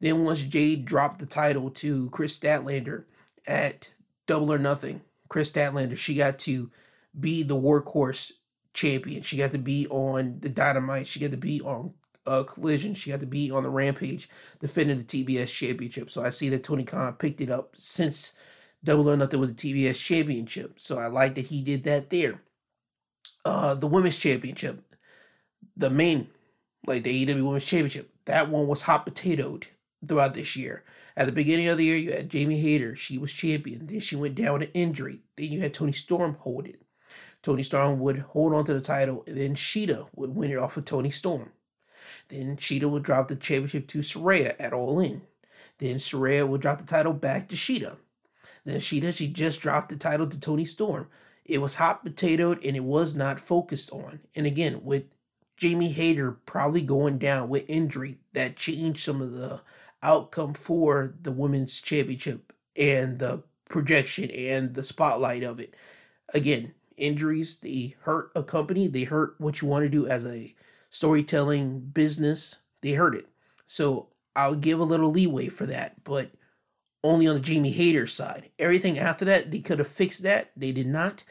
Then 0.00 0.24
once 0.24 0.42
Jade 0.42 0.84
dropped 0.84 1.18
the 1.18 1.26
title 1.26 1.70
to 1.70 2.10
Kris 2.10 2.38
Statlander 2.38 3.04
at 3.46 3.90
Double 4.26 4.52
or 4.52 4.58
Nothing, 4.58 5.02
Kris 5.28 5.50
Statlander, 5.50 5.96
she 5.96 6.14
got 6.14 6.38
to 6.40 6.70
be 7.18 7.42
the 7.42 7.56
workhorse 7.56 8.32
champion. 8.74 9.22
She 9.22 9.36
got 9.36 9.52
to 9.52 9.58
be 9.58 9.86
on 9.88 10.38
the 10.40 10.48
Dynamite. 10.48 11.06
She 11.06 11.20
got 11.20 11.30
to 11.32 11.36
be 11.36 11.60
on 11.60 11.92
uh, 12.26 12.42
Collision. 12.44 12.94
She 12.94 13.10
got 13.10 13.20
to 13.20 13.26
be 13.26 13.50
on 13.50 13.62
the 13.62 13.70
Rampage, 13.70 14.28
defending 14.60 14.96
the 14.96 15.04
TBS 15.04 15.52
Championship. 15.52 16.10
So 16.10 16.22
I 16.22 16.30
see 16.30 16.48
that 16.50 16.64
Tony 16.64 16.84
Khan 16.84 17.14
picked 17.14 17.40
it 17.40 17.50
up 17.50 17.70
since 17.74 18.34
Double 18.84 19.08
or 19.10 19.16
Nothing 19.16 19.40
with 19.40 19.56
the 19.56 19.74
TBS 19.74 20.02
Championship. 20.02 20.78
So 20.78 20.98
I 20.98 21.06
like 21.06 21.34
that 21.34 21.46
he 21.46 21.62
did 21.62 21.84
that 21.84 22.10
there. 22.10 22.40
Uh, 23.44 23.74
the 23.74 23.88
Women's 23.88 24.18
Championship, 24.18 24.80
the 25.76 25.90
main, 25.90 26.28
like 26.86 27.02
the 27.02 27.26
AEW 27.26 27.42
Women's 27.42 27.66
Championship, 27.66 28.10
that 28.26 28.48
one 28.48 28.66
was 28.68 28.82
hot 28.82 29.04
potatoed 29.04 29.66
throughout 30.06 30.34
this 30.34 30.54
year. 30.54 30.84
At 31.16 31.26
the 31.26 31.32
beginning 31.32 31.68
of 31.68 31.76
the 31.76 31.84
year, 31.84 31.96
you 31.96 32.12
had 32.12 32.30
Jamie 32.30 32.58
Hayter. 32.58 32.96
She 32.96 33.18
was 33.18 33.32
champion. 33.32 33.86
Then 33.86 34.00
she 34.00 34.16
went 34.16 34.34
down 34.34 34.60
to 34.60 34.72
injury. 34.74 35.20
Then 35.36 35.50
you 35.50 35.60
had 35.60 35.74
Toni 35.74 35.92
Storm 35.92 36.36
hold 36.40 36.66
it. 36.66 36.80
Toni 37.42 37.62
Storm 37.62 37.98
would 38.00 38.18
hold 38.18 38.54
on 38.54 38.64
to 38.64 38.74
the 38.74 38.80
title, 38.80 39.24
and 39.26 39.36
then 39.36 39.54
Shida 39.54 40.08
would 40.14 40.34
win 40.34 40.50
it 40.50 40.58
off 40.58 40.76
of 40.76 40.84
Toni 40.84 41.10
Storm. 41.10 41.52
Then 42.28 42.56
Shida 42.56 42.88
would 42.88 43.02
drop 43.02 43.28
the 43.28 43.36
championship 43.36 43.88
to 43.88 43.98
Saraya 43.98 44.54
at 44.58 44.72
All 44.72 45.00
In. 45.00 45.22
Then 45.78 45.96
Saraya 45.96 46.48
would 46.48 46.60
drop 46.60 46.78
the 46.78 46.86
title 46.86 47.12
back 47.12 47.48
to 47.48 47.56
Shida. 47.56 47.96
Then 48.64 48.78
Shida, 48.78 49.14
she 49.14 49.28
just 49.28 49.60
dropped 49.60 49.88
the 49.88 49.96
title 49.96 50.26
to 50.26 50.40
Toni 50.40 50.64
Storm. 50.64 51.08
It 51.44 51.58
was 51.58 51.74
hot 51.74 52.04
potatoed 52.04 52.64
and 52.64 52.76
it 52.76 52.84
was 52.84 53.14
not 53.14 53.40
focused 53.40 53.90
on. 53.90 54.20
And 54.36 54.46
again, 54.46 54.84
with 54.84 55.04
Jamie 55.56 55.90
Hayter 55.90 56.32
probably 56.46 56.82
going 56.82 57.18
down 57.18 57.48
with 57.48 57.64
injury, 57.68 58.18
that 58.32 58.56
changed 58.56 59.04
some 59.04 59.20
of 59.20 59.32
the 59.32 59.60
outcome 60.02 60.54
for 60.54 61.14
the 61.22 61.32
women's 61.32 61.80
championship 61.80 62.52
and 62.76 63.18
the 63.18 63.42
projection 63.68 64.30
and 64.30 64.74
the 64.74 64.82
spotlight 64.82 65.42
of 65.42 65.60
it. 65.60 65.74
Again, 66.34 66.72
injuries, 66.96 67.56
they 67.58 67.94
hurt 68.00 68.30
a 68.34 68.42
company, 68.42 68.86
they 68.86 69.04
hurt 69.04 69.34
what 69.38 69.60
you 69.60 69.68
want 69.68 69.84
to 69.84 69.88
do 69.88 70.06
as 70.06 70.26
a 70.26 70.54
storytelling 70.90 71.80
business, 71.80 72.62
they 72.80 72.92
hurt 72.92 73.14
it. 73.14 73.26
So 73.66 74.08
I'll 74.36 74.54
give 74.54 74.80
a 74.80 74.84
little 74.84 75.10
leeway 75.10 75.48
for 75.48 75.66
that, 75.66 76.02
but 76.04 76.30
only 77.04 77.26
on 77.26 77.34
the 77.34 77.40
Jamie 77.40 77.72
Hayter 77.72 78.06
side. 78.06 78.50
Everything 78.58 78.98
after 78.98 79.24
that, 79.24 79.50
they 79.50 79.60
could 79.60 79.78
have 79.78 79.88
fixed 79.88 80.22
that. 80.22 80.52
They 80.56 80.72
did 80.72 80.86
not. 80.86 81.24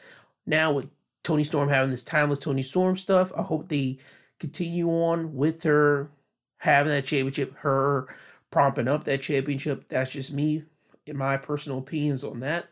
Now 0.46 0.72
with 0.72 0.88
Toni 1.22 1.44
Storm 1.44 1.68
having 1.68 1.90
this 1.90 2.02
timeless 2.02 2.38
Toni 2.38 2.62
Storm 2.62 2.96
stuff, 2.96 3.32
I 3.36 3.42
hope 3.42 3.68
they 3.68 3.98
continue 4.38 4.88
on 4.90 5.34
with 5.34 5.62
her 5.62 6.10
having 6.58 6.92
that 6.92 7.04
championship, 7.04 7.54
her 7.56 8.08
prompting 8.52 8.86
up 8.86 9.02
that 9.04 9.22
championship. 9.22 9.88
That's 9.88 10.12
just 10.12 10.32
me, 10.32 10.62
in 11.06 11.16
my 11.16 11.36
personal 11.36 11.78
opinions 11.78 12.22
on 12.22 12.40
that. 12.40 12.68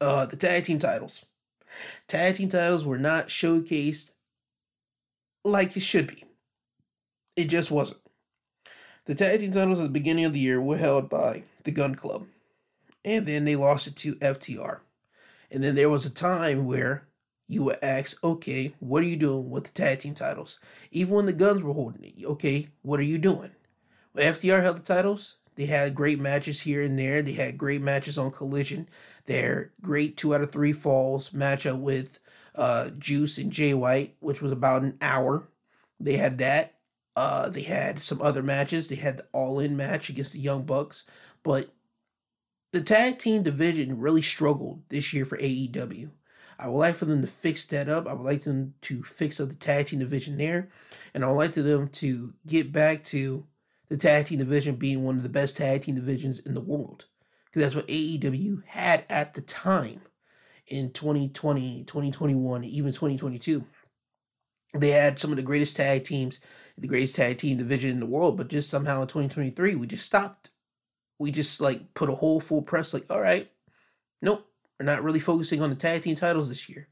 Uh, 0.00 0.26
the 0.26 0.36
tag 0.36 0.64
team 0.64 0.80
titles. 0.80 1.26
Tag 2.08 2.34
team 2.34 2.48
titles 2.48 2.84
were 2.84 2.98
not 2.98 3.28
showcased 3.28 4.12
like 5.44 5.76
it 5.76 5.80
should 5.80 6.08
be. 6.08 6.24
It 7.36 7.44
just 7.44 7.70
wasn't. 7.70 8.00
The 9.04 9.14
tag 9.14 9.40
team 9.40 9.52
titles 9.52 9.80
at 9.80 9.84
the 9.84 9.90
beginning 9.90 10.24
of 10.24 10.32
the 10.32 10.40
year 10.40 10.60
were 10.60 10.76
held 10.76 11.08
by 11.08 11.44
the 11.64 11.70
Gun 11.70 11.94
Club, 11.94 12.26
and 13.04 13.26
then 13.26 13.44
they 13.44 13.56
lost 13.56 13.86
it 13.86 13.96
to 13.96 14.16
FTR. 14.16 14.80
And 15.50 15.62
then 15.62 15.74
there 15.74 15.88
was 15.88 16.04
a 16.04 16.10
time 16.10 16.66
where 16.66 17.06
you 17.48 17.64
would 17.64 17.78
ask, 17.82 18.22
okay, 18.22 18.74
what 18.80 19.02
are 19.02 19.06
you 19.06 19.16
doing 19.16 19.48
with 19.48 19.64
the 19.64 19.72
tag 19.72 20.00
team 20.00 20.14
titles? 20.14 20.60
Even 20.90 21.14
when 21.14 21.26
the 21.26 21.32
Guns 21.32 21.62
were 21.62 21.72
holding 21.72 22.04
it, 22.04 22.24
okay, 22.24 22.68
what 22.82 23.00
are 23.00 23.04
you 23.04 23.18
doing? 23.18 23.50
FTR 24.16 24.62
held 24.62 24.78
the 24.78 24.82
titles, 24.82 25.36
they 25.58 25.66
had 25.66 25.96
great 25.96 26.20
matches 26.20 26.60
here 26.60 26.82
and 26.82 26.96
there. 26.96 27.20
They 27.20 27.32
had 27.32 27.58
great 27.58 27.82
matches 27.82 28.16
on 28.16 28.30
Collision. 28.30 28.88
Their 29.26 29.72
great 29.82 30.16
two 30.16 30.32
out 30.32 30.40
of 30.40 30.52
three 30.52 30.72
falls 30.72 31.30
matchup 31.30 31.80
with 31.80 32.20
uh, 32.54 32.90
Juice 32.96 33.38
and 33.38 33.50
Jay 33.50 33.74
White, 33.74 34.14
which 34.20 34.40
was 34.40 34.52
about 34.52 34.82
an 34.82 34.96
hour. 35.00 35.48
They 35.98 36.16
had 36.16 36.38
that. 36.38 36.76
Uh, 37.16 37.48
they 37.48 37.62
had 37.62 38.00
some 38.00 38.22
other 38.22 38.44
matches. 38.44 38.86
They 38.86 38.94
had 38.94 39.16
the 39.16 39.26
All 39.32 39.58
In 39.58 39.76
match 39.76 40.08
against 40.08 40.32
the 40.32 40.38
Young 40.38 40.62
Bucks, 40.62 41.06
but 41.42 41.74
the 42.72 42.80
tag 42.80 43.18
team 43.18 43.42
division 43.42 43.98
really 43.98 44.22
struggled 44.22 44.82
this 44.90 45.12
year 45.12 45.24
for 45.24 45.38
AEW. 45.38 46.08
I 46.60 46.68
would 46.68 46.78
like 46.78 46.94
for 46.94 47.06
them 47.06 47.20
to 47.22 47.26
fix 47.26 47.64
that 47.66 47.88
up. 47.88 48.06
I 48.06 48.12
would 48.12 48.24
like 48.24 48.42
them 48.42 48.74
to 48.82 49.02
fix 49.02 49.40
up 49.40 49.48
the 49.48 49.56
tag 49.56 49.86
team 49.86 49.98
division 49.98 50.38
there, 50.38 50.68
and 51.14 51.24
I 51.24 51.28
would 51.28 51.36
like 51.36 51.52
for 51.54 51.62
them 51.62 51.88
to 51.88 52.32
get 52.46 52.70
back 52.70 53.02
to 53.06 53.44
the 53.88 53.96
tag 53.96 54.26
team 54.26 54.38
division 54.38 54.76
being 54.76 55.02
one 55.02 55.16
of 55.16 55.22
the 55.22 55.28
best 55.28 55.56
tag 55.56 55.82
team 55.82 55.94
divisions 55.94 56.40
in 56.40 56.54
the 56.54 56.60
world, 56.60 57.06
because 57.46 57.62
that's 57.62 57.74
what 57.74 57.88
AEW 57.88 58.62
had 58.66 59.04
at 59.08 59.34
the 59.34 59.40
time 59.42 60.00
in 60.68 60.92
2020, 60.92 61.84
2021, 61.84 62.64
even 62.64 62.92
2022. 62.92 63.64
They 64.74 64.90
had 64.90 65.18
some 65.18 65.30
of 65.30 65.38
the 65.38 65.42
greatest 65.42 65.76
tag 65.76 66.04
teams, 66.04 66.40
the 66.76 66.88
greatest 66.88 67.16
tag 67.16 67.38
team 67.38 67.56
division 67.56 67.90
in 67.90 68.00
the 68.00 68.06
world, 68.06 68.36
but 68.36 68.48
just 68.48 68.68
somehow 68.68 69.00
in 69.00 69.08
2023, 69.08 69.74
we 69.76 69.86
just 69.86 70.04
stopped. 70.04 70.50
We 71.18 71.30
just 71.30 71.60
like 71.60 71.94
put 71.94 72.10
a 72.10 72.14
whole 72.14 72.40
full 72.40 72.62
press, 72.62 72.92
like, 72.92 73.10
all 73.10 73.20
right, 73.20 73.50
nope, 74.20 74.46
we're 74.78 74.86
not 74.86 75.02
really 75.02 75.20
focusing 75.20 75.62
on 75.62 75.70
the 75.70 75.76
tag 75.76 76.02
team 76.02 76.14
titles 76.14 76.48
this 76.48 76.68
year. 76.68 76.86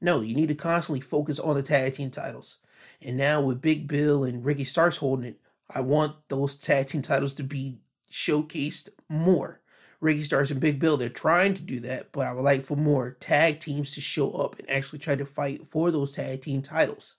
No, 0.00 0.20
you 0.20 0.36
need 0.36 0.48
to 0.48 0.54
constantly 0.54 1.00
focus 1.00 1.40
on 1.40 1.56
the 1.56 1.62
tag 1.62 1.94
team 1.94 2.10
titles. 2.10 2.58
And 3.02 3.16
now 3.16 3.40
with 3.40 3.60
Big 3.60 3.88
Bill 3.88 4.24
and 4.24 4.44
Ricky 4.44 4.64
Starks 4.64 4.96
holding 4.96 5.26
it, 5.26 5.40
I 5.70 5.80
want 5.80 6.14
those 6.28 6.54
tag 6.54 6.88
team 6.88 7.02
titles 7.02 7.34
to 7.34 7.42
be 7.42 7.78
showcased 8.10 8.88
more. 9.08 9.60
Ricky 10.00 10.22
Starks 10.22 10.50
and 10.50 10.60
Big 10.60 10.78
Bill, 10.78 10.96
they're 10.96 11.08
trying 11.08 11.54
to 11.54 11.62
do 11.62 11.80
that, 11.80 12.12
but 12.12 12.26
I 12.26 12.32
would 12.32 12.42
like 12.42 12.62
for 12.62 12.76
more 12.76 13.16
tag 13.18 13.60
teams 13.60 13.94
to 13.94 14.00
show 14.00 14.30
up 14.32 14.58
and 14.58 14.68
actually 14.70 14.98
try 14.98 15.14
to 15.14 15.24
fight 15.24 15.66
for 15.66 15.90
those 15.90 16.12
tag 16.12 16.42
team 16.42 16.62
titles. 16.62 17.14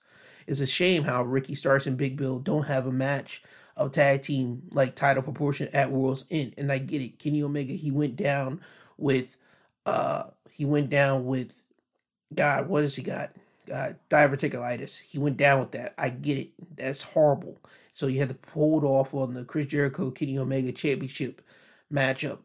It's 0.46 0.60
a 0.60 0.66
shame 0.66 1.02
how 1.02 1.24
Ricky 1.24 1.54
Starks 1.54 1.86
and 1.86 1.96
Big 1.96 2.16
Bill 2.16 2.38
don't 2.38 2.66
have 2.66 2.86
a 2.86 2.92
match 2.92 3.42
of 3.76 3.92
tag 3.92 4.22
team 4.22 4.62
like 4.70 4.94
title 4.94 5.22
proportion 5.22 5.68
at 5.72 5.90
World's 5.90 6.24
End. 6.30 6.54
And 6.56 6.72
I 6.72 6.78
get 6.78 7.02
it. 7.02 7.18
Kenny 7.18 7.42
Omega, 7.42 7.72
he 7.72 7.90
went 7.90 8.16
down 8.16 8.60
with 8.96 9.36
uh 9.86 10.24
he 10.50 10.64
went 10.64 10.90
down 10.90 11.24
with 11.24 11.62
God, 12.34 12.68
what 12.68 12.82
has 12.82 12.96
he 12.96 13.02
got? 13.02 13.30
Uh, 13.72 13.92
diverticulitis. 14.10 15.00
He 15.00 15.18
went 15.18 15.36
down 15.36 15.60
with 15.60 15.72
that. 15.72 15.94
I 15.98 16.10
get 16.10 16.38
it. 16.38 16.50
That's 16.76 17.02
horrible. 17.02 17.62
So 17.92 18.06
you 18.06 18.18
had 18.20 18.28
to 18.28 18.34
pull 18.34 18.78
it 18.78 18.86
off 18.86 19.14
on 19.14 19.34
the 19.34 19.44
Chris 19.44 19.66
Jericho 19.66 20.10
Kenny 20.10 20.38
Omega 20.38 20.72
Championship 20.72 21.42
matchup. 21.92 22.38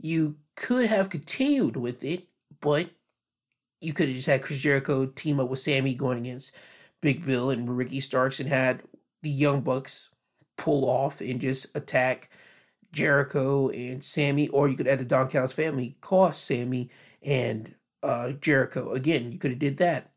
You 0.00 0.36
could 0.54 0.86
have 0.86 1.10
continued 1.10 1.76
with 1.76 2.04
it, 2.04 2.26
but 2.60 2.90
you 3.80 3.92
could 3.92 4.08
have 4.08 4.16
just 4.16 4.28
had 4.28 4.42
Chris 4.42 4.58
Jericho 4.58 5.06
team 5.06 5.40
up 5.40 5.48
with 5.48 5.60
Sammy 5.60 5.94
going 5.94 6.18
against 6.18 6.56
Big 7.00 7.24
Bill 7.24 7.50
and 7.50 7.76
Ricky 7.76 8.00
Starks 8.00 8.40
and 8.40 8.48
had 8.48 8.82
the 9.22 9.30
Young 9.30 9.60
Bucks 9.60 10.10
pull 10.56 10.88
off 10.88 11.20
and 11.20 11.40
just 11.40 11.76
attack 11.76 12.30
Jericho 12.92 13.68
and 13.70 14.02
Sammy, 14.02 14.48
or 14.48 14.68
you 14.68 14.76
could 14.76 14.88
add 14.88 14.98
the 14.98 15.04
Don 15.04 15.28
Callis 15.28 15.52
family, 15.52 15.96
cost 16.00 16.44
Sammy 16.44 16.90
and 17.22 17.74
uh, 18.02 18.32
Jericho. 18.32 18.92
Again, 18.92 19.32
you 19.32 19.38
could 19.38 19.50
have 19.50 19.60
did 19.60 19.76
that. 19.78 20.10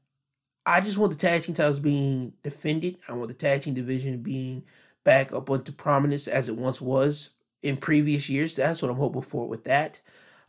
I 0.66 0.82
just 0.82 0.98
want 0.98 1.12
the 1.12 1.18
tag 1.18 1.44
team 1.44 1.56
titles 1.56 1.80
being 1.80 2.34
defended. 2.44 2.98
I 3.08 3.14
want 3.14 3.30
the 3.30 3.34
tag 3.34 3.62
team 3.62 3.74
division 3.74 4.22
being 4.22 4.64
back 5.04 5.34
up 5.34 5.50
onto 5.50 5.72
prominence 5.72 6.28
as 6.28 6.50
it 6.50 6.58
once 6.58 6.82
was 6.82 7.32
in 7.64 7.78
previous 7.78 8.30
years. 8.30 8.56
That's 8.56 8.82
what 8.82 8.92
I'm 8.92 8.98
hoping 8.98 9.22
for 9.22 9.48
with 9.48 9.64
that. 9.66 10.02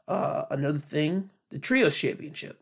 Uh, 0.09 0.45
another 0.51 0.79
thing, 0.79 1.31
the 1.51 1.59
Trios 1.59 1.97
Championship. 1.97 2.61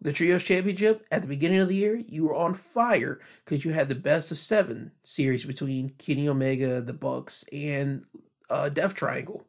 The 0.00 0.12
Trios 0.12 0.42
Championship, 0.42 1.06
at 1.12 1.22
the 1.22 1.28
beginning 1.28 1.60
of 1.60 1.68
the 1.68 1.76
year, 1.76 1.94
you 1.94 2.24
were 2.24 2.34
on 2.34 2.54
fire 2.54 3.20
because 3.44 3.64
you 3.64 3.72
had 3.72 3.88
the 3.88 3.94
best 3.94 4.32
of 4.32 4.38
seven 4.38 4.90
series 5.04 5.44
between 5.44 5.90
Kenny 5.98 6.28
Omega, 6.28 6.80
the 6.80 6.92
Bucks, 6.92 7.44
and 7.52 8.04
uh, 8.50 8.68
Death 8.68 8.94
Triangle. 8.94 9.46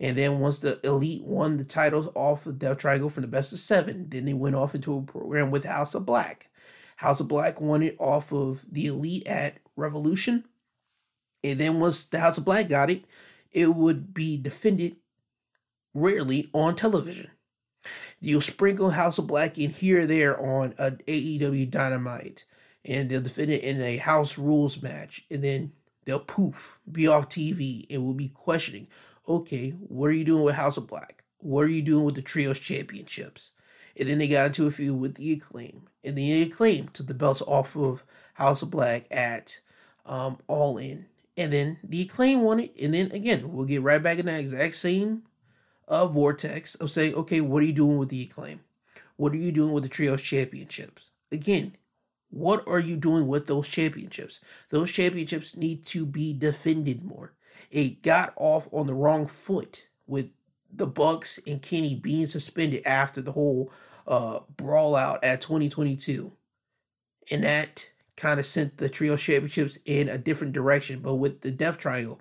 And 0.00 0.16
then 0.16 0.40
once 0.40 0.58
the 0.58 0.78
Elite 0.84 1.24
won 1.24 1.56
the 1.56 1.64
titles 1.64 2.08
off 2.14 2.46
of 2.46 2.58
Death 2.58 2.78
Triangle 2.78 3.08
from 3.08 3.22
the 3.22 3.28
best 3.28 3.52
of 3.52 3.60
seven, 3.60 4.08
then 4.10 4.24
they 4.24 4.34
went 4.34 4.56
off 4.56 4.74
into 4.74 4.96
a 4.96 5.02
program 5.02 5.50
with 5.50 5.64
House 5.64 5.94
of 5.94 6.04
Black. 6.04 6.50
House 6.96 7.20
of 7.20 7.28
Black 7.28 7.60
won 7.60 7.82
it 7.82 7.96
off 7.98 8.32
of 8.32 8.64
the 8.70 8.86
Elite 8.86 9.26
at 9.26 9.58
Revolution. 9.76 10.44
And 11.42 11.60
then 11.60 11.80
once 11.80 12.04
the 12.04 12.20
House 12.20 12.38
of 12.38 12.44
Black 12.44 12.68
got 12.68 12.90
it, 12.90 13.04
it 13.52 13.74
would 13.74 14.14
be 14.14 14.36
defended 14.36 14.96
rarely 15.94 16.48
on 16.52 16.74
television. 16.74 17.30
You'll 18.20 18.40
sprinkle 18.40 18.90
House 18.90 19.18
of 19.18 19.26
Black 19.26 19.58
in 19.58 19.70
here 19.70 20.02
or 20.02 20.06
there 20.06 20.40
on 20.40 20.74
an 20.78 21.00
AEW 21.06 21.70
Dynamite, 21.70 22.46
and 22.84 23.10
they'll 23.10 23.20
defend 23.20 23.50
it 23.50 23.62
in 23.62 23.80
a 23.80 23.98
House 23.98 24.38
Rules 24.38 24.82
match, 24.82 25.24
and 25.30 25.44
then 25.44 25.72
they'll 26.04 26.20
poof, 26.20 26.78
be 26.90 27.06
off 27.06 27.28
TV, 27.28 27.84
and 27.90 28.02
we'll 28.02 28.14
be 28.14 28.28
questioning, 28.28 28.88
okay, 29.28 29.70
what 29.70 30.06
are 30.06 30.14
you 30.14 30.24
doing 30.24 30.42
with 30.42 30.54
House 30.54 30.76
of 30.76 30.86
Black? 30.86 31.22
What 31.38 31.62
are 31.62 31.70
you 31.70 31.82
doing 31.82 32.04
with 32.04 32.14
the 32.14 32.22
Trios 32.22 32.58
Championships? 32.58 33.52
And 33.98 34.08
then 34.08 34.18
they 34.18 34.28
got 34.28 34.46
into 34.46 34.66
a 34.66 34.70
feud 34.70 34.98
with 34.98 35.14
the 35.14 35.34
Acclaim, 35.34 35.82
and 36.04 36.16
then 36.16 36.24
the 36.24 36.42
Acclaim 36.42 36.88
took 36.88 37.06
the 37.06 37.14
belts 37.14 37.42
off 37.42 37.76
of 37.76 38.04
House 38.34 38.62
of 38.62 38.70
Black 38.70 39.06
at 39.10 39.60
um, 40.06 40.38
All 40.48 40.78
In, 40.78 41.06
and 41.36 41.52
then 41.52 41.78
the 41.84 42.02
Acclaim 42.02 42.42
won 42.42 42.60
it, 42.60 42.74
and 42.80 42.94
then 42.94 43.10
again, 43.12 43.52
we'll 43.52 43.66
get 43.66 43.82
right 43.82 44.02
back 44.02 44.18
in 44.18 44.26
that 44.26 44.40
exact 44.40 44.76
same 44.76 45.22
a 45.88 46.06
vortex 46.06 46.74
of 46.76 46.90
saying, 46.90 47.14
okay, 47.14 47.40
what 47.40 47.62
are 47.62 47.66
you 47.66 47.72
doing 47.72 47.98
with 47.98 48.08
the 48.08 48.22
acclaim? 48.22 48.60
What 49.16 49.32
are 49.32 49.38
you 49.38 49.52
doing 49.52 49.72
with 49.72 49.82
the 49.82 49.88
trios 49.88 50.22
championships? 50.22 51.10
Again, 51.30 51.76
what 52.30 52.66
are 52.66 52.80
you 52.80 52.96
doing 52.96 53.26
with 53.26 53.46
those 53.46 53.68
championships? 53.68 54.40
Those 54.70 54.90
championships 54.90 55.56
need 55.56 55.84
to 55.86 56.06
be 56.06 56.32
defended 56.32 57.04
more. 57.04 57.32
It 57.70 58.02
got 58.02 58.32
off 58.36 58.68
on 58.72 58.86
the 58.86 58.94
wrong 58.94 59.26
foot 59.26 59.88
with 60.06 60.30
the 60.72 60.86
Bucks 60.86 61.38
and 61.46 61.62
Kenny 61.62 61.94
being 61.94 62.26
suspended 62.26 62.82
after 62.84 63.22
the 63.22 63.32
whole 63.32 63.70
uh, 64.06 64.40
brawl 64.56 64.96
out 64.96 65.22
at 65.24 65.40
2022. 65.40 66.32
And 67.30 67.44
that 67.44 67.90
kind 68.16 68.38
of 68.38 68.46
sent 68.46 68.76
the 68.76 68.88
trio 68.88 69.16
championships 69.16 69.78
in 69.86 70.08
a 70.08 70.18
different 70.18 70.52
direction. 70.52 71.00
But 71.00 71.16
with 71.16 71.40
the 71.40 71.50
Death 71.50 71.78
Triangle, 71.78 72.20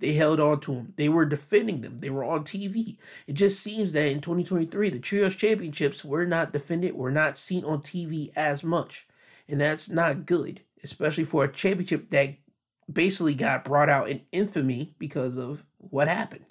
they 0.00 0.14
held 0.14 0.40
on 0.40 0.60
to 0.60 0.72
them. 0.72 0.94
They 0.96 1.08
were 1.08 1.26
defending 1.26 1.82
them. 1.82 1.98
They 1.98 2.10
were 2.10 2.24
on 2.24 2.44
TV. 2.44 2.96
It 3.26 3.34
just 3.34 3.60
seems 3.60 3.92
that 3.92 4.10
in 4.10 4.20
2023, 4.20 4.90
the 4.90 4.98
Trios 4.98 5.36
Championships 5.36 6.04
were 6.04 6.26
not 6.26 6.52
defended, 6.52 6.94
were 6.94 7.10
not 7.10 7.38
seen 7.38 7.64
on 7.64 7.80
TV 7.80 8.32
as 8.34 8.64
much. 8.64 9.06
And 9.48 9.60
that's 9.60 9.90
not 9.90 10.26
good, 10.26 10.60
especially 10.82 11.24
for 11.24 11.44
a 11.44 11.52
championship 11.52 12.10
that 12.10 12.36
basically 12.90 13.34
got 13.34 13.64
brought 13.64 13.88
out 13.88 14.08
in 14.08 14.22
infamy 14.32 14.94
because 14.98 15.36
of 15.36 15.64
what 15.78 16.08
happened. 16.08 16.44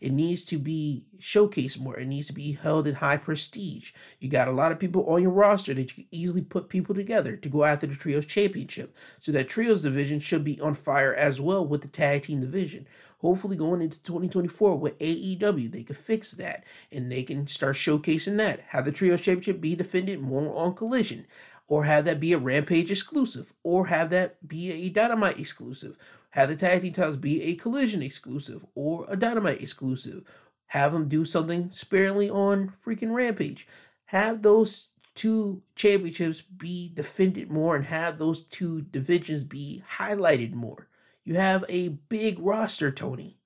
It 0.00 0.12
needs 0.12 0.44
to 0.46 0.58
be 0.58 1.04
showcased 1.18 1.80
more. 1.80 1.98
It 1.98 2.06
needs 2.06 2.26
to 2.28 2.32
be 2.32 2.52
held 2.52 2.86
in 2.86 2.94
high 2.94 3.18
prestige. 3.18 3.92
You 4.18 4.28
got 4.28 4.48
a 4.48 4.52
lot 4.52 4.72
of 4.72 4.78
people 4.78 5.04
on 5.06 5.22
your 5.22 5.30
roster 5.30 5.74
that 5.74 5.96
you 5.96 6.04
can 6.04 6.06
easily 6.10 6.42
put 6.42 6.68
people 6.68 6.94
together 6.94 7.36
to 7.36 7.48
go 7.48 7.64
after 7.64 7.86
the 7.86 7.94
Trios 7.94 8.26
Championship. 8.26 8.96
So 9.18 9.32
that 9.32 9.48
Trios 9.48 9.82
division 9.82 10.18
should 10.18 10.44
be 10.44 10.60
on 10.60 10.74
fire 10.74 11.14
as 11.14 11.40
well 11.40 11.66
with 11.66 11.82
the 11.82 11.88
tag 11.88 12.22
team 12.22 12.40
division. 12.40 12.86
Hopefully, 13.18 13.56
going 13.56 13.82
into 13.82 14.02
2024 14.02 14.76
with 14.76 14.98
AEW, 14.98 15.70
they 15.70 15.82
can 15.82 15.94
fix 15.94 16.32
that 16.32 16.64
and 16.90 17.12
they 17.12 17.22
can 17.22 17.46
start 17.46 17.76
showcasing 17.76 18.38
that. 18.38 18.60
Have 18.68 18.86
the 18.86 18.92
Trios 18.92 19.20
Championship 19.20 19.60
be 19.60 19.76
defended 19.76 20.20
more 20.20 20.56
on 20.56 20.74
Collision 20.74 21.26
or 21.70 21.84
have 21.84 22.04
that 22.04 22.18
be 22.18 22.32
a 22.32 22.38
Rampage 22.38 22.90
exclusive, 22.90 23.54
or 23.62 23.86
have 23.86 24.10
that 24.10 24.46
be 24.46 24.72
a 24.72 24.88
Dynamite 24.88 25.38
exclusive, 25.38 25.96
have 26.30 26.48
the 26.48 26.56
tag 26.56 26.82
team 26.82 26.92
titles 26.92 27.16
be 27.16 27.42
a 27.42 27.56
Collision 27.56 28.02
exclusive 28.02 28.64
or 28.74 29.06
a 29.08 29.16
Dynamite 29.16 29.60
exclusive. 29.60 30.24
Have 30.66 30.92
them 30.92 31.08
do 31.08 31.24
something 31.24 31.70
sparingly 31.70 32.30
on 32.30 32.68
freaking 32.68 33.12
Rampage. 33.12 33.66
Have 34.06 34.42
those 34.42 34.90
two 35.14 35.62
championships 35.74 36.40
be 36.40 36.92
defended 36.94 37.50
more 37.50 37.74
and 37.74 37.84
have 37.84 38.18
those 38.18 38.42
two 38.42 38.82
divisions 38.82 39.42
be 39.42 39.82
highlighted 39.98 40.52
more. 40.52 40.88
You 41.24 41.34
have 41.34 41.64
a 41.68 41.88
big 41.88 42.38
roster, 42.38 42.90
Tony. 42.90 43.38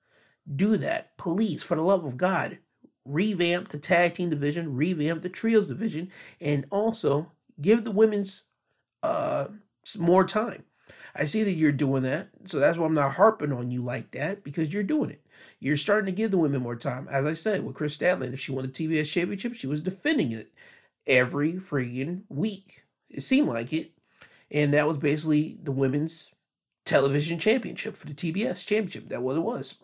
Do 0.55 0.77
that. 0.77 1.17
Please, 1.17 1.63
for 1.63 1.75
the 1.75 1.81
love 1.81 2.05
of 2.05 2.17
God, 2.17 2.59
revamp 3.03 3.69
the 3.69 3.79
tag 3.79 4.13
team 4.13 4.29
division, 4.29 4.75
revamp 4.75 5.21
the 5.23 5.29
trios 5.29 5.67
division, 5.69 6.11
and 6.39 6.65
also 6.69 7.31
give 7.61 7.83
the 7.83 7.91
women's 7.91 8.43
uh, 9.01 9.47
more 9.97 10.23
time. 10.23 10.63
I 11.15 11.25
see 11.25 11.43
that 11.43 11.53
you're 11.53 11.71
doing 11.71 12.03
that. 12.03 12.27
So 12.43 12.59
that's 12.59 12.77
why 12.77 12.85
I'm 12.85 12.93
not 12.93 13.13
harping 13.13 13.53
on 13.53 13.71
you 13.71 13.81
like 13.81 14.11
that 14.11 14.43
because 14.43 14.73
you're 14.73 14.83
doing 14.83 15.09
it. 15.09 15.21
You're 15.59 15.77
starting 15.77 16.07
to 16.07 16.11
give 16.11 16.31
the 16.31 16.37
women 16.37 16.61
more 16.61 16.75
time. 16.75 17.07
As 17.09 17.25
I 17.25 17.33
said, 17.33 17.63
with 17.63 17.75
Kris 17.75 17.97
Statlander, 17.97 18.33
if 18.33 18.39
she 18.39 18.51
won 18.51 18.65
the 18.65 18.71
TBS 18.71 19.11
championship, 19.11 19.53
she 19.53 19.67
was 19.67 19.81
defending 19.81 20.33
it 20.33 20.51
every 21.07 21.53
freaking 21.53 22.23
week. 22.29 22.83
It 23.09 23.21
seemed 23.21 23.47
like 23.47 23.71
it. 23.71 23.91
And 24.51 24.73
that 24.73 24.87
was 24.87 24.97
basically 24.97 25.57
the 25.63 25.71
women's 25.71 26.33
television 26.85 27.39
championship 27.39 27.95
for 27.95 28.07
the 28.07 28.13
TBS 28.13 28.65
championship. 28.65 29.09
That 29.09 29.23
was 29.23 29.37
it 29.37 29.41
was. 29.41 29.75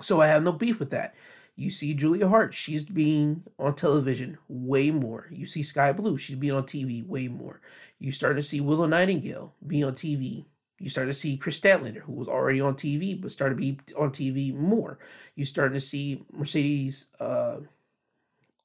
So 0.00 0.20
I 0.20 0.26
have 0.28 0.42
no 0.42 0.52
beef 0.52 0.78
with 0.78 0.90
that. 0.90 1.14
You 1.60 1.70
see 1.70 1.92
Julia 1.92 2.26
Hart, 2.26 2.54
she's 2.54 2.86
being 2.86 3.44
on 3.58 3.74
television 3.74 4.38
way 4.48 4.90
more. 4.90 5.28
You 5.30 5.44
see 5.44 5.62
Skye 5.62 5.92
Blue, 5.92 6.16
she's 6.16 6.36
being 6.36 6.54
on 6.54 6.62
TV 6.62 7.06
way 7.06 7.28
more. 7.28 7.60
You 7.98 8.12
start 8.12 8.36
to 8.36 8.42
see 8.42 8.62
Willow 8.62 8.86
Nightingale 8.86 9.54
be 9.66 9.82
on 9.82 9.92
TV. 9.92 10.46
You 10.78 10.88
start 10.88 11.08
to 11.08 11.12
see 11.12 11.36
Kris 11.36 11.60
Statlander, 11.60 11.98
who 11.98 12.14
was 12.14 12.28
already 12.28 12.62
on 12.62 12.76
TV, 12.76 13.20
but 13.20 13.30
started 13.30 13.56
to 13.56 13.60
be 13.60 13.78
on 13.98 14.08
TV 14.08 14.54
more. 14.54 15.00
You 15.34 15.44
starting 15.44 15.74
to 15.74 15.80
see 15.80 16.24
Mercedes, 16.32 17.08
uh, 17.20 17.58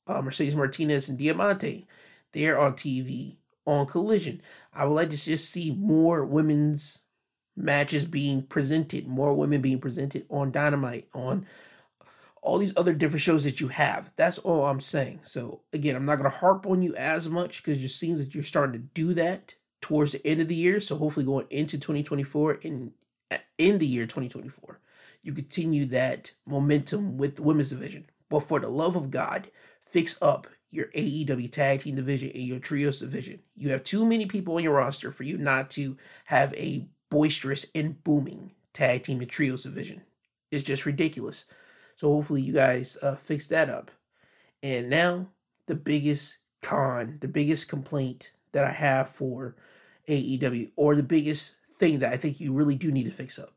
uh, 0.07 0.21
Mercedes 0.21 0.55
Martinez 0.55 1.09
and 1.09 1.19
Diamante. 1.19 1.89
They're 2.31 2.57
on 2.57 2.75
TV 2.75 3.35
on 3.67 3.87
Collision. 3.87 4.41
I 4.73 4.85
would 4.85 4.95
like 4.95 5.09
to 5.09 5.17
just 5.17 5.49
see 5.51 5.71
more 5.71 6.23
women's 6.23 7.01
matches 7.57 8.05
being 8.05 8.43
presented, 8.43 9.05
more 9.05 9.33
women 9.33 9.59
being 9.59 9.79
presented 9.79 10.25
on 10.29 10.53
Dynamite, 10.53 11.09
on 11.13 11.45
all 12.45 12.57
these 12.57 12.77
other 12.77 12.93
different 12.93 13.21
shows 13.21 13.43
that 13.43 13.59
you 13.59 13.67
have. 13.67 14.13
That's 14.15 14.37
all 14.37 14.65
I'm 14.65 14.79
saying. 14.79 15.19
So 15.23 15.61
again, 15.73 15.95
I'm 15.95 16.05
not 16.05 16.17
gonna 16.17 16.29
harp 16.29 16.65
on 16.67 16.81
you 16.81 16.95
as 16.95 17.27
much 17.27 17.63
because 17.63 17.83
it 17.83 17.89
seems 17.89 18.19
that 18.19 18.33
you're 18.33 18.43
starting 18.43 18.73
to 18.73 18.87
do 18.93 19.13
that 19.15 19.55
towards 19.81 20.13
the 20.13 20.25
end 20.25 20.41
of 20.41 20.47
the 20.47 20.55
year. 20.55 20.79
So 20.79 20.95
hopefully 20.95 21.25
going 21.25 21.47
into 21.49 21.77
2024 21.77 22.53
in 22.55 22.91
uh, 23.31 23.37
in 23.57 23.79
the 23.79 23.87
year 23.87 24.03
2024, 24.03 24.79
you 25.23 25.33
continue 25.33 25.85
that 25.85 26.31
momentum 26.45 27.17
with 27.17 27.35
the 27.35 27.41
women's 27.43 27.71
division. 27.71 28.05
But 28.29 28.41
for 28.41 28.59
the 28.59 28.69
love 28.69 28.95
of 28.95 29.09
God, 29.09 29.49
fix 29.85 30.21
up 30.21 30.47
your 30.69 30.87
AEW 30.87 31.51
tag 31.51 31.79
team 31.79 31.95
division 31.95 32.29
and 32.35 32.43
your 32.43 32.59
trios 32.59 32.99
division. 32.99 33.39
You 33.55 33.69
have 33.69 33.83
too 33.83 34.05
many 34.05 34.27
people 34.27 34.55
on 34.55 34.63
your 34.63 34.73
roster 34.73 35.11
for 35.11 35.23
you 35.23 35.37
not 35.37 35.71
to 35.71 35.97
have 36.25 36.53
a 36.53 36.87
boisterous 37.09 37.65
and 37.73 38.03
booming 38.03 38.51
tag 38.73 39.03
team 39.03 39.21
and 39.21 39.29
trios 39.29 39.63
division. 39.63 40.01
It's 40.51 40.63
just 40.63 40.85
ridiculous. 40.85 41.45
So 41.95 42.09
hopefully 42.09 42.41
you 42.41 42.53
guys 42.53 42.97
uh, 43.01 43.15
fix 43.15 43.47
that 43.47 43.69
up. 43.69 43.91
And 44.63 44.89
now 44.89 45.27
the 45.67 45.75
biggest 45.75 46.39
con, 46.61 47.17
the 47.21 47.27
biggest 47.27 47.69
complaint 47.69 48.33
that 48.51 48.63
I 48.63 48.71
have 48.71 49.09
for 49.09 49.55
AEW, 50.07 50.71
or 50.75 50.95
the 50.95 51.03
biggest 51.03 51.57
thing 51.73 51.99
that 51.99 52.13
I 52.13 52.17
think 52.17 52.39
you 52.39 52.53
really 52.53 52.75
do 52.75 52.91
need 52.91 53.05
to 53.05 53.11
fix 53.11 53.39
up. 53.39 53.53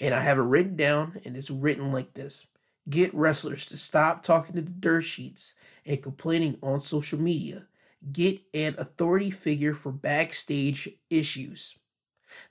And 0.00 0.14
I 0.14 0.20
have 0.20 0.38
it 0.38 0.42
written 0.42 0.76
down, 0.76 1.20
and 1.24 1.36
it's 1.36 1.50
written 1.50 1.92
like 1.92 2.12
this 2.14 2.46
Get 2.88 3.12
wrestlers 3.14 3.66
to 3.66 3.76
stop 3.76 4.22
talking 4.22 4.54
to 4.54 4.62
the 4.62 4.70
dirt 4.70 5.02
sheets 5.02 5.54
and 5.84 6.02
complaining 6.02 6.56
on 6.62 6.80
social 6.80 7.20
media 7.20 7.66
get 8.12 8.40
an 8.54 8.74
authority 8.78 9.30
figure 9.30 9.74
for 9.74 9.92
backstage 9.92 10.88
issues. 11.10 11.78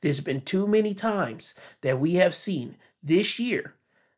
There's 0.01 0.19
been 0.19 0.41
too 0.41 0.67
many 0.67 0.93
times 0.93 1.55
that 1.82 1.99
we 1.99 2.15
have 2.15 2.36
seen 2.36 2.76
this 3.03 3.39
year 3.39 3.76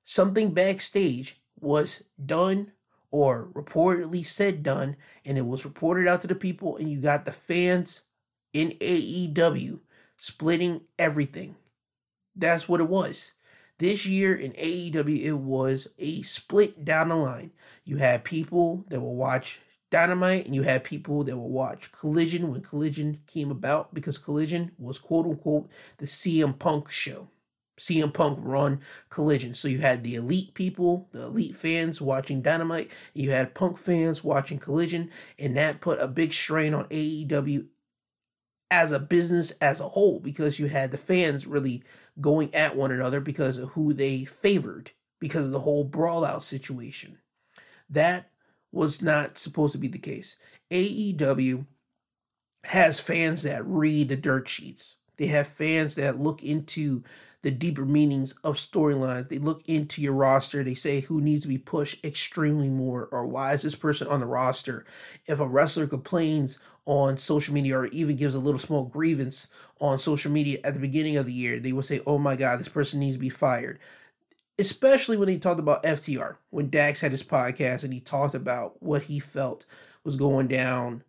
something 0.07 0.53
backstage 0.53 1.39
was 1.59 2.01
done 2.25 2.71
or 3.11 3.49
reportedly 3.53 4.25
said 4.25 4.63
done, 4.63 4.95
and 5.25 5.37
it 5.37 5.45
was 5.45 5.65
reported 5.65 6.07
out 6.07 6.21
to 6.21 6.27
the 6.27 6.35
people, 6.35 6.77
and 6.77 6.89
you 6.89 6.99
got 6.99 7.25
the 7.25 7.31
fans 7.31 8.03
in 8.53 8.69
AEW 8.79 9.79
splitting 10.15 10.81
everything. 10.97 11.55
That's 12.35 12.69
what 12.69 12.79
it 12.79 12.87
was. 12.87 13.33
This 13.79 14.05
year 14.05 14.35
in 14.35 14.53
AEW, 14.53 15.23
it 15.23 15.33
was 15.33 15.87
a 15.99 16.21
split 16.21 16.85
down 16.85 17.09
the 17.09 17.15
line. 17.15 17.51
You 17.83 17.97
had 17.97 18.23
people 18.23 18.85
that 18.89 19.01
will 19.01 19.15
watch 19.15 19.59
Dynamite, 19.89 20.45
and 20.45 20.55
you 20.55 20.63
had 20.63 20.83
people 20.83 21.23
that 21.25 21.37
will 21.37 21.51
watch 21.51 21.91
Collision 21.91 22.49
when 22.49 22.61
Collision 22.61 23.19
came 23.27 23.51
about 23.51 23.93
because 23.93 24.17
Collision 24.17 24.71
was 24.77 24.99
quote 24.99 25.25
unquote 25.25 25.69
the 25.97 26.05
CM 26.05 26.57
Punk 26.57 26.89
show. 26.89 27.27
CM 27.78 28.13
Punk 28.13 28.39
run 28.41 28.82
Collision. 29.09 29.53
So 29.53 29.67
you 29.67 29.80
had 29.80 30.03
the 30.03 30.15
elite 30.15 30.53
people, 30.53 31.07
the 31.11 31.23
elite 31.23 31.55
fans 31.55 32.01
watching 32.01 32.41
Dynamite, 32.41 32.91
you 33.13 33.32
had 33.32 33.53
Punk 33.53 33.78
fans 33.78 34.23
watching 34.23 34.59
Collision, 34.59 35.11
and 35.39 35.55
that 35.57 35.82
put 35.82 36.01
a 36.01 36.07
big 36.07 36.34
strain 36.34 36.73
on 36.73 36.86
AEW 36.86 37.67
as 38.69 38.91
a 38.91 38.99
business 38.99 39.51
as 39.61 39.80
a 39.80 39.88
whole 39.88 40.19
because 40.19 40.59
you 40.59 40.67
had 40.67 40.91
the 40.91 40.97
fans 40.97 41.47
really 41.47 41.84
going 42.19 42.53
at 42.53 42.75
one 42.75 42.91
another 42.91 43.21
because 43.21 43.57
of 43.57 43.69
who 43.69 43.93
they 43.93 44.25
favored 44.25 44.91
because 45.19 45.45
of 45.45 45.51
the 45.51 45.59
whole 45.59 45.84
brawl 45.84 46.25
out 46.25 46.41
situation. 46.41 47.17
That 47.89 48.30
was 48.71 49.01
not 49.01 49.38
supposed 49.38 49.71
to 49.71 49.78
be 49.78 49.88
the 49.88 49.97
case. 49.97 50.38
AEW 50.71 51.65
has 52.63 52.99
fans 52.99 53.43
that 53.43 53.65
read 53.65 54.09
the 54.09 54.17
dirt 54.17 54.47
sheets. 54.47 54.97
They 55.18 55.28
have 55.28 55.47
fans 55.47 55.95
that 55.95 56.20
look 56.20 56.43
into 56.43 57.03
the 57.41 57.51
deeper 57.51 57.86
meanings 57.86 58.34
of 58.43 58.57
storylines. 58.57 59.30
They 59.30 59.38
look 59.38 59.61
into 59.68 60.01
your 60.01 60.13
roster. 60.13 60.63
They 60.63 60.74
say 60.74 61.01
who 61.01 61.22
needs 61.22 61.43
to 61.43 61.47
be 61.47 61.57
pushed 61.57 62.03
extremely 62.05 62.70
more, 62.70 63.07
or 63.11 63.26
why 63.26 63.53
is 63.53 63.61
this 63.61 63.76
person 63.76 64.07
on 64.07 64.20
the 64.20 64.26
roster? 64.26 64.86
If 65.28 65.39
a 65.39 65.47
wrestler 65.47 65.88
complains 65.88 66.59
on 66.86 67.18
social 67.18 67.53
media, 67.53 67.78
or 67.78 67.88
even 67.88 68.15
gives 68.15 68.36
a 68.36 68.39
little 68.39 68.59
small 68.59 68.86
grievance 68.86 69.47
on 69.80 69.97
social 69.97 70.32
media 70.32 70.59
at 70.63 70.74
the 70.74 70.80
beginning 70.80 71.18
of 71.18 71.26
the 71.26 71.34
year, 71.34 71.59
they 71.59 71.74
will 71.74 71.84
say, 71.84 72.01
"Oh 72.05 72.18
my 72.18 72.36
God, 72.36 72.59
this 72.59 72.70
person 72.70 72.99
needs 72.99 73.15
to 73.15 73.20
be 73.20 73.30
fired." 73.30 73.80
Especially 74.59 75.18
when 75.18 75.28
he 75.28 75.38
talked 75.38 75.59
about 75.59 75.86
FTR, 75.86 76.38
when 76.49 76.70
Dax 76.70 76.99
had 77.01 77.11
his 77.11 77.24
podcast 77.24 77.84
and 77.84 77.93
he 77.93 77.99
talked 77.99 78.34
about 78.34 78.82
what 78.82 79.03
he 79.03 79.20
felt 79.20 79.65
was 80.03 80.15
going 80.15 80.47
down 80.47 81.03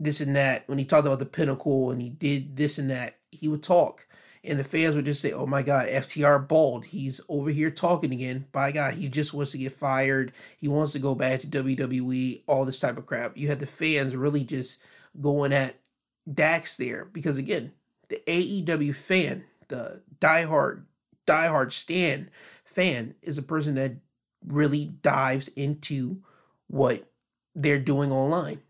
this 0.00 0.20
and 0.20 0.34
that 0.34 0.64
when 0.66 0.78
he 0.78 0.84
talked 0.84 1.06
about 1.06 1.20
the 1.20 1.26
pinnacle 1.26 1.90
and 1.90 2.02
he 2.02 2.10
did 2.10 2.56
this 2.56 2.78
and 2.78 2.90
that 2.90 3.18
he 3.30 3.46
would 3.46 3.62
talk 3.62 4.06
and 4.42 4.58
the 4.58 4.64
fans 4.64 4.94
would 4.94 5.04
just 5.04 5.20
say, 5.20 5.32
"Oh 5.32 5.46
my 5.46 5.62
God, 5.62 5.88
FTR 5.88 6.38
bald. 6.38 6.84
He's 6.86 7.20
over 7.28 7.50
here 7.50 7.70
talking 7.70 8.12
again. 8.12 8.46
By 8.52 8.72
God, 8.72 8.94
he 8.94 9.08
just 9.08 9.34
wants 9.34 9.52
to 9.52 9.58
get 9.58 9.72
fired. 9.72 10.32
He 10.58 10.68
wants 10.68 10.92
to 10.92 10.98
go 10.98 11.14
back 11.14 11.40
to 11.40 11.46
WWE. 11.46 12.42
All 12.46 12.64
this 12.64 12.80
type 12.80 12.96
of 12.96 13.06
crap." 13.06 13.36
You 13.36 13.48
had 13.48 13.60
the 13.60 13.66
fans 13.66 14.16
really 14.16 14.44
just 14.44 14.82
going 15.20 15.52
at 15.52 15.76
Dax 16.32 16.76
there 16.76 17.04
because 17.04 17.38
again, 17.38 17.72
the 18.08 18.22
AEW 18.26 18.94
fan, 18.94 19.44
the 19.68 20.02
diehard, 20.20 20.84
diehard 21.26 21.72
stand 21.72 22.30
fan, 22.64 23.14
is 23.22 23.36
a 23.36 23.42
person 23.42 23.74
that 23.74 23.92
really 24.46 24.86
dives 24.86 25.48
into 25.48 26.22
what 26.68 27.10
they're 27.54 27.80
doing 27.80 28.10
online, 28.10 28.60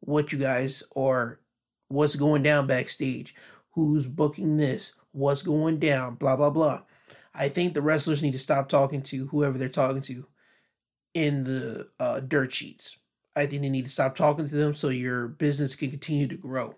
what 0.00 0.32
you 0.32 0.38
guys 0.38 0.82
are, 0.96 1.40
what's 1.88 2.16
going 2.16 2.42
down 2.42 2.66
backstage, 2.66 3.34
who's 3.70 4.06
booking 4.06 4.56
this, 4.56 4.94
what's 5.12 5.42
going 5.42 5.78
down, 5.78 6.14
blah, 6.16 6.36
blah, 6.36 6.50
blah. 6.50 6.82
I 7.34 7.48
think 7.48 7.74
the 7.74 7.82
wrestlers 7.82 8.22
need 8.22 8.32
to 8.32 8.38
stop 8.38 8.68
talking 8.68 9.02
to 9.04 9.26
whoever 9.28 9.56
they're 9.56 9.68
talking 9.68 10.02
to 10.02 10.26
in 11.14 11.44
the 11.44 11.88
uh, 11.98 12.20
dirt 12.20 12.52
sheets. 12.52 12.98
I 13.36 13.46
think 13.46 13.62
they 13.62 13.68
need 13.68 13.84
to 13.84 13.90
stop 13.90 14.16
talking 14.16 14.46
to 14.46 14.54
them 14.54 14.74
so 14.74 14.88
your 14.88 15.28
business 15.28 15.76
can 15.76 15.90
continue 15.90 16.26
to 16.28 16.36
grow. 16.36 16.74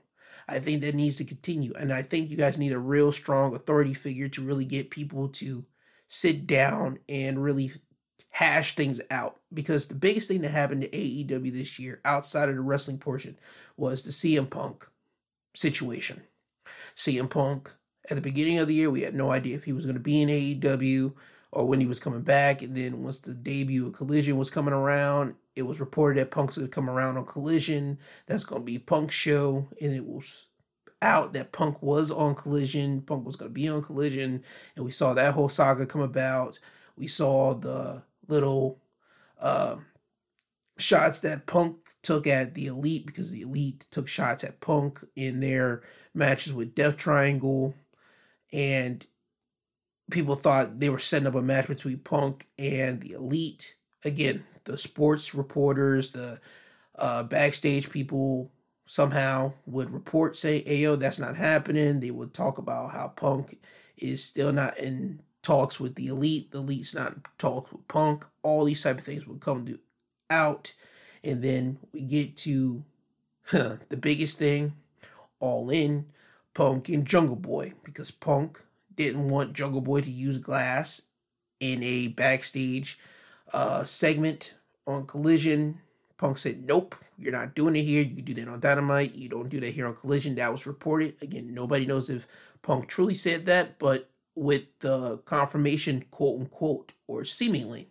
I 0.49 0.59
think 0.59 0.83
that 0.83 0.95
needs 0.95 1.16
to 1.16 1.25
continue. 1.25 1.73
And 1.79 1.93
I 1.93 2.03
think 2.03 2.31
you 2.31 2.37
guys 2.37 2.59
need 2.59 2.73
a 2.73 2.79
real 2.79 3.12
strong 3.12 3.55
authority 3.55 3.95
figure 3.95 4.29
to 4.31 4.43
really 4.43 4.64
get 4.64 4.91
people 4.91 5.29
to 5.29 5.64
sit 6.09 6.47
down 6.47 6.99
and 7.09 7.43
really 7.43 7.73
hash 8.33 8.74
things 8.74 9.01
out. 9.11 9.37
Because 9.55 9.87
the 9.87 9.95
biggest 9.95 10.26
thing 10.26 10.43
that 10.43 10.51
happened 10.51 10.83
to 10.83 10.89
AEW 10.89 11.53
this 11.53 11.78
year, 11.78 12.01
outside 12.05 12.49
of 12.49 12.57
the 12.57 12.61
wrestling 12.61 12.99
portion, 12.99 13.39
was 13.76 14.03
the 14.03 14.11
CM 14.11 14.51
Punk 14.51 14.89
situation. 15.55 16.20
CM 16.97 17.30
Punk 17.30 17.72
at 18.11 18.16
the 18.16 18.22
beginning 18.22 18.59
of 18.59 18.66
the 18.66 18.74
year, 18.74 18.91
we 18.91 19.03
had 19.03 19.14
no 19.14 19.30
idea 19.30 19.55
if 19.55 19.64
he 19.64 19.72
was 19.72 19.85
going 19.85 19.95
to 19.97 20.01
be 20.01 20.22
in 20.22 20.28
AEW 20.28 21.12
or 21.53 21.66
when 21.66 21.80
he 21.80 21.87
was 21.87 22.01
coming 22.01 22.22
back. 22.22 22.62
And 22.62 22.76
then 22.76 23.03
once 23.03 23.18
the 23.18 23.35
debut 23.35 23.87
of 23.87 23.93
Collision 23.93 24.37
was 24.37 24.51
coming 24.51 24.74
around, 24.74 25.35
it 25.55 25.62
was 25.62 25.80
reported 25.80 26.18
that 26.18 26.30
Punk's 26.30 26.57
going 26.57 26.68
to 26.68 26.74
come 26.74 26.89
around 26.89 27.18
on 27.18 27.26
Collision. 27.26 27.99
That's 28.26 28.45
going 28.45 28.62
to 28.62 28.66
be 28.66 28.78
Punk's 28.78 29.14
show. 29.14 29.68
And 29.80 29.93
it 29.93 30.05
was 30.05 30.47
out 31.03 31.35
that 31.35 31.53
Punk 31.53 31.83
was 31.83 32.11
on 32.11 32.35
Collision. 32.35 33.03
Punk 33.03 33.26
was 33.26 33.37
going 33.37 33.51
to 33.51 33.55
be 33.55 33.68
on 33.68 33.83
Collision. 33.83 34.43
And 34.76 34.85
we 34.85 34.91
saw 34.91 35.12
that 35.14 35.35
whole 35.35 35.51
saga 35.51 35.85
come 35.85 36.01
about. 36.01 36.59
We 36.97 37.07
saw 37.07 37.55
the 37.55 38.03
little 38.33 38.80
uh, 39.41 39.76
shots 40.78 41.20
that 41.20 41.47
Punk 41.47 41.76
took 42.03 42.26
at 42.26 42.55
the 42.55 42.66
Elite 42.66 43.07
because 43.07 43.30
the 43.30 43.43
Elite 43.43 43.87
took 43.91 44.09
shots 44.09 44.43
at 44.43 44.61
Punk 44.61 44.99
in 45.14 45.41
their 45.41 45.83
matches 46.14 46.53
with 46.53 46.74
Death 46.74 46.97
Triangle 46.97 47.74
and 48.53 49.07
people 50.11 50.35
thought 50.35 50.78
they 50.78 50.91
were 50.91 50.99
setting 50.99 51.26
up 51.26 51.35
a 51.35 51.43
match 51.43 51.66
between 51.66 51.99
Punk 51.99 52.47
and 52.59 53.01
the 53.01 53.12
Elite. 53.12 53.76
Again, 54.05 54.45
the 54.64 54.76
sports 54.76 55.35
reporters, 55.35 56.11
the 56.11 56.41
uh, 56.99 57.22
backstage 57.24 57.91
people 57.91 58.51
somehow 58.87 59.53
would 59.66 59.91
report 59.91 60.37
say, 60.37 60.62
"Ayo, 60.64 60.99
that's 60.99 61.18
not 61.18 61.37
happening." 61.37 62.01
They 62.01 62.11
would 62.11 62.35
talk 62.35 62.59
about 62.59 62.93
how 62.93 63.09
Punk 63.09 63.59
is 63.97 64.22
still 64.24 64.53
not 64.53 64.78
in 64.78 65.20
talks 65.43 65.78
with 65.80 65.95
the 65.95 66.09
Elite. 66.09 66.51
The 66.51 66.59
Elite's 66.59 66.95
not 66.95 67.16
talks 67.38 67.72
with 67.72 67.86
Punk. 67.88 68.24
All 68.43 68.64
these 68.64 68.82
type 68.82 68.99
of 68.99 69.05
things 69.05 69.26
would 69.26 69.40
come 69.40 69.66
to 69.66 69.78
out, 70.30 70.72
and 71.22 71.43
then 71.43 71.78
we 71.93 72.01
get 72.03 72.36
to 72.38 72.82
huh, 73.47 73.76
the 73.88 73.97
biggest 73.97 74.38
thing, 74.38 74.72
all 75.40 75.70
in 75.70 76.07
Punk 76.55 76.88
and 76.88 77.07
Jungle 77.07 77.36
Boy 77.36 77.72
because 77.84 78.11
Punk 78.11 78.61
didn't 78.97 79.28
want 79.28 79.53
Jungle 79.55 79.80
Boy 79.80 80.01
to 80.01 80.11
use 80.11 80.38
glass 80.38 81.03
in 81.61 81.82
a 81.82 82.09
backstage 82.09 82.99
uh, 83.53 83.84
segment 83.84 84.57
on 84.86 85.07
Collision. 85.07 85.78
Punk 86.18 86.38
said, 86.38 86.64
Nope, 86.66 86.95
you're 87.18 87.32
not 87.32 87.55
doing 87.55 87.76
it 87.76 87.82
here. 87.82 88.03
You 88.03 88.22
do 88.22 88.34
that 88.34 88.49
on 88.49 88.61
Dynamite. 88.61 89.14
You 89.14 89.28
don't 89.28 89.49
do 89.49 89.61
that 89.61 89.70
here 89.70 89.86
on 89.86 89.95
Collision. 89.95 90.34
That 90.34 90.53
was 90.53 90.66
reported. 90.66 91.14
Again, 91.22 91.55
nobody 91.55 91.86
knows 91.86 92.11
if 92.11 92.26
Punk 92.62 92.88
truly 92.88 93.14
said 93.14 93.47
that, 93.47 93.78
but 93.78 94.09
with 94.35 94.64
the 94.80 95.18
confirmation, 95.18 96.05
quote 96.11 96.41
unquote, 96.41 96.93
or 97.07 97.24
seemingly, 97.24 97.89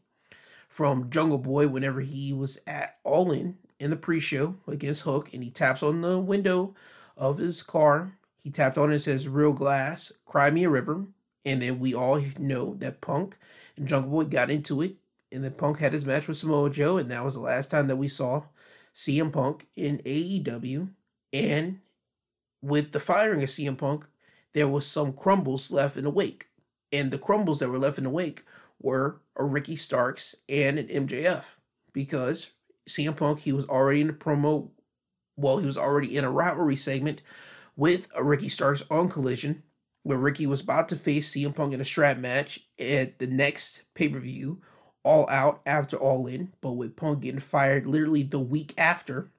from 0.68 1.10
Jungle 1.10 1.38
Boy 1.38 1.68
whenever 1.68 2.02
he 2.02 2.34
was 2.34 2.60
at 2.68 2.98
All 3.04 3.32
In 3.32 3.58
in 3.80 3.89
the 3.89 3.96
pre 3.96 4.20
show 4.20 4.56
against 4.68 5.04
Hook 5.04 5.34
and 5.34 5.44
he 5.44 5.50
taps 5.50 5.84
on 5.84 6.02
the 6.02 6.20
window 6.20 6.76
of 7.18 7.38
his 7.38 7.62
car 7.64 8.14
he 8.44 8.50
tapped 8.50 8.78
on 8.78 8.89
it 8.89 8.94
and 8.94 9.02
says 9.02 9.28
Real 9.28 9.54
Glass, 9.54 10.12
Cry 10.26 10.50
Me 10.50 10.64
a 10.64 10.70
River. 10.70 11.06
And 11.46 11.62
then 11.62 11.80
we 11.80 11.94
all 11.94 12.22
know 12.39 12.76
that 12.76 13.02
Punk 13.02 13.38
and 13.78 13.88
Jungle 13.88 14.12
Boy 14.12 14.26
got 14.26 14.52
into 14.52 14.82
it. 14.82 14.96
And 15.32 15.44
then 15.44 15.54
Punk 15.54 15.80
had 15.80 15.94
his 15.94 16.06
match 16.06 16.28
with 16.28 16.38
Samoa 16.38 16.70
Joe. 16.70 16.98
And 16.98 17.10
that 17.12 17.24
was 17.24 17.36
the 17.36 17.39
last 17.39 17.72
time 17.72 17.88
that 17.88 17.96
we 17.96 18.08
saw 18.08 18.44
CM 18.94 19.32
Punk 19.32 19.68
in 19.76 20.00
AEW. 20.00 20.89
And 21.34 21.80
with 22.62 22.92
the 22.92 23.00
firing 23.00 23.42
of 23.44 23.50
CM 23.50 23.78
Punk, 23.78 24.06
there 24.54 24.68
was 24.68 24.86
some 24.86 25.14
crumbles 25.14 25.72
left 25.72 25.97
in 25.97 26.04
the 26.04 26.10
wake. 26.10 26.47
And 26.91 27.10
the 27.10 27.18
crumbles 27.18 27.60
that 27.60 27.70
were 27.70 27.80
left 27.80 27.97
in 27.97 28.04
the 28.04 28.10
wake 28.10 28.43
were 28.82 29.22
a 29.38 29.43
Ricky 29.43 29.76
Starks 29.76 30.36
and 30.49 30.78
an 30.78 30.88
MJF. 30.88 31.43
Because 31.93 32.52
CM 32.89 33.16
Punk, 33.16 33.39
he 33.39 33.54
was 33.54 33.66
already 33.66 34.02
in 34.02 34.08
the 34.08 34.14
promo, 34.14 34.70
well, 35.38 35.58
he 35.58 35.66
was 35.66 35.78
already 35.78 36.18
in 36.18 36.26
a 36.26 36.32
rivalry 36.32 36.76
segment 36.76 37.22
with 37.76 38.08
a 38.16 38.24
Ricky 38.24 38.49
Starks 38.49 38.84
on 38.89 39.10
Collision, 39.10 39.64
where 40.04 40.18
Ricky 40.18 40.47
was 40.47 40.62
about 40.62 40.89
to 40.89 40.95
face 40.95 41.34
CM 41.34 41.56
Punk 41.56 41.74
in 41.74 41.82
a 41.82 41.86
strap 41.86 42.18
match 42.18 42.60
at 42.80 43.20
the 43.20 43.28
next 43.28 43.84
pay 43.93 44.10
per 44.10 44.20
view, 44.20 44.62
all 45.04 45.30
out 45.30 45.62
after 45.66 45.97
All 45.97 46.28
In, 46.28 46.52
but 46.62 46.74
with 46.74 46.95
Punk 46.95 47.22
getting 47.22 47.39
fired 47.39 47.86
literally 47.86 48.24
the 48.24 48.39
week 48.39 48.74
after 48.78 49.32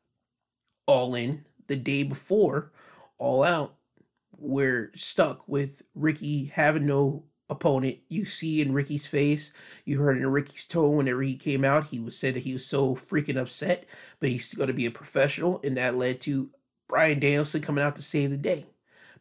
All 0.87 1.15
In, 1.15 1.45
the 1.69 1.77
day 1.77 2.03
before 2.03 2.73
All 3.19 3.43
Out, 3.43 3.75
we're 4.43 4.91
stuck 4.95 5.47
with 5.49 5.83
Ricky 5.95 6.47
having 6.47 6.87
no 6.87 7.25
opponent. 7.49 7.99
You 8.09 8.25
see 8.25 8.61
in 8.61 8.73
Ricky's 8.73 9.07
face, 9.07 9.53
you 9.85 10.01
heard 10.01 10.19
in 10.19 10.27
Ricky's 10.27 10.67
tone 10.67 10.97
whenever 10.97 11.23
he 11.23 11.37
came 11.37 11.65
out, 11.65 11.87
he 11.87 12.01
was 12.01 12.19
said 12.19 12.35
that 12.35 12.43
he 12.43 12.53
was 12.53 12.67
so 12.67 12.95
freaking 12.95 13.41
upset, 13.41 13.87
but 14.21 14.31
he's 14.31 14.55
going 14.55 14.67
to 14.67 14.73
be 14.73 14.87
a 14.87 14.91
professional, 14.91 15.61
and 15.63 15.77
that 15.77 15.97
led 15.97 16.21
to 16.23 16.51
Bryan 16.89 17.21
Danielson 17.21 17.63
coming 17.63 17.85
out 17.85 17.97
to 17.97 18.03
save 18.03 18.31
the 18.31 18.37
day. 18.37 18.67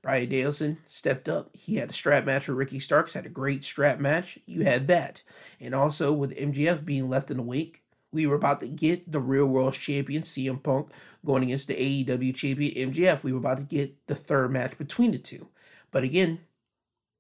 Bryan 0.02 0.30
Danielson 0.30 0.80
stepped 0.86 1.30
up. 1.30 1.56
He 1.56 1.76
had 1.76 1.92
a 1.92 1.94
strap 1.94 2.26
match 2.26 2.48
with 2.48 2.58
Ricky 2.58 2.80
Starks, 2.80 3.14
had 3.14 3.28
a 3.28 3.30
great 3.30 3.64
strap 3.64 4.00
match. 4.00 4.40
You 4.48 4.64
had 4.64 4.88
that. 4.88 5.22
And 5.60 5.76
also 5.76 6.12
with 6.12 6.36
MJF 6.36 6.84
being 6.84 7.08
left 7.08 7.30
in 7.30 7.38
the 7.38 7.44
wake, 7.44 7.84
we 8.12 8.26
were 8.28 8.36
about 8.36 8.60
to 8.60 8.68
get 8.68 9.12
the 9.12 9.20
real 9.20 9.46
world 9.46 9.74
champion, 9.74 10.24
CM 10.24 10.62
Punk, 10.62 10.92
going 11.26 11.44
against 11.44 11.68
the 11.68 11.76
AEW 12.06 12.36
champion, 12.36 12.92
MJF. 12.92 13.24
We 13.24 13.32
were 13.32 13.40
about 13.40 13.58
to 13.58 13.64
get 13.64 14.08
the 14.08 14.16
third 14.16 14.52
match 14.52 14.78
between 14.78 15.12
the 15.12 15.18
two. 15.18 15.48
But 15.92 16.04
again, 16.04 16.40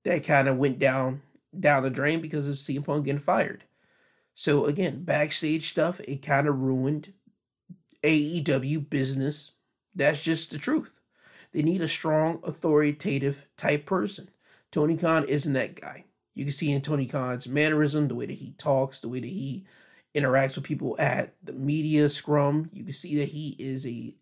that 0.04 0.26
kind 0.26 0.48
of 0.48 0.58
went 0.58 0.80
down 0.80 1.22
down 1.60 1.84
the 1.84 1.89
drain 1.89 2.22
because 2.22 2.48
of 2.48 2.56
CM 2.56 2.86
Punk 2.86 3.06
getting 3.06 3.20
fired. 3.20 3.64
So 4.34 4.66
again, 4.66 5.04
backstage 5.04 5.70
stuff, 5.70 6.00
it 6.02 6.26
kind 6.26 6.48
of 6.48 6.60
ruined 6.60 7.14
AEW 8.04 8.89
business. 8.89 9.54
That's 9.94 10.24
just 10.24 10.52
the 10.52 10.58
truth. 10.58 11.02
They 11.52 11.62
need 11.62 11.82
a 11.82 11.88
strong, 11.88 12.39
authoritative 12.44 13.46
type 13.58 13.86
person. 13.86 14.30
Tony 14.72 14.96
Khan 14.96 15.26
isn't 15.26 15.54
that 15.54 15.80
guy. 15.80 16.06
You 16.34 16.46
can 16.46 16.54
see 16.54 16.72
in 16.72 16.82
Tony 16.82 17.06
Khan's 17.06 17.48
mannerism, 17.48 18.08
the 18.08 18.16
way 18.16 18.26
that 18.26 18.34
he 18.34 18.54
talks, 18.54 19.02
the 19.02 19.10
way 19.10 19.20
that 19.20 19.28
he 19.28 19.66
interacts 20.16 20.55
with 20.55 20.64
people 20.64 20.95
at 20.99 21.34
the 21.43 21.53
media 21.53 22.09
scrum. 22.09 22.70
You 22.74 22.84
can 22.84 22.93
see 22.93 23.18
that 23.18 23.30
he 23.30 23.55
is 23.59 23.86
a 23.86 24.16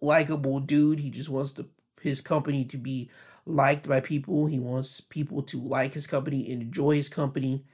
likable 0.00 0.60
dude. 0.60 0.98
He 0.98 1.10
just 1.10 1.30
wants 1.30 1.52
to 1.52 1.66
his 2.00 2.20
company 2.20 2.64
to 2.66 2.76
be 2.76 3.10
liked 3.46 3.88
by 3.88 4.00
people. 4.00 4.46
He 4.46 4.58
wants 4.58 5.00
people 5.00 5.42
to 5.44 5.58
like 5.58 5.94
his 5.94 6.06
company 6.06 6.50
enjoy 6.50 6.96
his 6.96 7.08
company. 7.08 7.64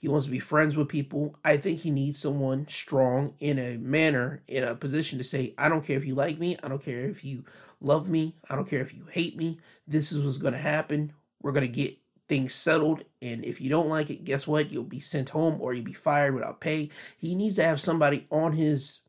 He 0.00 0.08
wants 0.08 0.26
to 0.26 0.30
be 0.30 0.38
friends 0.38 0.76
with 0.76 0.88
people. 0.88 1.34
I 1.44 1.56
think 1.56 1.80
he 1.80 1.90
needs 1.90 2.20
someone 2.20 2.68
strong 2.68 3.34
in 3.40 3.58
a 3.58 3.78
manner, 3.78 4.42
in 4.46 4.62
a 4.62 4.74
position 4.74 5.18
to 5.18 5.24
say, 5.24 5.54
I 5.58 5.68
don't 5.68 5.84
care 5.84 5.96
if 5.96 6.04
you 6.04 6.14
like 6.14 6.38
me. 6.38 6.56
I 6.62 6.68
don't 6.68 6.82
care 6.82 7.08
if 7.08 7.24
you 7.24 7.44
love 7.80 8.08
me. 8.08 8.36
I 8.48 8.54
don't 8.54 8.68
care 8.68 8.80
if 8.80 8.94
you 8.94 9.04
hate 9.10 9.36
me. 9.36 9.58
This 9.88 10.12
is 10.12 10.24
what's 10.24 10.38
going 10.38 10.52
to 10.52 10.58
happen. 10.58 11.12
We're 11.42 11.52
going 11.52 11.66
to 11.66 11.72
get 11.72 11.98
things 12.28 12.54
settled. 12.54 13.04
And 13.22 13.44
if 13.44 13.60
you 13.60 13.70
don't 13.70 13.88
like 13.88 14.10
it, 14.10 14.24
guess 14.24 14.46
what? 14.46 14.70
You'll 14.70 14.84
be 14.84 15.00
sent 15.00 15.28
home 15.28 15.60
or 15.60 15.74
you'll 15.74 15.84
be 15.84 15.92
fired 15.92 16.34
without 16.34 16.60
pay. 16.60 16.90
He 17.18 17.34
needs 17.34 17.56
to 17.56 17.64
have 17.64 17.80
somebody 17.80 18.26
on 18.30 18.52
his 18.52 19.00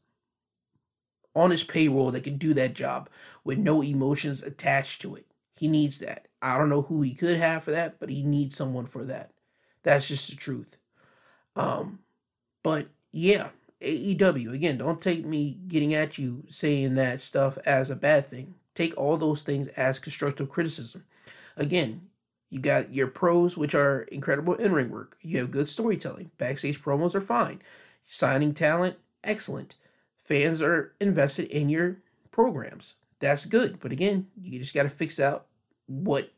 on 1.35 1.51
his 1.51 1.63
payroll 1.63 2.11
that 2.11 2.23
can 2.23 2.37
do 2.37 2.53
that 2.55 2.73
job 2.73 3.09
with 3.43 3.57
no 3.57 3.83
emotions 3.83 4.41
attached 4.41 5.01
to 5.01 5.15
it. 5.15 5.25
He 5.57 5.67
needs 5.67 5.99
that. 5.99 6.27
I 6.41 6.57
don't 6.57 6.69
know 6.69 6.81
who 6.81 7.01
he 7.01 7.13
could 7.13 7.37
have 7.37 7.63
for 7.63 7.71
that, 7.71 7.99
but 7.99 8.09
he 8.09 8.23
needs 8.23 8.55
someone 8.55 8.87
for 8.87 9.05
that. 9.05 9.31
That's 9.83 10.07
just 10.07 10.29
the 10.29 10.35
truth. 10.35 10.77
Um, 11.55 11.99
but 12.63 12.87
yeah, 13.11 13.49
AEW 13.81 14.53
again. 14.53 14.77
Don't 14.77 15.01
take 15.01 15.25
me 15.25 15.59
getting 15.67 15.93
at 15.93 16.17
you 16.17 16.43
saying 16.47 16.95
that 16.95 17.19
stuff 17.19 17.57
as 17.65 17.89
a 17.89 17.95
bad 17.95 18.25
thing. 18.25 18.55
Take 18.73 18.97
all 18.97 19.17
those 19.17 19.43
things 19.43 19.67
as 19.69 19.99
constructive 19.99 20.49
criticism. 20.49 21.03
Again, 21.57 22.01
you 22.49 22.59
got 22.59 22.95
your 22.95 23.07
pros, 23.07 23.57
which 23.57 23.75
are 23.75 24.01
incredible 24.03 24.55
in 24.55 24.73
ring 24.73 24.89
work. 24.89 25.17
You 25.21 25.37
have 25.39 25.51
good 25.51 25.67
storytelling. 25.67 26.31
Backstage 26.37 26.81
promos 26.81 27.15
are 27.15 27.21
fine. 27.21 27.61
Signing 28.05 28.53
talent, 28.53 28.97
excellent. 29.23 29.75
Fans 30.23 30.61
are 30.61 30.93
invested 30.99 31.47
in 31.47 31.69
your 31.69 31.97
programs. 32.31 32.95
That's 33.19 33.45
good. 33.45 33.79
But 33.79 33.91
again, 33.91 34.27
you 34.41 34.59
just 34.59 34.73
got 34.73 34.83
to 34.83 34.89
fix 34.89 35.19
out 35.19 35.45
what 35.85 36.31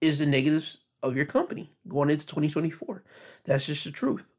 is 0.00 0.18
the 0.20 0.26
negatives 0.26 0.78
of 1.02 1.16
your 1.16 1.26
company 1.26 1.72
going 1.86 2.10
into 2.10 2.26
2024. 2.26 3.02
That's 3.44 3.66
just 3.66 3.84
the 3.84 3.90
truth. 3.90 4.32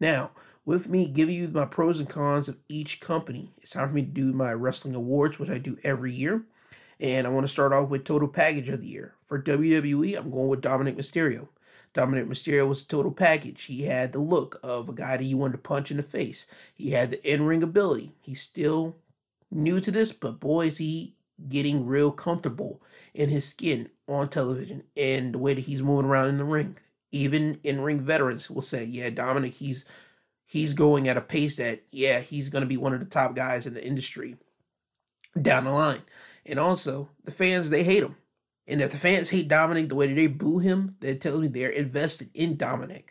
Now, 0.00 0.30
with 0.64 0.88
me 0.88 1.06
giving 1.06 1.34
you 1.34 1.48
my 1.48 1.64
pros 1.64 2.00
and 2.00 2.08
cons 2.08 2.48
of 2.48 2.58
each 2.68 3.00
company, 3.00 3.52
it's 3.58 3.72
time 3.72 3.88
for 3.88 3.94
me 3.94 4.02
to 4.02 4.08
do 4.08 4.32
my 4.32 4.52
wrestling 4.52 4.94
awards, 4.94 5.38
which 5.38 5.50
I 5.50 5.58
do 5.58 5.78
every 5.82 6.12
year. 6.12 6.44
And 7.00 7.26
I 7.26 7.30
want 7.30 7.44
to 7.44 7.48
start 7.48 7.72
off 7.72 7.88
with 7.88 8.04
total 8.04 8.28
package 8.28 8.68
of 8.68 8.80
the 8.80 8.88
year. 8.88 9.14
For 9.24 9.40
WWE, 9.40 10.16
I'm 10.16 10.30
going 10.30 10.48
with 10.48 10.62
Dominik 10.62 10.96
Mysterio. 10.96 11.48
Dominik 11.94 12.26
Mysterio 12.26 12.68
was 12.68 12.82
a 12.82 12.88
total 12.88 13.12
package. 13.12 13.64
He 13.64 13.82
had 13.82 14.12
the 14.12 14.18
look 14.18 14.58
of 14.62 14.88
a 14.88 14.94
guy 14.94 15.16
that 15.16 15.24
you 15.24 15.36
wanted 15.36 15.52
to 15.52 15.58
punch 15.58 15.90
in 15.90 15.96
the 15.96 16.02
face. 16.02 16.46
He 16.74 16.90
had 16.90 17.10
the 17.10 17.32
in-ring 17.32 17.62
ability. 17.62 18.12
He's 18.20 18.40
still 18.40 18.96
new 19.50 19.80
to 19.80 19.90
this, 19.90 20.12
but 20.12 20.40
boy 20.40 20.66
is 20.66 20.78
he 20.78 21.14
getting 21.48 21.86
real 21.86 22.10
comfortable 22.10 22.82
in 23.14 23.28
his 23.28 23.44
skin 23.46 23.88
on 24.08 24.28
television 24.28 24.82
and 24.96 25.34
the 25.34 25.38
way 25.38 25.54
that 25.54 25.64
he's 25.64 25.82
moving 25.82 26.06
around 26.06 26.28
in 26.28 26.38
the 26.38 26.44
ring. 26.44 26.76
Even 27.12 27.58
in 27.64 27.80
ring 27.80 28.00
veterans 28.00 28.50
will 28.50 28.60
say, 28.60 28.84
yeah, 28.84 29.08
Dominik, 29.08 29.54
he's 29.54 29.86
he's 30.46 30.74
going 30.74 31.08
at 31.08 31.16
a 31.16 31.20
pace 31.20 31.56
that, 31.56 31.82
yeah, 31.90 32.20
he's 32.20 32.48
gonna 32.48 32.66
be 32.66 32.76
one 32.76 32.92
of 32.92 33.00
the 33.00 33.06
top 33.06 33.34
guys 33.34 33.66
in 33.66 33.74
the 33.74 33.86
industry 33.86 34.36
down 35.40 35.64
the 35.64 35.72
line. 35.72 36.02
And 36.48 36.58
also, 36.58 37.10
the 37.24 37.30
fans, 37.30 37.70
they 37.70 37.84
hate 37.84 38.02
him. 38.02 38.16
And 38.66 38.82
if 38.82 38.90
the 38.90 38.98
fans 38.98 39.30
hate 39.30 39.48
Dominik 39.48 39.88
the 39.88 39.94
way 39.94 40.08
that 40.08 40.14
they 40.14 40.26
boo 40.26 40.58
him, 40.58 40.96
that 41.00 41.20
tells 41.20 41.40
me 41.40 41.48
they're 41.48 41.70
invested 41.70 42.30
in 42.34 42.56
Dominik. 42.56 43.10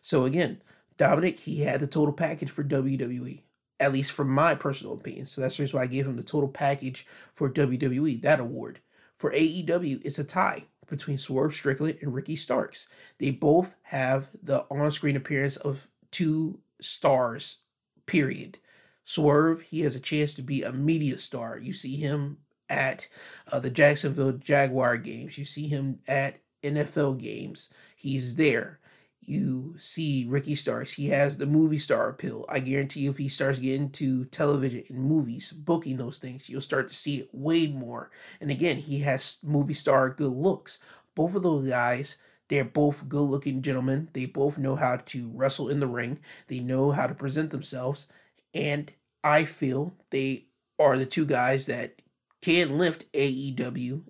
So 0.00 0.24
again, 0.24 0.60
Dominik, 0.98 1.38
he 1.38 1.60
had 1.60 1.80
the 1.80 1.86
total 1.86 2.12
package 2.12 2.50
for 2.50 2.62
WWE 2.62 3.42
at 3.82 3.92
least 3.92 4.12
from 4.12 4.28
my 4.28 4.54
personal 4.54 4.94
opinion. 4.94 5.26
So 5.26 5.40
that's 5.40 5.56
the 5.56 5.64
reason 5.64 5.76
why 5.76 5.82
I 5.82 5.88
gave 5.88 6.06
him 6.06 6.16
the 6.16 6.22
total 6.22 6.48
package 6.48 7.04
for 7.34 7.50
WWE, 7.50 8.22
that 8.22 8.38
award. 8.38 8.78
For 9.16 9.32
AEW, 9.32 10.00
it's 10.04 10.20
a 10.20 10.24
tie 10.24 10.64
between 10.88 11.18
Swerve 11.18 11.52
Strickland 11.52 11.98
and 12.00 12.14
Ricky 12.14 12.36
Starks. 12.36 12.86
They 13.18 13.32
both 13.32 13.74
have 13.82 14.28
the 14.40 14.64
on 14.70 14.90
screen 14.92 15.16
appearance 15.16 15.56
of 15.56 15.88
two 16.12 16.60
stars, 16.80 17.58
period. 18.06 18.58
Swerve, 19.04 19.60
he 19.60 19.80
has 19.80 19.96
a 19.96 20.00
chance 20.00 20.32
to 20.34 20.42
be 20.42 20.62
a 20.62 20.72
media 20.72 21.18
star. 21.18 21.58
You 21.58 21.72
see 21.72 21.96
him 21.96 22.38
at 22.72 23.06
uh, 23.52 23.60
the 23.60 23.70
Jacksonville 23.70 24.32
Jaguar 24.32 24.96
games, 24.96 25.38
you 25.38 25.44
see 25.44 25.68
him 25.68 26.00
at 26.08 26.38
NFL 26.64 27.20
games. 27.20 27.72
He's 27.96 28.34
there 28.34 28.80
you 29.24 29.74
see 29.78 30.26
Ricky 30.28 30.54
Starks. 30.56 30.92
He 30.92 31.08
has 31.08 31.36
the 31.36 31.46
movie 31.46 31.78
star 31.78 32.08
appeal. 32.08 32.44
I 32.48 32.58
guarantee 32.58 33.00
you, 33.00 33.10
if 33.10 33.18
he 33.18 33.28
starts 33.28 33.58
getting 33.60 33.90
to 33.90 34.24
television 34.26 34.82
and 34.88 34.98
movies, 34.98 35.52
booking 35.52 35.96
those 35.96 36.18
things, 36.18 36.48
you'll 36.48 36.60
start 36.60 36.88
to 36.88 36.94
see 36.94 37.20
it 37.20 37.28
way 37.32 37.68
more. 37.68 38.10
And 38.40 38.50
again, 38.50 38.78
he 38.78 38.98
has 39.00 39.38
movie 39.44 39.74
star 39.74 40.10
good 40.10 40.32
looks. 40.32 40.80
Both 41.14 41.36
of 41.36 41.42
those 41.42 41.68
guys, 41.68 42.16
they're 42.48 42.64
both 42.64 43.08
good 43.08 43.22
looking 43.22 43.62
gentlemen. 43.62 44.08
They 44.12 44.26
both 44.26 44.58
know 44.58 44.74
how 44.74 44.96
to 44.96 45.30
wrestle 45.34 45.68
in 45.68 45.78
the 45.78 45.86
ring, 45.86 46.18
they 46.48 46.58
know 46.58 46.90
how 46.90 47.06
to 47.06 47.14
present 47.14 47.50
themselves. 47.50 48.08
And 48.54 48.92
I 49.22 49.44
feel 49.44 49.94
they 50.10 50.46
are 50.80 50.98
the 50.98 51.06
two 51.06 51.26
guys 51.26 51.66
that 51.66 52.02
can 52.42 52.76
lift 52.76 53.10
AEW 53.12 54.02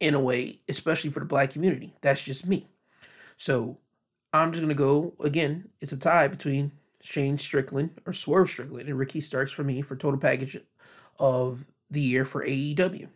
in 0.00 0.14
a 0.14 0.20
way, 0.20 0.60
especially 0.68 1.10
for 1.10 1.20
the 1.20 1.26
black 1.26 1.50
community. 1.50 1.94
That's 2.02 2.22
just 2.22 2.46
me. 2.46 2.68
So 3.36 3.78
I'm 4.32 4.52
just 4.52 4.62
gonna 4.62 4.74
go 4.74 5.14
again. 5.20 5.68
It's 5.80 5.92
a 5.92 5.98
tie 5.98 6.28
between 6.28 6.72
Shane 7.00 7.38
Strickland 7.38 7.90
or 8.04 8.12
Swerve 8.12 8.50
Strickland 8.50 8.88
and 8.88 8.98
Ricky 8.98 9.20
Starks 9.20 9.52
for 9.52 9.64
me 9.64 9.80
for 9.80 9.96
total 9.96 10.20
package 10.20 10.58
of 11.18 11.64
the 11.90 12.00
year 12.00 12.24
for 12.24 12.44
AEW. 12.44 13.08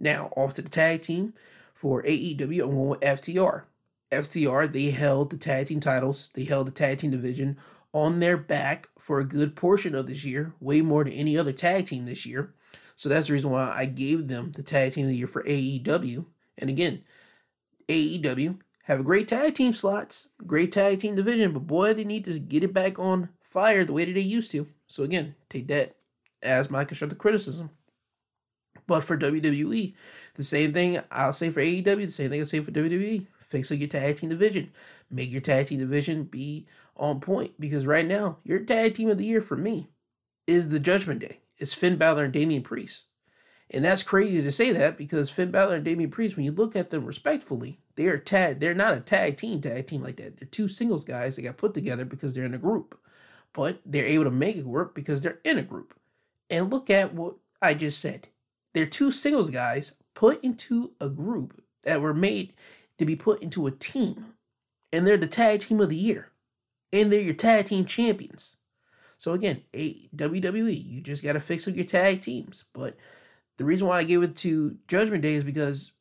Now 0.00 0.32
off 0.36 0.54
to 0.54 0.62
the 0.62 0.68
tag 0.68 1.02
team 1.02 1.34
for 1.74 2.02
AEW. 2.02 2.64
I'm 2.64 2.74
going 2.74 2.88
with 2.88 3.00
FTR. 3.00 3.64
FTR 4.10 4.72
they 4.72 4.90
held 4.90 5.30
the 5.30 5.36
tag 5.36 5.66
team 5.66 5.80
titles. 5.80 6.30
They 6.34 6.44
held 6.44 6.66
the 6.66 6.72
tag 6.72 6.98
team 6.98 7.10
division 7.10 7.58
on 7.92 8.18
their 8.18 8.36
back 8.36 8.88
for 8.98 9.20
a 9.20 9.24
good 9.24 9.54
portion 9.54 9.94
of 9.94 10.06
this 10.06 10.24
year, 10.24 10.52
way 10.60 10.80
more 10.80 11.04
than 11.04 11.12
any 11.12 11.38
other 11.38 11.52
tag 11.52 11.86
team 11.86 12.06
this 12.06 12.26
year. 12.26 12.54
So 12.96 13.08
that's 13.08 13.26
the 13.26 13.32
reason 13.32 13.50
why 13.50 13.72
I 13.74 13.86
gave 13.86 14.28
them 14.28 14.52
the 14.52 14.62
tag 14.62 14.92
team 14.92 15.04
of 15.04 15.10
the 15.10 15.16
year 15.16 15.26
for 15.26 15.42
AEW. 15.42 16.24
And 16.58 16.70
again, 16.70 17.02
AEW 17.88 18.58
have 18.84 19.00
a 19.00 19.04
great 19.04 19.28
tag 19.28 19.54
team 19.54 19.72
slots, 19.72 20.28
great 20.46 20.72
tag 20.72 21.00
team 21.00 21.14
division, 21.14 21.52
but 21.52 21.66
boy, 21.66 21.94
they 21.94 22.04
need 22.04 22.24
to 22.24 22.38
get 22.38 22.62
it 22.62 22.72
back 22.72 22.98
on 22.98 23.28
fire 23.42 23.84
the 23.84 23.92
way 23.92 24.04
that 24.04 24.12
they 24.12 24.20
used 24.20 24.52
to. 24.52 24.66
So 24.86 25.02
again, 25.02 25.34
take 25.48 25.68
that 25.68 25.96
as 26.42 26.70
my 26.70 26.84
constructive 26.84 27.18
criticism. 27.18 27.70
But 28.86 29.02
for 29.02 29.16
WWE, 29.16 29.94
the 30.34 30.44
same 30.44 30.72
thing 30.72 31.00
I'll 31.10 31.32
say 31.32 31.50
for 31.50 31.60
AEW, 31.60 31.84
the 31.84 32.08
same 32.08 32.30
thing 32.30 32.40
I'll 32.40 32.46
say 32.46 32.60
for 32.60 32.70
WWE. 32.70 33.26
Fix 33.40 33.70
up 33.72 33.78
your 33.78 33.88
tag 33.88 34.16
team 34.16 34.30
division. 34.30 34.70
Make 35.10 35.30
your 35.30 35.40
tag 35.40 35.66
team 35.66 35.78
division 35.78 36.24
be 36.24 36.66
on 36.96 37.20
point. 37.20 37.52
Because 37.58 37.86
right 37.86 38.06
now, 38.06 38.38
your 38.44 38.60
tag 38.60 38.94
team 38.94 39.08
of 39.08 39.18
the 39.18 39.24
year 39.24 39.40
for 39.40 39.56
me 39.56 39.88
is 40.46 40.68
the 40.68 40.80
Judgment 40.80 41.20
Day. 41.20 41.38
It's 41.58 41.74
Finn 41.74 41.96
Balor 41.96 42.24
and 42.24 42.32
Damian 42.32 42.62
Priest. 42.62 43.08
And 43.70 43.84
that's 43.84 44.02
crazy 44.02 44.42
to 44.42 44.52
say 44.52 44.72
that 44.72 44.98
because 44.98 45.30
Finn 45.30 45.50
Balor 45.50 45.76
and 45.76 45.84
Damian 45.84 46.10
Priest, 46.10 46.36
when 46.36 46.44
you 46.44 46.52
look 46.52 46.76
at 46.76 46.90
them 46.90 47.04
respectfully, 47.04 47.80
they 47.96 48.06
are 48.06 48.18
tag. 48.18 48.60
They're 48.60 48.74
not 48.74 48.96
a 48.96 49.00
tag 49.00 49.36
team, 49.36 49.60
tag 49.60 49.86
team 49.86 50.02
like 50.02 50.16
that. 50.16 50.36
They're 50.36 50.48
two 50.48 50.68
singles 50.68 51.04
guys 51.04 51.36
that 51.36 51.42
got 51.42 51.56
put 51.56 51.74
together 51.74 52.04
because 52.04 52.34
they're 52.34 52.44
in 52.44 52.54
a 52.54 52.58
group, 52.58 52.98
but 53.52 53.80
they're 53.86 54.04
able 54.04 54.24
to 54.24 54.30
make 54.30 54.56
it 54.56 54.66
work 54.66 54.94
because 54.94 55.22
they're 55.22 55.40
in 55.44 55.58
a 55.58 55.62
group. 55.62 55.94
And 56.50 56.70
look 56.70 56.90
at 56.90 57.14
what 57.14 57.36
I 57.62 57.74
just 57.74 58.00
said. 58.00 58.28
They're 58.74 58.86
two 58.86 59.10
singles 59.12 59.50
guys 59.50 59.94
put 60.14 60.42
into 60.44 60.92
a 61.00 61.08
group 61.08 61.62
that 61.84 62.00
were 62.00 62.14
made 62.14 62.54
to 62.98 63.04
be 63.06 63.16
put 63.16 63.42
into 63.42 63.66
a 63.66 63.70
team. 63.70 64.34
and 64.92 65.06
they're 65.06 65.16
the 65.16 65.26
tag 65.26 65.60
team 65.60 65.80
of 65.80 65.88
the 65.88 65.96
year, 65.96 66.30
and 66.92 67.12
they're 67.12 67.20
your 67.20 67.34
tag 67.34 67.66
team 67.66 67.84
champions. 67.84 68.56
So 69.24 69.32
again, 69.32 69.62
a 69.72 69.94
WWE, 70.14 70.86
you 70.86 71.00
just 71.00 71.24
got 71.24 71.32
to 71.32 71.40
fix 71.40 71.66
up 71.66 71.74
your 71.74 71.86
tag 71.86 72.20
teams. 72.20 72.64
But 72.74 72.94
the 73.56 73.64
reason 73.64 73.88
why 73.88 73.96
I 73.96 74.04
gave 74.04 74.22
it 74.22 74.36
to 74.36 74.76
Judgment 74.86 75.22
Day 75.22 75.32
is 75.32 75.42
because 75.42 75.92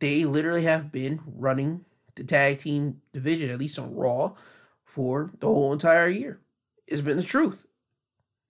they 0.00 0.24
literally 0.24 0.62
have 0.62 0.90
been 0.90 1.20
running 1.36 1.84
the 2.14 2.24
tag 2.24 2.60
team 2.60 2.98
division, 3.12 3.50
at 3.50 3.58
least 3.58 3.78
on 3.78 3.94
Raw, 3.94 4.32
for 4.86 5.30
the 5.40 5.48
whole 5.48 5.74
entire 5.74 6.08
year. 6.08 6.40
It's 6.86 7.02
been 7.02 7.18
the 7.18 7.22
truth. 7.22 7.66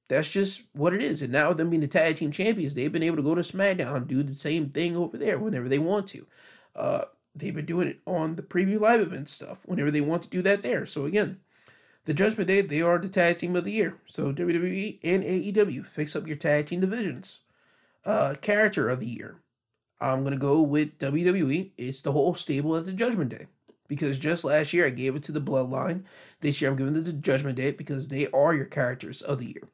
That's 0.06 0.30
just 0.30 0.66
what 0.72 0.94
it 0.94 1.02
is. 1.02 1.22
And 1.22 1.32
now 1.32 1.52
them 1.52 1.70
being 1.70 1.80
the 1.80 1.88
tag 1.88 2.14
team 2.14 2.30
champions, 2.30 2.74
they've 2.74 2.92
been 2.92 3.02
able 3.02 3.16
to 3.16 3.24
go 3.24 3.34
to 3.34 3.40
SmackDown 3.40 3.96
and 3.96 4.06
do 4.06 4.22
the 4.22 4.36
same 4.36 4.68
thing 4.68 4.94
over 4.94 5.18
there 5.18 5.40
whenever 5.40 5.68
they 5.68 5.80
want 5.80 6.06
to. 6.06 6.24
Uh, 6.76 7.04
they've 7.34 7.56
been 7.56 7.66
doing 7.66 7.88
it 7.88 7.98
on 8.06 8.36
the 8.36 8.42
preview 8.42 8.78
live 8.78 9.00
event 9.00 9.28
stuff 9.28 9.66
whenever 9.66 9.90
they 9.90 10.00
want 10.00 10.22
to 10.22 10.30
do 10.30 10.42
that 10.42 10.62
there. 10.62 10.86
So 10.86 11.06
again, 11.06 11.40
the 12.04 12.14
Judgment 12.14 12.48
Day, 12.48 12.60
they 12.62 12.82
are 12.82 12.98
the 12.98 13.08
tag 13.08 13.36
team 13.36 13.54
of 13.54 13.64
the 13.64 13.72
year. 13.72 13.98
So 14.06 14.32
WWE 14.32 14.98
and 15.04 15.22
AEW, 15.22 15.86
fix 15.86 16.16
up 16.16 16.26
your 16.26 16.36
tag 16.36 16.66
team 16.66 16.80
divisions. 16.80 17.42
Uh, 18.04 18.34
character 18.40 18.88
of 18.88 19.00
the 19.00 19.06
year. 19.06 19.36
I'm 20.00 20.24
gonna 20.24 20.36
go 20.36 20.62
with 20.62 20.98
WWE. 20.98 21.70
It's 21.78 22.02
the 22.02 22.10
whole 22.10 22.34
stable 22.34 22.76
at 22.76 22.86
the 22.86 22.92
Judgment 22.92 23.30
Day. 23.30 23.46
Because 23.86 24.18
just 24.18 24.44
last 24.44 24.72
year 24.72 24.86
I 24.86 24.90
gave 24.90 25.14
it 25.14 25.22
to 25.24 25.32
the 25.32 25.40
Bloodline. 25.40 26.02
This 26.40 26.60
year 26.60 26.70
I'm 26.70 26.76
giving 26.76 26.96
it 26.96 27.04
to 27.04 27.12
the 27.12 27.12
Judgment 27.12 27.56
Day 27.56 27.70
because 27.70 28.08
they 28.08 28.26
are 28.28 28.54
your 28.54 28.66
characters 28.66 29.22
of 29.22 29.38
the 29.38 29.46
year. 29.46 29.68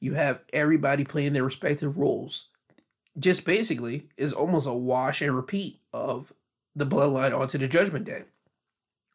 You 0.00 0.14
have 0.14 0.42
everybody 0.52 1.04
playing 1.04 1.34
their 1.34 1.44
respective 1.44 1.98
roles. 1.98 2.48
Just 3.18 3.44
basically 3.44 4.08
is 4.16 4.32
almost 4.32 4.66
a 4.66 4.72
wash 4.72 5.20
and 5.20 5.34
repeat 5.34 5.80
of 5.92 6.32
the 6.74 6.86
Bloodline 6.86 7.38
onto 7.38 7.58
the 7.58 7.68
Judgment 7.68 8.04
Day. 8.04 8.24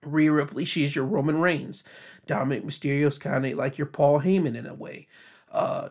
Rhea 0.04 0.32
Ripley, 0.32 0.66
she's 0.66 0.96
your 0.96 1.06
Roman 1.06 1.40
Reigns. 1.40 1.84
Dominik 2.28 2.64
Mysterio's 2.64 3.18
kind 3.18 3.46
of 3.46 3.54
like 3.54 3.78
your 3.78 3.88
Paul 3.88 4.20
Heyman 4.20 4.56
in 4.56 4.66
a 4.66 4.74
way. 4.74 5.08
Uh, 5.52 5.90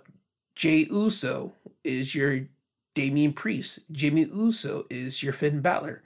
Jey 0.54 0.86
Uso 0.90 1.52
is 1.84 2.14
your 2.14 2.40
Damian 2.94 3.32
Priest. 3.32 3.80
Jimmy 3.92 4.22
Uso 4.24 4.84
is 4.90 5.22
your 5.22 5.32
Finn 5.32 5.60
Balor. 5.60 6.02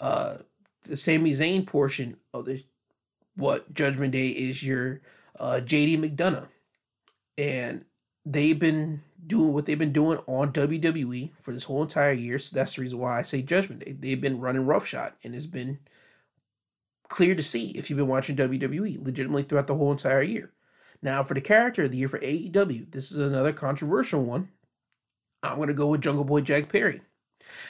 Uh, 0.00 0.38
the 0.82 0.96
Sami 0.96 1.32
Zayn 1.32 1.66
portion 1.66 2.16
of 2.34 2.44
the 2.44 2.62
what 3.36 3.72
Judgment 3.74 4.12
Day 4.12 4.28
is 4.28 4.62
your 4.62 5.00
uh, 5.40 5.60
JD 5.64 5.98
McDonagh. 5.98 6.48
and 7.38 7.84
they've 8.26 8.58
been 8.58 9.00
doing 9.26 9.52
what 9.52 9.64
they've 9.66 9.78
been 9.78 9.92
doing 9.92 10.18
on 10.26 10.52
WWE 10.52 11.30
for 11.38 11.52
this 11.52 11.64
whole 11.64 11.82
entire 11.82 12.12
year. 12.12 12.38
So 12.38 12.56
that's 12.56 12.76
the 12.76 12.82
reason 12.82 12.98
why 12.98 13.18
I 13.18 13.22
say 13.22 13.42
Judgment 13.42 13.84
Day. 13.84 13.92
They've 13.98 14.20
been 14.20 14.40
running 14.40 14.66
roughshod, 14.66 15.12
and 15.24 15.34
it's 15.34 15.46
been 15.46 15.78
clear 17.14 17.36
to 17.36 17.44
see 17.44 17.70
if 17.70 17.88
you've 17.88 17.96
been 17.96 18.08
watching 18.08 18.34
WWE 18.34 19.04
legitimately 19.04 19.44
throughout 19.44 19.68
the 19.68 19.74
whole 19.76 19.92
entire 19.92 20.22
year. 20.22 20.50
Now, 21.00 21.22
for 21.22 21.34
the 21.34 21.40
character 21.40 21.84
of 21.84 21.92
the 21.92 21.96
year 21.96 22.08
for 22.08 22.18
AEW, 22.18 22.90
this 22.90 23.12
is 23.12 23.18
another 23.24 23.52
controversial 23.52 24.24
one. 24.24 24.48
I'm 25.44 25.56
going 25.56 25.68
to 25.68 25.74
go 25.74 25.86
with 25.86 26.00
Jungle 26.00 26.24
Boy 26.24 26.40
Jack 26.40 26.72
Perry. 26.72 27.02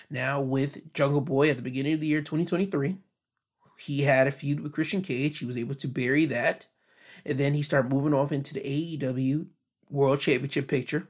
Now, 0.08 0.40
with 0.40 0.94
Jungle 0.94 1.20
Boy 1.20 1.50
at 1.50 1.58
the 1.58 1.62
beginning 1.62 1.92
of 1.92 2.00
the 2.00 2.06
year 2.06 2.22
2023, 2.22 2.96
he 3.78 4.00
had 4.00 4.26
a 4.26 4.32
feud 4.32 4.60
with 4.60 4.72
Christian 4.72 5.02
Cage. 5.02 5.38
He 5.38 5.46
was 5.46 5.58
able 5.58 5.74
to 5.74 5.88
bury 5.88 6.24
that. 6.24 6.66
And 7.26 7.36
then 7.36 7.52
he 7.52 7.60
started 7.60 7.92
moving 7.92 8.14
off 8.14 8.32
into 8.32 8.54
the 8.54 8.60
AEW 8.60 9.46
World 9.90 10.20
Championship 10.20 10.68
picture. 10.68 11.06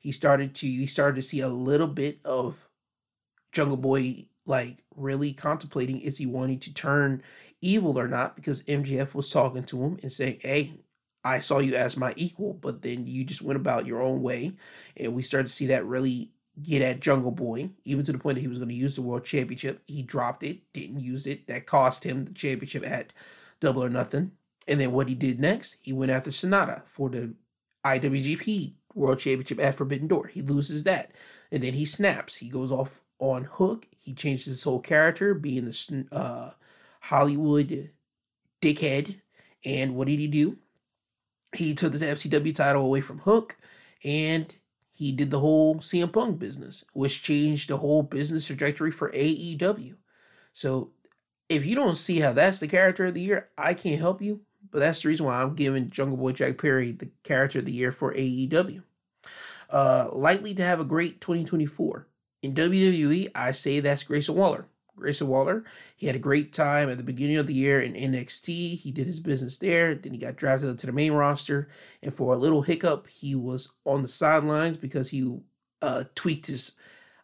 He 0.00 0.10
started 0.10 0.52
to 0.56 0.66
he 0.66 0.86
started 0.86 1.14
to 1.14 1.22
see 1.22 1.40
a 1.40 1.48
little 1.48 1.86
bit 1.86 2.18
of 2.24 2.68
Jungle 3.52 3.76
Boy 3.76 4.26
like 4.48 4.82
really 4.96 5.32
contemplating 5.32 6.00
is 6.00 6.18
he 6.18 6.26
wanting 6.26 6.58
to 6.60 6.74
turn 6.74 7.22
evil 7.60 7.98
or 7.98 8.08
not 8.08 8.34
because 8.34 8.62
MJF 8.64 9.14
was 9.14 9.30
talking 9.30 9.64
to 9.64 9.82
him 9.82 9.98
and 10.02 10.12
saying, 10.12 10.38
Hey, 10.40 10.72
I 11.24 11.40
saw 11.40 11.58
you 11.58 11.74
as 11.74 11.96
my 11.96 12.14
equal, 12.16 12.54
but 12.54 12.82
then 12.82 13.04
you 13.04 13.24
just 13.24 13.42
went 13.42 13.58
about 13.58 13.86
your 13.86 14.02
own 14.02 14.22
way. 14.22 14.52
And 14.96 15.14
we 15.14 15.22
started 15.22 15.46
to 15.46 15.52
see 15.52 15.66
that 15.66 15.84
really 15.84 16.30
get 16.62 16.82
at 16.82 17.00
Jungle 17.00 17.30
Boy, 17.30 17.70
even 17.84 18.04
to 18.04 18.12
the 18.12 18.18
point 18.18 18.36
that 18.36 18.40
he 18.40 18.48
was 18.48 18.58
going 18.58 18.70
to 18.70 18.74
use 18.74 18.96
the 18.96 19.02
World 19.02 19.24
Championship. 19.24 19.82
He 19.86 20.02
dropped 20.02 20.42
it, 20.42 20.60
didn't 20.72 21.00
use 21.00 21.26
it. 21.26 21.46
That 21.46 21.66
cost 21.66 22.04
him 22.04 22.24
the 22.24 22.32
championship 22.32 22.86
at 22.86 23.12
Double 23.60 23.84
or 23.84 23.90
Nothing. 23.90 24.32
And 24.66 24.80
then 24.80 24.92
what 24.92 25.08
he 25.08 25.14
did 25.14 25.40
next, 25.40 25.76
he 25.82 25.92
went 25.92 26.10
after 26.10 26.30
Sanada 26.30 26.82
for 26.86 27.08
the 27.10 27.32
IWGP 27.84 28.74
World 28.94 29.18
Championship 29.18 29.60
at 29.60 29.74
Forbidden 29.74 30.08
Door. 30.08 30.28
He 30.28 30.42
loses 30.42 30.84
that. 30.84 31.12
And 31.52 31.62
then 31.62 31.72
he 31.72 31.84
snaps. 31.84 32.36
He 32.36 32.48
goes 32.48 32.70
off 32.70 33.02
on 33.18 33.44
Hook. 33.44 33.86
He 33.98 34.14
changed 34.14 34.46
his 34.46 34.62
whole 34.62 34.80
character, 34.80 35.34
being 35.34 35.64
the 35.64 36.06
uh, 36.12 36.50
Hollywood 37.00 37.90
dickhead. 38.60 39.20
And 39.64 39.94
what 39.94 40.08
did 40.08 40.20
he 40.20 40.28
do? 40.28 40.56
He 41.54 41.74
took 41.74 41.92
the 41.92 41.98
FTW 41.98 42.54
title 42.54 42.84
away 42.84 43.00
from 43.00 43.18
Hook 43.18 43.56
and 44.04 44.54
he 44.92 45.12
did 45.12 45.30
the 45.30 45.38
whole 45.38 45.76
CM 45.76 46.12
Punk 46.12 46.38
business, 46.38 46.84
which 46.92 47.22
changed 47.22 47.68
the 47.68 47.76
whole 47.76 48.02
business 48.02 48.46
trajectory 48.46 48.90
for 48.90 49.10
AEW. 49.12 49.94
So 50.52 50.90
if 51.48 51.64
you 51.64 51.74
don't 51.74 51.96
see 51.96 52.18
how 52.18 52.32
that's 52.32 52.58
the 52.58 52.68
character 52.68 53.06
of 53.06 53.14
the 53.14 53.20
year, 53.20 53.48
I 53.56 53.74
can't 53.74 54.00
help 54.00 54.20
you. 54.20 54.40
But 54.70 54.80
that's 54.80 55.02
the 55.02 55.08
reason 55.08 55.24
why 55.24 55.40
I'm 55.40 55.54
giving 55.54 55.88
Jungle 55.88 56.16
Boy 56.16 56.32
Jack 56.32 56.58
Perry 56.58 56.92
the 56.92 57.08
character 57.22 57.60
of 57.60 57.64
the 57.64 57.72
year 57.72 57.92
for 57.92 58.12
AEW. 58.12 58.82
Uh, 59.70 60.08
likely 60.12 60.54
to 60.54 60.64
have 60.64 60.80
a 60.80 60.84
great 60.84 61.20
2024. 61.20 62.06
In 62.42 62.54
WWE, 62.54 63.30
I 63.34 63.52
say 63.52 63.80
that's 63.80 64.04
Grayson 64.04 64.36
Waller. 64.36 64.66
Grayson 64.96 65.28
Waller. 65.28 65.64
He 65.96 66.06
had 66.06 66.16
a 66.16 66.20
great 66.20 66.52
time 66.52 66.88
at 66.90 66.96
the 66.96 67.04
beginning 67.04 67.38
of 67.38 67.46
the 67.46 67.54
year 67.54 67.80
in 67.80 67.94
NXT. 67.94 68.78
He 68.78 68.90
did 68.90 69.06
his 69.06 69.20
business 69.20 69.56
there. 69.56 69.94
Then 69.94 70.12
he 70.12 70.18
got 70.18 70.36
drafted 70.36 70.78
to 70.78 70.86
the 70.86 70.92
main 70.92 71.12
roster. 71.12 71.68
And 72.02 72.12
for 72.12 72.34
a 72.34 72.38
little 72.38 72.62
hiccup, 72.62 73.08
he 73.08 73.34
was 73.34 73.72
on 73.84 74.02
the 74.02 74.08
sidelines 74.08 74.76
because 74.76 75.08
he 75.08 75.38
uh, 75.82 76.04
tweaked 76.14 76.46
his 76.46 76.72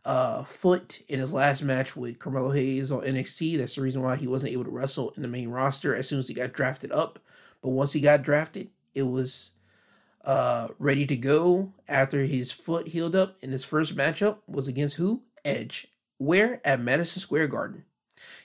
uh, 0.04 0.44
foot 0.44 1.02
in 1.08 1.18
his 1.18 1.32
last 1.32 1.62
match 1.62 1.96
with 1.96 2.18
Carmelo 2.18 2.50
Hayes 2.50 2.92
on 2.92 3.02
NXT. 3.02 3.58
That's 3.58 3.76
the 3.76 3.82
reason 3.82 4.02
why 4.02 4.16
he 4.16 4.26
wasn't 4.26 4.52
able 4.52 4.64
to 4.64 4.70
wrestle 4.70 5.12
in 5.16 5.22
the 5.22 5.28
main 5.28 5.48
roster 5.48 5.94
as 5.94 6.08
soon 6.08 6.18
as 6.18 6.28
he 6.28 6.34
got 6.34 6.52
drafted 6.52 6.92
up. 6.92 7.18
But 7.62 7.70
once 7.70 7.92
he 7.92 8.00
got 8.00 8.22
drafted, 8.22 8.70
it 8.94 9.04
was 9.04 9.53
uh, 10.25 10.68
ready 10.79 11.07
to 11.07 11.16
go 11.16 11.72
after 11.89 12.20
his 12.20 12.51
foot 12.51 12.89
healed 12.89 13.16
up. 13.16 13.37
And 13.43 13.53
his 13.53 13.64
first 13.64 13.97
matchup 13.97 14.39
was 14.47 14.68
against 14.68 14.97
who? 14.97 15.22
Edge 15.45 15.87
where? 16.18 16.61
At 16.64 16.81
Madison 16.81 17.20
Square 17.20 17.49
Garden. 17.49 17.85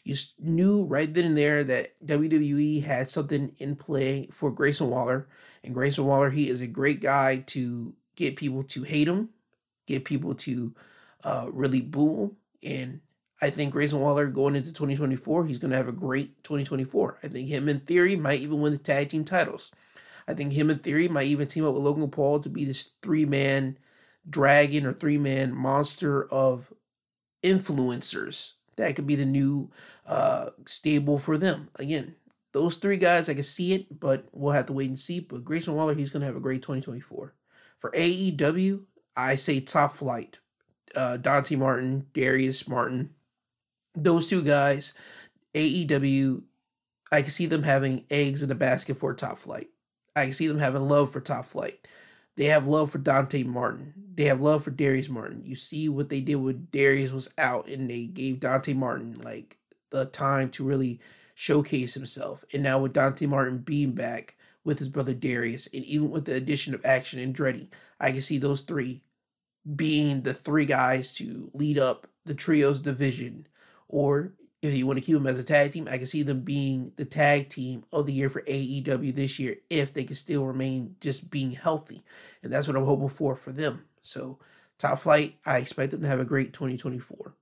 You 0.04 0.16
knew 0.40 0.84
right 0.84 1.14
then 1.14 1.26
and 1.26 1.38
there 1.38 1.64
that 1.64 1.94
WWE 2.06 2.84
had 2.84 3.10
something 3.10 3.54
in 3.60 3.76
play 3.76 4.28
for 4.32 4.52
Grayson 4.52 4.90
Waller. 4.90 5.28
And 5.64 5.74
Grayson 5.74 6.06
Waller, 6.06 6.30
he 6.30 6.50
is 6.50 6.62
a 6.62 6.68
great 6.68 7.02
guy 7.02 7.38
to 7.48 7.94
get 8.16 8.36
people 8.36 8.64
to 8.64 8.84
hate 8.84 9.08
him, 9.08 9.30
get 9.88 10.06
people 10.06 10.36
to 10.36 10.74
uh, 11.24 11.48
really 11.52 11.82
boo 11.82 12.24
him. 12.24 12.32
And 12.64 13.02
I 13.42 13.50
think 13.50 13.72
Grayson 13.72 14.00
Waller 14.00 14.28
going 14.28 14.56
into 14.56 14.74
2024, 14.74 15.46
he's 15.46 15.60
going 15.60 15.72
to 15.72 15.78
have 15.78 15.88
a 15.88 15.94
great 15.94 16.44
2024. 16.44 17.20
I 17.24 17.28
think 17.28 17.48
him 17.48 17.70
in 17.70 17.80
theory 17.82 18.16
might 18.16 18.40
even 18.40 18.60
win 18.60 18.72
the 18.72 18.78
tag 18.78 19.10
team 19.10 19.24
titles. 19.24 19.72
I 20.30 20.36
think 20.36 20.54
him 20.54 20.70
in 20.70 20.78
theory 20.78 21.08
might 21.08 21.26
even 21.26 21.48
team 21.48 21.66
up 21.66 21.74
with 21.74 21.82
Logan 21.82 22.08
Paul 22.12 22.40
to 22.42 22.50
be 22.50 22.64
this 22.64 22.94
three 23.02 23.26
man 23.26 23.76
dragon 24.30 24.86
or 24.86 24.94
three 24.94 25.18
man 25.18 25.52
monster 25.56 26.32
of 26.32 26.72
influencers. 27.44 28.54
That 28.76 28.96
could 28.96 29.08
be 29.08 29.16
the 29.16 29.26
new 29.26 29.72
uh, 30.06 30.52
stable 30.66 31.18
for 31.18 31.40
them. 31.40 31.68
Again, 31.80 32.16
those 32.54 32.78
three 32.78 32.98
guys, 32.98 33.28
I 33.28 33.34
can 33.34 33.42
see 33.42 33.74
it, 33.74 34.00
but 34.00 34.28
we'll 34.32 34.54
have 34.54 34.68
to 34.68 34.74
wait 34.74 34.90
and 34.90 35.00
see. 35.00 35.20
But 35.20 35.44
Grayson 35.44 35.74
Waller, 35.74 35.96
he's 35.96 36.12
going 36.12 36.22
to 36.22 36.28
have 36.28 36.36
a 36.36 36.40
great 36.40 36.62
2024. 36.62 37.34
For 37.80 37.92
AEW, 37.92 38.84
I 39.16 39.36
say 39.36 39.60
top 39.60 39.96
flight. 39.96 40.38
Uh, 40.96 41.18
Dante 41.18 41.56
Martin, 41.56 42.06
Darius 42.14 42.68
Martin, 42.68 43.10
those 43.96 44.28
two 44.28 44.44
guys, 44.44 44.94
AEW, 45.56 46.44
I 47.12 47.24
can 47.24 47.32
see 47.32 47.48
them 47.48 47.64
having 47.64 48.06
eggs 48.12 48.44
in 48.44 48.50
the 48.50 48.56
basket 48.56 48.98
for 48.98 49.14
top 49.14 49.40
flight. 49.40 49.68
I 50.20 50.26
can 50.26 50.34
see 50.34 50.48
them 50.48 50.60
having 50.60 50.88
love 50.88 51.12
for 51.12 51.22
top 51.22 51.46
flight. 51.46 51.88
They 52.36 52.46
have 52.46 52.68
love 52.68 52.92
for 52.92 53.00
Dante 53.00 53.44
Martin. 53.44 53.94
They 54.16 54.26
have 54.26 54.42
love 54.42 54.64
for 54.64 54.72
Darius 54.72 55.10
Martin. 55.10 55.42
You 55.44 55.56
see 55.56 55.90
what 55.90 56.10
they 56.10 56.22
did 56.22 56.36
when 56.36 56.68
Darius 56.72 57.12
was 57.12 57.34
out, 57.38 57.68
and 57.68 57.90
they 57.90 58.08
gave 58.08 58.40
Dante 58.40 58.74
Martin 58.74 59.20
like 59.22 59.58
the 59.90 60.06
time 60.06 60.50
to 60.52 60.64
really 60.64 61.00
showcase 61.36 61.94
himself. 61.94 62.46
And 62.54 62.64
now 62.64 62.80
with 62.80 62.94
Dante 62.94 63.26
Martin 63.26 63.58
being 63.60 63.94
back 63.94 64.36
with 64.64 64.80
his 64.80 64.90
brother 64.90 65.14
Darius, 65.14 65.68
and 65.74 65.84
even 65.86 66.10
with 66.10 66.26
the 66.26 66.36
addition 66.36 66.74
of 66.74 66.86
Action 66.86 67.20
Andretti, 67.20 67.68
I 68.00 68.12
can 68.12 68.22
see 68.22 68.38
those 68.38 68.62
three 68.62 69.02
being 69.76 70.22
the 70.22 70.34
three 70.34 70.66
guys 70.66 71.14
to 71.14 71.50
lead 71.54 71.78
up 71.78 72.08
the 72.26 72.34
trios 72.34 72.80
division 72.80 73.48
or 73.88 74.34
if 74.62 74.76
you 74.76 74.86
want 74.86 75.00
to 75.00 75.06
keep 75.06 75.16
them 75.16 75.28
as 75.28 75.40
a 75.40 75.44
tag 75.44 75.72
team, 75.72 75.88
I 75.90 75.98
can 75.98 76.06
see 76.06 76.22
them 76.22 76.42
being 76.42 76.92
the 76.98 77.06
tag 77.06 77.50
team 77.50 77.84
of 77.94 78.06
the 78.06 78.14
year 78.14 78.30
for 78.30 78.42
AEW 78.42 79.16
this 79.16 79.40
year 79.40 79.56
if 79.70 79.94
they 79.94 80.04
can 80.04 80.16
still 80.16 80.46
remain 80.46 80.96
just 81.00 81.32
being 81.32 81.52
healthy. 81.52 82.04
And 82.44 82.52
that's 82.52 82.68
what 82.68 82.76
I'm 82.76 82.86
hoping 82.86 83.10
for 83.10 83.36
for 83.36 83.52
them. 83.52 83.86
So, 84.02 84.40
Top 84.78 85.00
Flight, 85.00 85.38
I 85.46 85.58
expect 85.58 85.92
them 85.92 86.02
to 86.02 86.08
have 86.08 86.20
a 86.20 86.26
great 86.26 86.54
2024. 86.54 87.34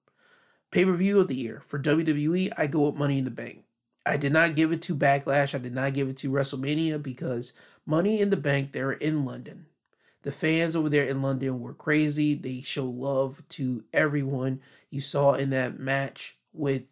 Pay 0.72 0.86
per 0.86 0.94
view 0.94 1.20
of 1.20 1.28
the 1.28 1.36
year 1.36 1.62
for 1.62 1.80
WWE, 1.80 2.52
I 2.58 2.68
go 2.68 2.88
with 2.88 2.96
Money 2.96 3.18
in 3.18 3.26
the 3.26 3.32
Bank. 3.32 3.64
I 4.06 4.18
did 4.18 4.32
not 4.32 4.56
give 4.56 4.72
it 4.72 4.82
to 4.84 4.96
Backlash. 4.96 5.54
I 5.54 5.58
did 5.58 5.74
not 5.74 5.94
give 5.94 6.08
it 6.10 6.18
to 6.18 6.32
WrestleMania 6.32 7.02
because 7.02 7.54
Money 7.86 8.22
in 8.22 8.30
the 8.30 8.38
Bank, 8.38 8.72
they're 8.72 8.94
in 8.94 9.26
London. 9.26 9.66
The 10.22 10.32
fans 10.32 10.76
over 10.76 10.90
there 10.90 11.06
in 11.06 11.22
London 11.22 11.60
were 11.60 11.74
crazy. 11.74 12.36
They 12.36 12.62
show 12.62 12.86
love 12.86 13.42
to 13.50 13.84
everyone. 13.94 14.62
You 14.90 15.02
saw 15.02 15.34
in 15.34 15.50
that 15.52 15.80
match 15.80 16.38
with 16.54 16.86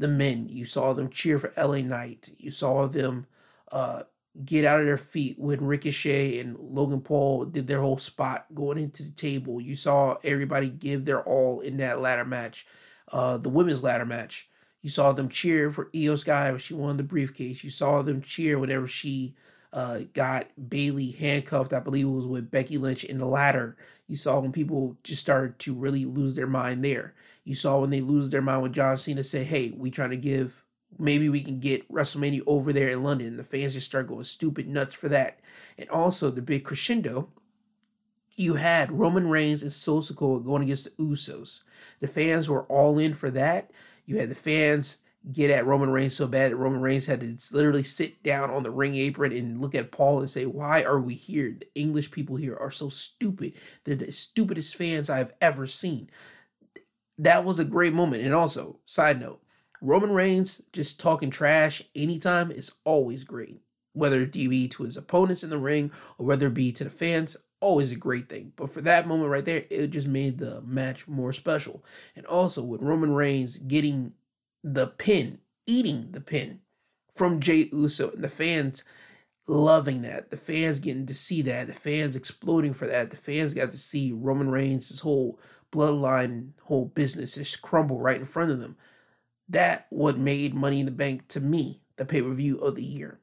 the 0.00 0.08
men. 0.08 0.48
You 0.48 0.64
saw 0.64 0.92
them 0.94 1.10
cheer 1.10 1.38
for 1.38 1.52
LA 1.56 1.82
Knight. 1.82 2.30
You 2.38 2.50
saw 2.50 2.88
them 2.88 3.26
uh, 3.70 4.02
get 4.44 4.64
out 4.64 4.80
of 4.80 4.86
their 4.86 4.98
feet 4.98 5.38
when 5.38 5.64
Ricochet 5.64 6.40
and 6.40 6.56
Logan 6.58 7.02
Paul 7.02 7.44
did 7.44 7.66
their 7.66 7.80
whole 7.80 7.98
spot 7.98 8.46
going 8.54 8.78
into 8.78 9.02
the 9.02 9.10
table. 9.10 9.60
You 9.60 9.76
saw 9.76 10.16
everybody 10.24 10.70
give 10.70 11.04
their 11.04 11.22
all 11.22 11.60
in 11.60 11.76
that 11.76 12.00
ladder 12.00 12.24
match, 12.24 12.66
uh, 13.12 13.36
the 13.36 13.50
women's 13.50 13.84
ladder 13.84 14.06
match. 14.06 14.48
You 14.80 14.88
saw 14.88 15.12
them 15.12 15.28
cheer 15.28 15.70
for 15.70 15.90
Iyo 15.90 16.18
Sky 16.18 16.50
when 16.50 16.58
she 16.58 16.72
won 16.72 16.96
the 16.96 17.02
briefcase. 17.02 17.62
You 17.62 17.70
saw 17.70 18.00
them 18.00 18.22
cheer 18.22 18.58
whenever 18.58 18.86
she 18.86 19.34
uh, 19.72 20.00
got 20.14 20.48
Bayley 20.68 21.12
handcuffed. 21.12 21.72
I 21.72 21.80
believe 21.80 22.06
it 22.06 22.10
was 22.10 22.26
with 22.26 22.50
Becky 22.50 22.78
Lynch 22.78 23.04
in 23.04 23.18
the 23.18 23.26
ladder. 23.26 23.76
You 24.08 24.16
saw 24.16 24.40
when 24.40 24.52
people 24.52 24.96
just 25.04 25.20
started 25.20 25.58
to 25.60 25.74
really 25.74 26.04
lose 26.04 26.34
their 26.34 26.46
mind 26.46 26.84
there. 26.84 27.14
You 27.44 27.54
saw 27.54 27.78
when 27.78 27.90
they 27.90 28.00
lose 28.00 28.30
their 28.30 28.42
mind 28.42 28.62
when 28.62 28.72
John 28.72 28.96
Cena 28.96 29.22
said, 29.22 29.46
"Hey, 29.46 29.70
we 29.76 29.90
trying 29.90 30.10
to 30.10 30.16
give 30.16 30.64
maybe 30.98 31.28
we 31.28 31.40
can 31.42 31.58
get 31.58 31.90
WrestleMania 31.90 32.42
over 32.46 32.72
there 32.72 32.88
in 32.88 33.02
London. 33.02 33.36
The 33.36 33.44
fans 33.44 33.74
just 33.74 33.86
start 33.86 34.08
going 34.08 34.24
stupid 34.24 34.68
nuts 34.68 34.94
for 34.94 35.08
that. 35.08 35.40
And 35.78 35.88
also 35.88 36.30
the 36.30 36.42
big 36.42 36.64
crescendo, 36.64 37.28
you 38.36 38.54
had 38.54 38.92
Roman 38.92 39.28
Reigns 39.28 39.62
and 39.62 39.72
Solo 39.72 40.40
going 40.40 40.62
against 40.62 40.96
the 40.96 41.02
Usos. 41.02 41.62
The 42.00 42.08
fans 42.08 42.48
were 42.48 42.64
all 42.64 42.98
in 42.98 43.14
for 43.14 43.30
that. 43.32 43.70
You 44.06 44.18
had 44.18 44.28
the 44.28 44.34
fans 44.34 44.98
get 45.32 45.50
at 45.50 45.66
Roman 45.66 45.90
Reigns 45.90 46.16
so 46.16 46.26
bad 46.26 46.50
that 46.50 46.56
Roman 46.56 46.80
Reigns 46.80 47.06
had 47.06 47.20
to 47.20 47.36
literally 47.52 47.82
sit 47.82 48.22
down 48.22 48.50
on 48.50 48.62
the 48.62 48.70
ring 48.70 48.94
apron 48.94 49.32
and 49.32 49.60
look 49.60 49.74
at 49.74 49.92
Paul 49.92 50.20
and 50.20 50.30
say, 50.30 50.46
Why 50.46 50.82
are 50.82 51.00
we 51.00 51.14
here? 51.14 51.56
The 51.58 51.66
English 51.74 52.10
people 52.10 52.36
here 52.36 52.56
are 52.56 52.70
so 52.70 52.88
stupid. 52.88 53.54
They're 53.84 53.96
the 53.96 54.12
stupidest 54.12 54.76
fans 54.76 55.10
I've 55.10 55.32
ever 55.40 55.66
seen. 55.66 56.10
That 57.18 57.44
was 57.44 57.58
a 57.58 57.64
great 57.64 57.92
moment. 57.92 58.24
And 58.24 58.34
also, 58.34 58.78
side 58.86 59.20
note, 59.20 59.42
Roman 59.82 60.10
Reigns 60.10 60.62
just 60.72 61.00
talking 61.00 61.30
trash 61.30 61.82
anytime 61.94 62.50
is 62.50 62.72
always 62.84 63.24
great. 63.24 63.60
Whether 63.92 64.22
it 64.22 64.32
be 64.32 64.68
to 64.68 64.84
his 64.84 64.96
opponents 64.96 65.44
in 65.44 65.50
the 65.50 65.58
ring 65.58 65.90
or 66.16 66.24
whether 66.24 66.46
it 66.46 66.54
be 66.54 66.72
to 66.72 66.84
the 66.84 66.90
fans, 66.90 67.36
always 67.60 67.92
a 67.92 67.96
great 67.96 68.28
thing. 68.28 68.52
But 68.56 68.70
for 68.70 68.80
that 68.82 69.06
moment 69.06 69.30
right 69.30 69.44
there, 69.44 69.64
it 69.68 69.88
just 69.88 70.08
made 70.08 70.38
the 70.38 70.62
match 70.62 71.06
more 71.08 71.32
special. 71.32 71.84
And 72.16 72.24
also 72.26 72.62
with 72.62 72.82
Roman 72.82 73.12
Reigns 73.12 73.58
getting 73.58 74.12
the 74.62 74.88
pin, 74.88 75.38
eating 75.66 76.10
the 76.12 76.20
pin 76.20 76.60
from 77.14 77.40
Jey 77.40 77.68
Uso, 77.72 78.10
and 78.10 78.24
the 78.24 78.28
fans 78.28 78.84
loving 79.46 80.02
that. 80.02 80.30
The 80.30 80.36
fans 80.36 80.78
getting 80.78 81.06
to 81.06 81.14
see 81.14 81.42
that. 81.42 81.66
The 81.66 81.74
fans 81.74 82.16
exploding 82.16 82.72
for 82.72 82.86
that. 82.86 83.10
The 83.10 83.16
fans 83.16 83.54
got 83.54 83.70
to 83.72 83.78
see 83.78 84.12
Roman 84.12 84.50
Reigns' 84.50 84.88
his 84.88 85.00
whole 85.00 85.38
bloodline, 85.72 86.50
whole 86.62 86.86
business 86.86 87.34
just 87.34 87.62
crumble 87.62 88.00
right 88.00 88.18
in 88.18 88.24
front 88.24 88.50
of 88.50 88.60
them. 88.60 88.76
That 89.48 89.86
what 89.90 90.18
made 90.18 90.54
Money 90.54 90.80
in 90.80 90.86
the 90.86 90.92
Bank 90.92 91.26
to 91.28 91.40
me 91.40 91.82
the 91.96 92.04
pay 92.04 92.22
per 92.22 92.32
view 92.32 92.58
of 92.58 92.76
the 92.76 92.84
year. 92.84 93.20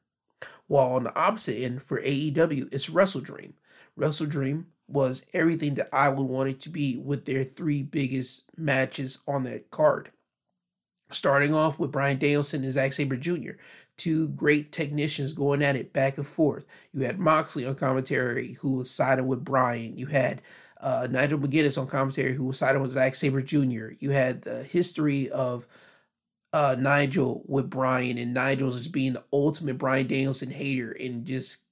While 0.66 0.92
on 0.92 1.04
the 1.04 1.18
opposite 1.18 1.56
end 1.56 1.82
for 1.82 2.00
AEW, 2.00 2.72
it's 2.72 2.90
Wrestle 2.90 3.22
Dream. 3.22 3.54
Wrestle 3.96 4.26
Dream 4.26 4.66
was 4.86 5.26
everything 5.34 5.74
that 5.74 5.88
I 5.92 6.08
would 6.08 6.26
want 6.26 6.50
it 6.50 6.60
to 6.60 6.68
be 6.68 6.96
with 6.96 7.24
their 7.24 7.44
three 7.44 7.82
biggest 7.82 8.50
matches 8.56 9.20
on 9.26 9.44
that 9.44 9.70
card. 9.70 10.10
Starting 11.10 11.54
off 11.54 11.78
with 11.78 11.90
Bryan 11.90 12.18
Danielson 12.18 12.64
and 12.64 12.72
Zack 12.72 12.92
Sabre 12.92 13.16
Jr., 13.16 13.52
two 13.96 14.28
great 14.30 14.72
technicians 14.72 15.32
going 15.32 15.62
at 15.62 15.76
it 15.76 15.92
back 15.92 16.18
and 16.18 16.26
forth. 16.26 16.66
You 16.92 17.02
had 17.02 17.18
Moxley 17.18 17.66
on 17.66 17.74
commentary 17.74 18.52
who 18.52 18.74
was 18.74 18.90
siding 18.90 19.26
with 19.26 19.44
Bryan. 19.44 19.96
You 19.96 20.06
had 20.06 20.42
uh, 20.80 21.08
Nigel 21.10 21.38
McGuinness 21.38 21.78
on 21.78 21.86
commentary 21.86 22.34
who 22.34 22.44
was 22.44 22.58
siding 22.58 22.82
with 22.82 22.92
Zack 22.92 23.14
Sabre 23.14 23.42
Jr. 23.42 23.88
You 23.98 24.10
had 24.10 24.42
the 24.42 24.62
history 24.62 25.28
of 25.30 25.66
uh, 26.52 26.76
Nigel 26.78 27.42
with 27.46 27.68
Bryan 27.68 28.18
and 28.18 28.32
Nigel's 28.32 28.78
just 28.78 28.92
being 28.92 29.12
the 29.12 29.24
ultimate 29.32 29.78
Bryan 29.78 30.06
Danielson 30.06 30.50
hater 30.50 30.92
and 30.92 31.24
just 31.24 31.64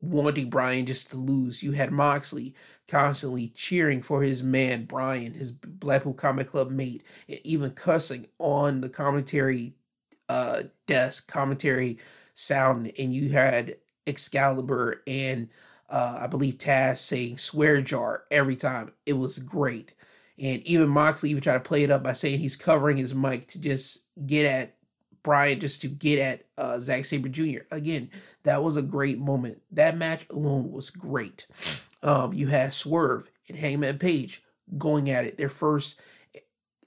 wanting 0.00 0.50
Bryan 0.50 0.86
just 0.86 1.10
to 1.10 1.16
lose. 1.16 1.62
You 1.62 1.72
had 1.72 1.92
Moxley 1.92 2.54
constantly 2.88 3.48
cheering 3.48 4.02
for 4.02 4.22
his 4.22 4.42
man 4.42 4.84
Bryan, 4.84 5.32
his 5.32 5.52
Blackpool 5.52 6.14
Combat 6.14 6.46
Club 6.46 6.70
mate, 6.70 7.02
and 7.28 7.40
even 7.44 7.70
cussing 7.70 8.26
on 8.38 8.80
the 8.80 8.88
commentary 8.88 9.74
uh, 10.28 10.64
desk, 10.86 11.30
commentary 11.30 11.98
sound. 12.34 12.92
And 12.98 13.14
you 13.14 13.30
had 13.30 13.76
Excalibur 14.06 15.02
and 15.06 15.48
uh, 15.90 16.18
I 16.22 16.26
believe 16.26 16.58
Taz 16.58 16.98
saying 16.98 17.38
swear 17.38 17.80
jar 17.80 18.24
every 18.30 18.56
time. 18.56 18.92
It 19.06 19.14
was 19.14 19.38
great. 19.38 19.94
And 20.38 20.66
even 20.66 20.88
Moxley 20.88 21.30
even 21.30 21.42
tried 21.42 21.54
to 21.54 21.60
play 21.60 21.84
it 21.84 21.90
up 21.90 22.02
by 22.02 22.12
saying 22.12 22.40
he's 22.40 22.56
covering 22.56 22.96
his 22.96 23.14
mic 23.14 23.46
to 23.48 23.60
just 23.60 24.06
get 24.26 24.44
at 24.46 24.74
Bryan, 25.22 25.60
just 25.60 25.80
to 25.82 25.88
get 25.88 26.18
at 26.18 26.44
uh, 26.58 26.78
Zack 26.80 27.04
Sabre 27.04 27.28
Jr. 27.28 27.60
Again, 27.70 28.10
that 28.44 28.62
was 28.62 28.76
a 28.76 28.82
great 28.82 29.18
moment. 29.18 29.60
That 29.72 29.96
match 29.96 30.26
alone 30.30 30.70
was 30.70 30.90
great. 30.90 31.46
Um, 32.02 32.32
you 32.32 32.46
had 32.46 32.72
Swerve 32.72 33.30
and 33.48 33.58
Hangman 33.58 33.98
Page 33.98 34.42
going 34.78 35.10
at 35.10 35.24
it, 35.24 35.36
their 35.36 35.48
first 35.48 36.00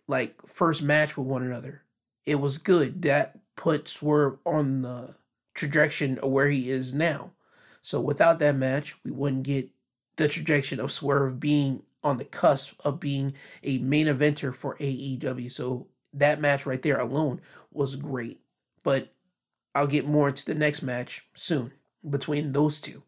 like 0.07 0.35
first 0.47 0.81
match 0.81 1.17
with 1.17 1.27
one 1.27 1.43
another. 1.43 1.83
It 2.25 2.35
was 2.35 2.57
good. 2.57 3.01
That 3.01 3.39
put 3.55 3.87
Swerve 3.87 4.37
on 4.45 4.83
the 4.83 5.15
trajectory 5.55 6.17
of 6.19 6.29
where 6.29 6.47
he 6.47 6.69
is 6.69 6.93
now. 6.93 7.31
So 7.81 7.99
without 7.99 8.39
that 8.39 8.55
match, 8.55 8.95
we 9.03 9.11
wouldn't 9.11 9.43
get 9.43 9.69
the 10.17 10.27
trajectory 10.27 10.79
of 10.79 10.91
Swerve 10.91 11.39
being 11.39 11.81
on 12.03 12.17
the 12.17 12.25
cusp 12.25 12.79
of 12.85 12.99
being 12.99 13.33
a 13.63 13.79
main 13.79 14.07
eventer 14.07 14.53
for 14.53 14.77
AEW. 14.77 15.51
So 15.51 15.87
that 16.13 16.39
match 16.39 16.65
right 16.65 16.81
there 16.81 16.99
alone 16.99 17.41
was 17.71 17.95
great. 17.95 18.39
But 18.83 19.13
I'll 19.77 19.85
get 19.85 20.07
more 20.07 20.27
into 20.27 20.43
the 20.43 20.55
next 20.55 20.81
match 20.81 21.23
soon 21.35 21.71
between 22.09 22.51
those 22.51 22.81
two. 22.81 23.03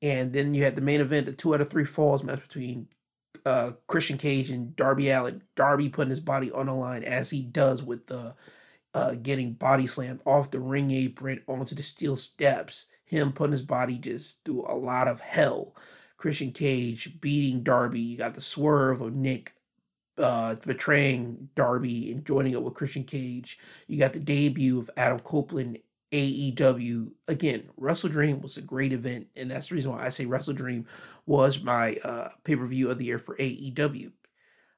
And 0.00 0.32
then 0.32 0.54
you 0.54 0.62
had 0.62 0.76
the 0.76 0.80
main 0.80 1.00
event, 1.00 1.26
the 1.26 1.32
two 1.32 1.54
out 1.54 1.60
of 1.60 1.68
three 1.68 1.84
falls 1.84 2.22
match 2.22 2.40
between 2.40 2.86
uh, 3.44 3.72
Christian 3.88 4.16
Cage 4.16 4.50
and 4.50 4.76
Darby 4.76 5.10
Allin. 5.10 5.42
Darby 5.56 5.88
putting 5.88 6.10
his 6.10 6.20
body 6.20 6.52
on 6.52 6.66
the 6.66 6.72
line 6.72 7.02
as 7.02 7.30
he 7.30 7.42
does 7.42 7.82
with 7.82 8.06
the 8.06 8.32
uh, 8.94 9.16
getting 9.22 9.54
body 9.54 9.88
slammed 9.88 10.20
off 10.24 10.52
the 10.52 10.60
ring 10.60 10.92
apron 10.92 11.42
onto 11.48 11.74
the 11.74 11.82
steel 11.82 12.14
steps. 12.14 12.86
Him 13.06 13.32
putting 13.32 13.50
his 13.50 13.62
body 13.62 13.98
just 13.98 14.44
through 14.44 14.66
a 14.68 14.76
lot 14.76 15.08
of 15.08 15.18
hell. 15.18 15.74
Christian 16.16 16.52
Cage 16.52 17.20
beating 17.20 17.64
Darby. 17.64 18.00
You 18.00 18.18
got 18.18 18.34
the 18.34 18.40
swerve 18.40 19.00
of 19.00 19.16
Nick 19.16 19.52
uh, 20.16 20.54
betraying 20.64 21.48
Darby 21.54 22.12
and 22.12 22.24
joining 22.24 22.54
up 22.54 22.62
with 22.62 22.74
Christian 22.74 23.02
Cage. 23.02 23.58
You 23.88 23.98
got 23.98 24.12
the 24.12 24.20
debut 24.20 24.78
of 24.78 24.88
Adam 24.96 25.18
Copeland 25.18 25.78
AEW. 26.14 27.10
Again, 27.28 27.68
Wrestle 27.76 28.10
Dream 28.10 28.40
was 28.40 28.56
a 28.56 28.62
great 28.62 28.92
event, 28.92 29.26
and 29.36 29.50
that's 29.50 29.68
the 29.68 29.74
reason 29.74 29.90
why 29.90 30.04
I 30.04 30.10
say 30.10 30.26
Wrestle 30.26 30.54
Dream 30.54 30.86
was 31.26 31.62
my 31.62 31.96
uh, 32.04 32.28
pay 32.44 32.56
per 32.56 32.66
view 32.66 32.90
of 32.90 32.98
the 32.98 33.04
year 33.04 33.18
for 33.18 33.36
AEW. 33.36 34.12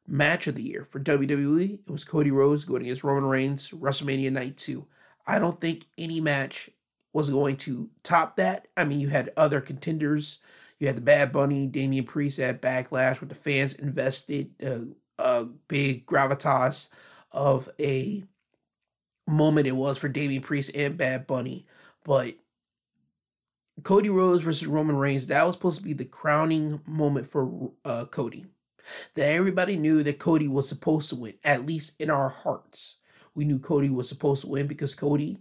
Match 0.08 0.46
of 0.46 0.54
the 0.54 0.62
year 0.62 0.84
for 0.84 1.00
WWE, 1.00 1.80
it 1.84 1.90
was 1.90 2.04
Cody 2.04 2.30
Rhodes 2.30 2.64
going 2.64 2.82
against 2.82 3.04
Roman 3.04 3.28
Reigns, 3.28 3.70
WrestleMania 3.70 4.32
Night 4.32 4.56
2. 4.56 4.86
I 5.26 5.38
don't 5.38 5.60
think 5.60 5.84
any 5.98 6.20
match 6.20 6.70
was 7.12 7.28
going 7.28 7.56
to 7.56 7.90
top 8.02 8.36
that. 8.36 8.68
I 8.76 8.84
mean, 8.84 9.00
you 9.00 9.08
had 9.08 9.32
other 9.36 9.60
contenders 9.60 10.44
you 10.78 10.86
had 10.86 10.96
the 10.96 11.02
Bad 11.02 11.32
Bunny, 11.32 11.66
Damian 11.66 12.04
Priest 12.04 12.38
at 12.38 12.60
Backlash, 12.60 13.20
with 13.20 13.30
the 13.30 13.34
fans 13.34 13.74
invested 13.74 14.50
uh, 14.62 14.80
a 15.18 15.44
big 15.68 16.06
gravitas 16.06 16.90
of 17.32 17.68
a 17.80 18.24
moment 19.26 19.66
it 19.66 19.76
was 19.76 19.98
for 19.98 20.08
Damian 20.08 20.42
Priest 20.42 20.74
and 20.74 20.96
Bad 20.96 21.26
Bunny. 21.26 21.66
But 22.04 22.34
Cody 23.82 24.08
Rhodes 24.08 24.44
versus 24.44 24.66
Roman 24.66 24.96
Reigns, 24.96 25.26
that 25.26 25.44
was 25.44 25.54
supposed 25.54 25.78
to 25.78 25.84
be 25.84 25.92
the 25.92 26.04
crowning 26.04 26.80
moment 26.86 27.26
for 27.26 27.72
uh, 27.84 28.06
Cody. 28.06 28.46
That 29.14 29.28
everybody 29.28 29.76
knew 29.76 30.02
that 30.04 30.20
Cody 30.20 30.48
was 30.48 30.68
supposed 30.68 31.10
to 31.10 31.16
win, 31.16 31.34
at 31.44 31.66
least 31.66 32.00
in 32.00 32.08
our 32.08 32.28
hearts. 32.28 32.98
We 33.34 33.44
knew 33.44 33.58
Cody 33.58 33.90
was 33.90 34.08
supposed 34.08 34.42
to 34.42 34.48
win 34.48 34.66
because 34.66 34.94
Cody, 34.94 35.38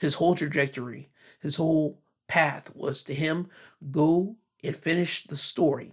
his 0.00 0.14
whole 0.14 0.34
trajectory, 0.34 1.10
his 1.40 1.54
whole 1.56 2.00
path 2.26 2.74
was 2.74 3.02
to 3.04 3.14
him 3.14 3.48
go 3.90 4.34
and 4.64 4.74
finish 4.74 5.26
the 5.26 5.36
story. 5.36 5.92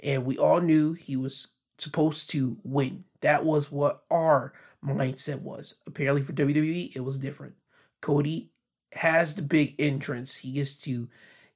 And 0.00 0.24
we 0.24 0.36
all 0.36 0.60
knew 0.60 0.92
he 0.92 1.16
was 1.16 1.48
supposed 1.78 2.30
to 2.30 2.56
win. 2.64 3.04
That 3.20 3.44
was 3.44 3.70
what 3.70 4.04
our 4.10 4.52
mindset 4.84 5.40
was. 5.40 5.76
Apparently 5.86 6.22
for 6.22 6.32
WWE, 6.32 6.94
it 6.94 7.00
was 7.00 7.18
different. 7.18 7.54
Cody 8.00 8.50
has 8.92 9.34
the 9.34 9.42
big 9.42 9.74
entrance. 9.78 10.36
He 10.36 10.52
gets 10.52 10.74
to 10.76 11.08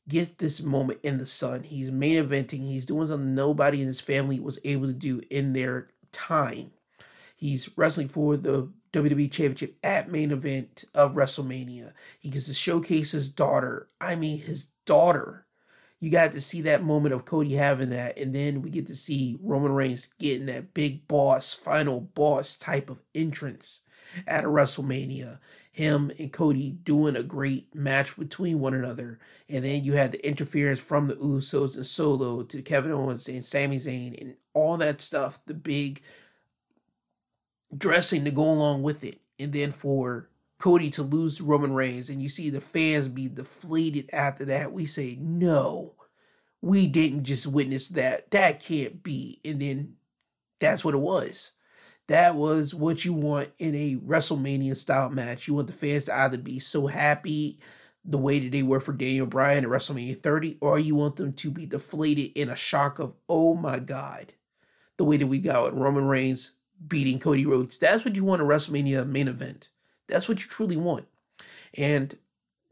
get 0.09 0.39
this 0.39 0.62
moment 0.62 1.01
in 1.03 1.18
the 1.18 1.26
sun. 1.26 1.62
He's 1.62 1.91
main 1.91 2.22
eventing. 2.22 2.61
He's 2.61 2.87
doing 2.87 3.07
something 3.07 3.35
nobody 3.35 3.81
in 3.81 3.87
his 3.87 4.01
family 4.01 4.41
was 4.41 4.59
able 4.64 4.87
to 4.87 4.95
do 4.95 5.20
in 5.31 5.53
their 5.53 5.89
time. 6.12 6.70
He's 7.37 7.70
wrestling 7.76 8.09
for 8.09 8.37
the 8.37 8.72
WWE 8.93 9.31
Championship 9.31 9.76
at 9.85 10.11
main 10.11 10.33
event 10.33 10.85
of 10.95 11.14
WrestleMania. 11.14 11.93
He 12.20 12.31
gets 12.31 12.47
to 12.47 12.55
showcase 12.55 13.12
his 13.12 13.29
daughter. 13.29 13.89
I 14.01 14.16
mean, 14.16 14.41
his 14.41 14.68
daughter. 14.87 15.47
You 16.01 16.11
got 16.11 16.32
to 16.32 16.40
see 16.40 16.62
that 16.62 16.84
moment 16.84 17.14
of 17.14 17.24
Cody 17.24 17.55
having 17.55 17.88
that, 17.90 18.18
and 18.18 18.32
then 18.34 18.62
we 18.62 18.70
get 18.70 18.86
to 18.86 18.94
see 18.94 19.38
Roman 19.42 19.72
Reigns 19.72 20.09
getting 20.18 20.46
that 20.46 20.72
big 20.72 21.09
boss, 21.09 21.53
final 21.53 22.01
boss 22.01 22.57
type 22.57 22.88
of 22.88 23.03
entrance 23.14 23.82
at 24.26 24.44
a 24.44 24.49
WrestleMania. 24.49 25.38
Him 25.72 26.11
and 26.18 26.32
Cody 26.32 26.72
doing 26.82 27.16
a 27.16 27.22
great 27.22 27.72
match 27.74 28.16
between 28.16 28.59
one 28.59 28.74
another. 28.74 29.20
And 29.49 29.64
then 29.64 29.84
you 29.84 29.92
had 29.92 30.11
the 30.11 30.26
interference 30.26 30.80
from 30.80 31.07
the 31.07 31.14
Usos 31.16 31.76
and 31.76 31.86
Solo 31.86 32.42
to 32.42 32.62
Kevin 32.62 32.90
Owens 32.90 33.28
and 33.28 33.44
Sami 33.44 33.76
Zayn 33.76 34.20
and 34.20 34.34
all 34.55 34.76
that 34.78 35.01
stuff. 35.01 35.38
The 35.46 35.55
big 35.55 36.03
dressing 37.76 38.24
to 38.24 38.32
go 38.32 38.51
along 38.51 38.82
with 38.82 39.05
it. 39.05 39.20
And 39.38 39.53
then 39.53 39.70
for 39.70 40.28
Cody 40.59 40.90
to 40.90 41.02
lose 41.02 41.38
to 41.38 41.44
Roman 41.44 41.72
Reigns 41.72 42.11
and 42.11 42.20
you 42.20 42.28
see 42.28 42.50
the 42.50 42.61
fans 42.61 43.09
be 43.09 43.28
deflated 43.28 44.11
after 44.12 44.44
that, 44.46 44.72
we 44.72 44.86
say, 44.86 45.16
no, 45.20 45.94
we 46.61 46.86
didn't 46.86 47.24
just 47.24 47.46
witness 47.46 47.88
that. 47.90 48.30
That 48.32 48.61
can't 48.61 49.02
be. 49.02 49.40
And 49.44 49.61
then 49.61 49.94
that's 50.61 50.84
what 50.84 50.94
it 50.94 50.98
was. 50.98 51.52
That 52.09 52.34
was 52.34 52.74
what 52.74 53.04
you 53.04 53.12
want 53.12 53.50
in 53.59 53.74
a 53.74 53.96
WrestleMania 53.96 54.76
style 54.76 55.11
match. 55.11 55.46
You 55.46 55.54
want 55.54 55.66
the 55.66 55.74
fans 55.74 56.06
to 56.06 56.16
either 56.16 56.38
be 56.38 56.59
so 56.59 56.86
happy 56.86 57.61
the 58.04 58.18
way 58.18 58.40
that 58.40 58.50
they 58.50 58.62
were 58.62 58.80
for 58.80 58.92
Daniel 58.92 59.26
Bryan 59.26 59.64
at 59.64 59.70
WrestleMania 59.70 60.18
30, 60.18 60.59
or 60.61 60.78
you 60.78 60.94
want 60.94 61.16
them 61.16 61.34
to 61.34 61.50
be 61.50 61.66
deflated 61.66 62.32
in 62.34 62.48
a 62.48 62.56
shock 62.56 62.98
of, 62.98 63.14
oh 63.28 63.54
my 63.54 63.78
God, 63.78 64.32
the 64.96 65.04
way 65.04 65.18
that 65.18 65.26
we 65.26 65.38
got 65.38 65.64
with 65.64 65.74
Roman 65.74 66.06
Reigns 66.06 66.52
beating 66.86 67.18
Cody 67.18 67.44
Rhodes. 67.44 67.76
That's 67.76 68.04
what 68.04 68.16
you 68.16 68.24
want 68.24 68.40
a 68.40 68.44
WrestleMania 68.46 69.06
main 69.06 69.28
event. 69.28 69.68
That's 70.09 70.28
what 70.28 70.42
you 70.42 70.48
truly 70.48 70.76
want. 70.76 71.06
And 71.76 72.16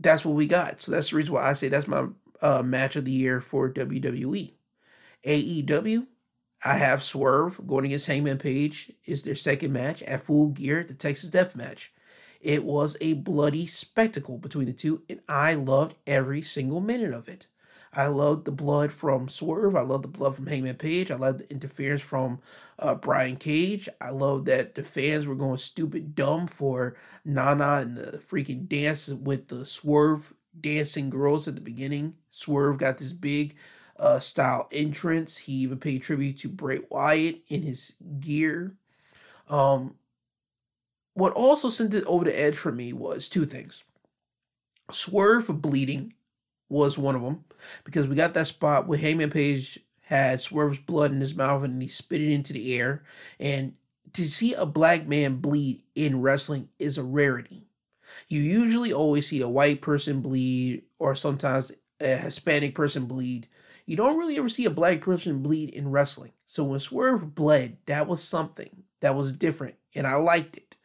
that's 0.01 0.25
what 0.25 0.35
we 0.35 0.47
got. 0.47 0.81
So 0.81 0.93
that's 0.93 1.11
the 1.11 1.17
reason 1.17 1.35
why 1.35 1.49
I 1.49 1.53
say 1.53 1.69
that's 1.69 1.89
my 1.89 2.07
uh, 2.41 2.63
match 2.63 2.97
of 2.97 3.05
the 3.05 3.13
year 3.13 3.41
for 3.41 3.71
WWE. 3.71 4.53
AEW, 5.25 6.07
I 6.65 6.77
have 6.77 7.03
Swerve 7.03 7.67
going 7.67 7.87
against 7.87 8.07
Hangman 8.07 8.39
Page 8.39 8.93
is 9.05 9.23
their 9.23 9.35
second 9.35 9.73
match 9.73 10.03
at 10.03 10.23
Full 10.23 10.49
Gear, 10.49 10.85
the 10.85 10.95
Texas 10.95 11.31
Death 11.31 11.57
Match. 11.57 11.93
It 12.41 12.65
was 12.65 12.97
a 13.01 13.15
bloody 13.15 13.67
spectacle 13.67 14.39
between 14.39 14.67
the 14.67 14.73
two, 14.73 15.03
and 15.09 15.21
I 15.29 15.55
loved 15.55 15.97
every 16.07 16.43
single 16.43 16.81
minute 16.81 17.13
of 17.13 17.29
it. 17.29 17.47
I 17.93 18.07
loved 18.09 18.45
the 18.45 18.53
blood 18.53 18.93
from 18.93 19.29
Swerve. 19.29 19.77
I 19.77 19.81
loved 19.81 20.05
the 20.05 20.09
blood 20.09 20.37
from 20.37 20.47
Hangman 20.47 20.77
Page. 20.77 21.11
I 21.11 21.17
loved 21.17 21.41
the 21.41 21.51
interference 21.51 22.03
from 22.03 22.41
uh, 22.79 22.95
Brian 22.95 23.37
Cage. 23.37 23.89
I 24.01 24.11
loved 24.11 24.47
that 24.47 24.75
the 24.75 24.83
fans 24.83 25.27
were 25.27 25.35
going 25.35 25.57
stupid 25.57 26.15
dumb 26.15 26.47
for 26.47 26.97
Nana 27.25 27.75
and 27.77 27.97
the 27.97 28.19
freaking 28.19 28.69
dance 28.69 29.09
with 29.09 29.49
the 29.49 29.65
Swerve 29.65 30.35
dancing 30.61 31.11
girls 31.11 31.49
at 31.49 31.55
the 31.55 31.61
beginning. 31.61 32.15
Swerve 32.31 32.79
got 32.79 32.99
this 32.99 33.13
big 33.13 33.57
uh, 33.99 34.19
style 34.19 34.69
entrance. 34.73 35.37
He 35.37 35.53
even 35.55 35.79
paid 35.79 36.03
tribute 36.03 36.39
to 36.39 36.49
Bray 36.49 36.81
Wyatt 36.91 37.43
in 37.49 37.63
his 37.63 37.97
gear. 38.21 38.75
Um, 39.49 39.95
what 41.15 41.33
also 41.33 41.71
sent 41.71 41.95
it 41.95 42.05
over 42.05 42.25
the 42.25 42.39
edge 42.39 42.57
for 42.57 42.73
me 42.73 42.93
was 42.93 43.29
two 43.29 43.47
things. 43.47 43.85
Swerve 44.91 45.49
bleeding 45.63 46.13
was 46.69 46.99
one 46.99 47.15
of 47.15 47.23
them 47.23 47.45
because 47.85 48.09
we 48.09 48.17
got 48.17 48.35
that 48.35 48.47
spot 48.47 48.87
where 48.87 48.99
Hangman 48.99 49.31
Page 49.31 49.79
had 50.01 50.41
Swerve's 50.41 50.79
blood 50.79 51.13
in 51.13 51.21
his 51.21 51.35
mouth 51.35 51.65
and 51.65 51.81
he 51.81 51.89
spit 51.89 52.21
it 52.21 52.33
into 52.33 52.53
the 52.53 52.79
air. 52.79 53.05
And 53.41 53.75
to 54.13 54.27
see 54.29 54.55
a 54.55 54.67
black 54.67 55.07
man 55.07 55.37
bleed 55.37 55.83
in 55.95 56.21
wrestling 56.21 56.69
is 56.79 56.99
a 56.99 57.05
rarity. 57.05 57.67
You 58.29 58.41
usually 58.41 58.93
always 58.93 59.27
see 59.27 59.41
a 59.43 59.49
white 59.49 59.81
person 59.81 60.21
bleed 60.21 60.85
or 60.99 61.15
sometimes 61.15 61.73
a 62.01 62.17
Hispanic 62.17 62.75
person 62.75 63.07
bleed 63.07 63.49
you 63.87 63.97
don't 63.97 64.19
really 64.19 64.37
ever 64.37 64.49
see 64.49 64.65
a 64.65 64.71
black 64.71 65.01
person 65.01 65.43
bleed 65.43 65.71
in 65.71 65.91
wrestling. 65.91 66.33
So 66.47 66.65
when 66.65 66.81
Swerve 66.81 67.35
bled, 67.35 67.77
that 67.87 68.09
was 68.09 68.23
something 68.23 68.83
that 69.01 69.15
was 69.15 69.33
different, 69.33 69.77
and 69.95 70.07
I 70.07 70.17
liked 70.17 70.57
it. 70.57 70.77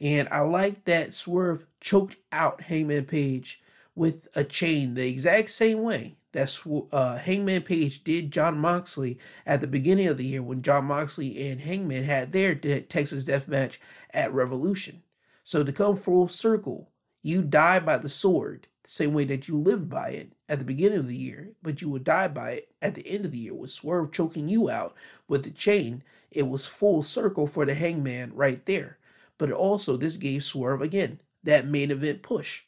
And 0.00 0.28
I 0.30 0.40
liked 0.40 0.84
that 0.84 1.14
Swerve 1.14 1.64
choked 1.80 2.16
out 2.30 2.60
Hangman 2.60 3.06
Page 3.06 3.61
with 3.94 4.28
a 4.36 4.44
chain 4.44 4.94
the 4.94 5.08
exact 5.08 5.50
same 5.50 5.82
way 5.82 6.16
that 6.32 6.86
uh, 6.92 7.18
Hangman 7.18 7.62
Page 7.62 8.04
did 8.04 8.30
Jon 8.30 8.58
Moxley 8.58 9.18
at 9.44 9.60
the 9.60 9.66
beginning 9.66 10.06
of 10.06 10.16
the 10.16 10.24
year 10.24 10.42
when 10.42 10.62
Jon 10.62 10.86
Moxley 10.86 11.50
and 11.50 11.60
Hangman 11.60 12.04
had 12.04 12.32
their 12.32 12.54
Texas 12.54 13.24
Death 13.24 13.48
Match 13.48 13.80
at 14.10 14.32
Revolution. 14.32 15.02
So 15.44 15.62
to 15.62 15.72
come 15.72 15.96
full 15.96 16.28
circle, 16.28 16.90
you 17.22 17.42
die 17.42 17.80
by 17.80 17.98
the 17.98 18.08
sword 18.08 18.66
the 18.82 18.90
same 18.90 19.12
way 19.12 19.24
that 19.26 19.46
you 19.46 19.58
lived 19.58 19.88
by 19.88 20.08
it 20.10 20.32
at 20.48 20.58
the 20.58 20.64
beginning 20.64 20.98
of 20.98 21.06
the 21.06 21.16
year, 21.16 21.52
but 21.62 21.80
you 21.80 21.88
would 21.90 22.04
die 22.04 22.28
by 22.28 22.52
it 22.52 22.74
at 22.80 22.94
the 22.94 23.06
end 23.06 23.24
of 23.24 23.30
the 23.30 23.38
year. 23.38 23.54
With 23.54 23.70
Swerve 23.70 24.10
choking 24.10 24.48
you 24.48 24.70
out 24.70 24.96
with 25.28 25.44
the 25.44 25.50
chain, 25.50 26.02
it 26.30 26.48
was 26.48 26.66
full 26.66 27.02
circle 27.02 27.46
for 27.46 27.64
the 27.64 27.74
hangman 27.74 28.34
right 28.34 28.64
there. 28.66 28.98
But 29.38 29.52
also, 29.52 29.96
this 29.96 30.16
gave 30.16 30.44
Swerve 30.44 30.82
again 30.82 31.20
that 31.44 31.66
main 31.66 31.90
event 31.90 32.22
push. 32.22 32.64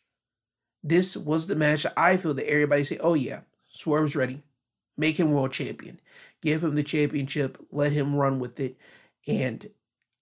This 0.84 1.16
was 1.16 1.46
the 1.46 1.56
match 1.56 1.86
I 1.96 2.18
feel 2.18 2.34
that 2.34 2.48
everybody 2.48 2.84
say, 2.84 2.98
oh 2.98 3.14
yeah, 3.14 3.40
Swerve's 3.70 4.14
ready. 4.14 4.42
Make 4.98 5.18
him 5.18 5.32
world 5.32 5.50
champion. 5.50 5.98
Give 6.42 6.62
him 6.62 6.74
the 6.74 6.82
championship. 6.82 7.58
Let 7.72 7.90
him 7.92 8.14
run 8.14 8.38
with 8.38 8.60
it. 8.60 8.76
And 9.26 9.68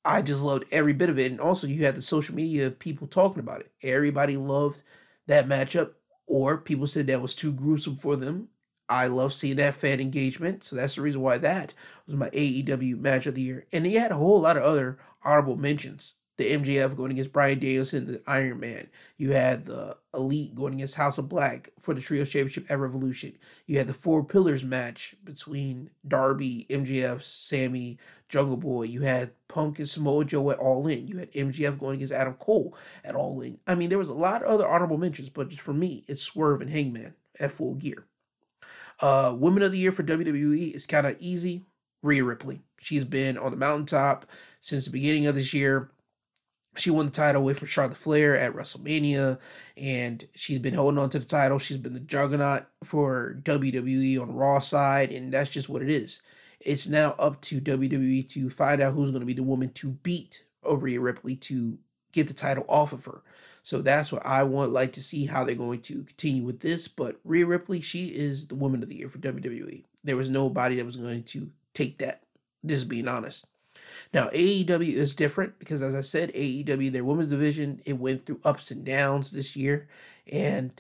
I 0.04 0.22
just 0.22 0.40
loved 0.42 0.64
every 0.70 0.92
bit 0.92 1.10
of 1.10 1.18
it. 1.18 1.32
And 1.32 1.40
also, 1.40 1.66
you 1.66 1.84
had 1.84 1.96
the 1.96 2.02
social 2.02 2.36
media 2.36 2.70
people 2.70 3.08
talking 3.08 3.40
about 3.40 3.60
it. 3.60 3.72
Everybody 3.82 4.36
loved 4.36 4.80
that 5.26 5.48
matchup, 5.48 5.92
or 6.26 6.58
people 6.58 6.86
said 6.86 7.08
that 7.08 7.20
was 7.20 7.34
too 7.34 7.52
gruesome 7.52 7.96
for 7.96 8.16
them. 8.16 8.48
I 8.88 9.08
love 9.08 9.34
seeing 9.34 9.56
that 9.56 9.74
fan 9.74 10.00
engagement, 10.00 10.64
so 10.64 10.76
that's 10.76 10.96
the 10.96 11.02
reason 11.02 11.22
why 11.22 11.38
that 11.38 11.72
was 12.06 12.14
my 12.14 12.30
AEW 12.30 12.98
match 12.98 13.26
of 13.26 13.34
the 13.34 13.40
year. 13.40 13.66
And 13.72 13.86
he 13.86 13.94
had 13.94 14.12
a 14.12 14.16
whole 14.16 14.40
lot 14.40 14.56
of 14.56 14.64
other 14.64 14.98
honorable 15.24 15.56
mentions 15.56 16.14
the 16.43 16.53
MJF 16.59 16.97
going 16.97 17.12
against 17.12 17.32
Bryan 17.32 17.59
Danielson, 17.59 18.07
the 18.07 18.22
Iron 18.26 18.61
Man. 18.61 18.88
You 19.16 19.32
had 19.32 19.64
the 19.64 19.97
Elite 20.14 20.55
going 20.55 20.74
against 20.74 20.95
House 20.95 21.18
of 21.18 21.28
Black 21.28 21.70
for 21.80 21.95
the 21.95 22.01
Trio 22.01 22.24
Championship 22.24 22.70
at 22.70 22.78
Revolution. 22.78 23.32
You 23.66 23.78
had 23.78 23.86
the 23.86 23.95
Four 23.95 24.24
Pillars 24.24 24.64
match 24.64 25.14
between 25.24 25.90
Darby, 26.09 26.66
MJF, 26.70 27.22
Sammy, 27.22 27.99
Jungle 28.28 28.57
Boy. 28.57 28.84
You 28.84 29.03
had 29.03 29.30
Punk 29.49 29.78
and 29.78 29.88
Samoa 29.88 30.24
Joe 30.24 30.51
at 30.51 30.59
All 30.59 30.86
In. 30.86 31.07
You 31.07 31.18
had 31.18 31.32
MJF 31.32 31.78
going 31.78 31.97
against 31.97 32.12
Adam 32.12 32.34
Cole 32.34 32.76
at 33.05 33.14
All 33.14 33.40
In. 33.40 33.59
I 33.66 33.74
mean, 33.74 33.88
there 33.88 33.99
was 33.99 34.09
a 34.09 34.14
lot 34.14 34.43
of 34.43 34.49
other 34.49 34.68
honorable 34.68 34.99
mentions, 34.99 35.30
but 35.30 35.49
just 35.49 35.62
for 35.62 35.74
me, 35.74 36.05
it's 36.09 36.22
Swerve 36.22 36.61
and 36.61 36.70
Hangman 36.70 37.14
at 37.38 37.53
full 37.53 37.74
gear. 37.74 38.07
Uh, 39.01 39.34
Women 39.38 39.62
of 39.62 39.72
the 39.72 39.78
Year 39.78 39.93
for 39.93 40.03
WWE 40.03 40.72
is 40.74 40.86
kind 40.86 41.07
of 41.07 41.16
easy. 41.18 41.64
Rhea 42.03 42.24
Ripley. 42.24 42.61
She's 42.80 43.05
been 43.05 43.38
on 43.38 43.53
the 43.53 43.57
mountaintop 43.57 44.26
since 44.61 44.84
the 44.84 44.90
beginning 44.90 45.26
of 45.26 45.36
this 45.36 45.55
year 45.55 45.90
she 46.77 46.91
won 46.91 47.07
the 47.07 47.12
title 47.12 47.43
away 47.43 47.55
from 47.55 47.68
Charlotte 47.68 47.97
Flair 47.97 48.37
at 48.37 48.55
WrestleMania, 48.55 49.39
and 49.77 50.27
she's 50.35 50.59
been 50.59 50.75
holding 50.75 50.99
on 50.99 51.11
to 51.11 51.18
the 51.18 51.25
title. 51.25 51.59
She's 51.59 51.77
been 51.77 51.93
the 51.93 52.01
juggernaut 52.01 52.64
for 52.83 53.39
WWE 53.43 54.20
on 54.20 54.35
Raw 54.35 54.59
side, 54.59 55.12
and 55.12 55.33
that's 55.33 55.51
just 55.51 55.68
what 55.68 55.83
it 55.83 55.91
is. 55.91 56.23
It's 56.61 56.89
now 56.89 57.14
up 57.18 57.41
to 57.43 57.61
WWE 57.61 58.29
to 58.31 58.49
find 58.49 58.81
out 58.81 58.95
who's 58.95 59.11
going 59.11 59.20
to 59.20 59.27
be 59.27 59.33
the 59.33 59.43
woman 59.43 59.70
to 59.75 59.91
beat 59.91 60.45
Rhea 60.64 61.01
Ripley 61.01 61.37
to 61.37 61.77
get 62.12 62.29
the 62.29 62.35
title 62.35 62.64
off 62.68 62.93
of 62.93 63.05
her. 63.05 63.23
So 63.64 63.81
that's 63.81 64.11
what 64.11 64.25
I 64.25 64.43
want 64.43 64.73
like 64.73 64.93
to 64.93 65.03
see 65.03 65.25
how 65.25 65.45
they're 65.45 65.55
going 65.55 65.81
to 65.83 66.03
continue 66.05 66.45
with 66.45 66.61
this. 66.61 66.89
But 66.89 67.18
Rhea 67.25 67.47
Ripley, 67.47 67.81
she 67.81 68.07
is 68.07 68.47
the 68.47 68.55
woman 68.55 68.83
of 68.83 68.89
the 68.89 68.97
year 68.97 69.09
for 69.09 69.18
WWE. 69.18 69.85
There 70.05 70.16
was 70.16 70.31
nobody 70.31 70.77
that 70.77 70.87
was 70.87 70.97
going 70.97 71.25
to 71.25 71.51
take 71.75 71.99
that. 71.99 72.23
Just 72.64 72.89
being 72.89 73.09
honest. 73.09 73.47
Now, 74.12 74.28
AEW 74.28 74.92
is 74.92 75.14
different 75.14 75.58
because, 75.58 75.80
as 75.80 75.94
I 75.94 76.02
said, 76.02 76.32
AEW, 76.34 76.92
their 76.92 77.04
women's 77.04 77.30
division, 77.30 77.80
it 77.86 77.94
went 77.94 78.26
through 78.26 78.40
ups 78.44 78.70
and 78.70 78.84
downs 78.84 79.30
this 79.30 79.56
year. 79.56 79.88
And 80.30 80.70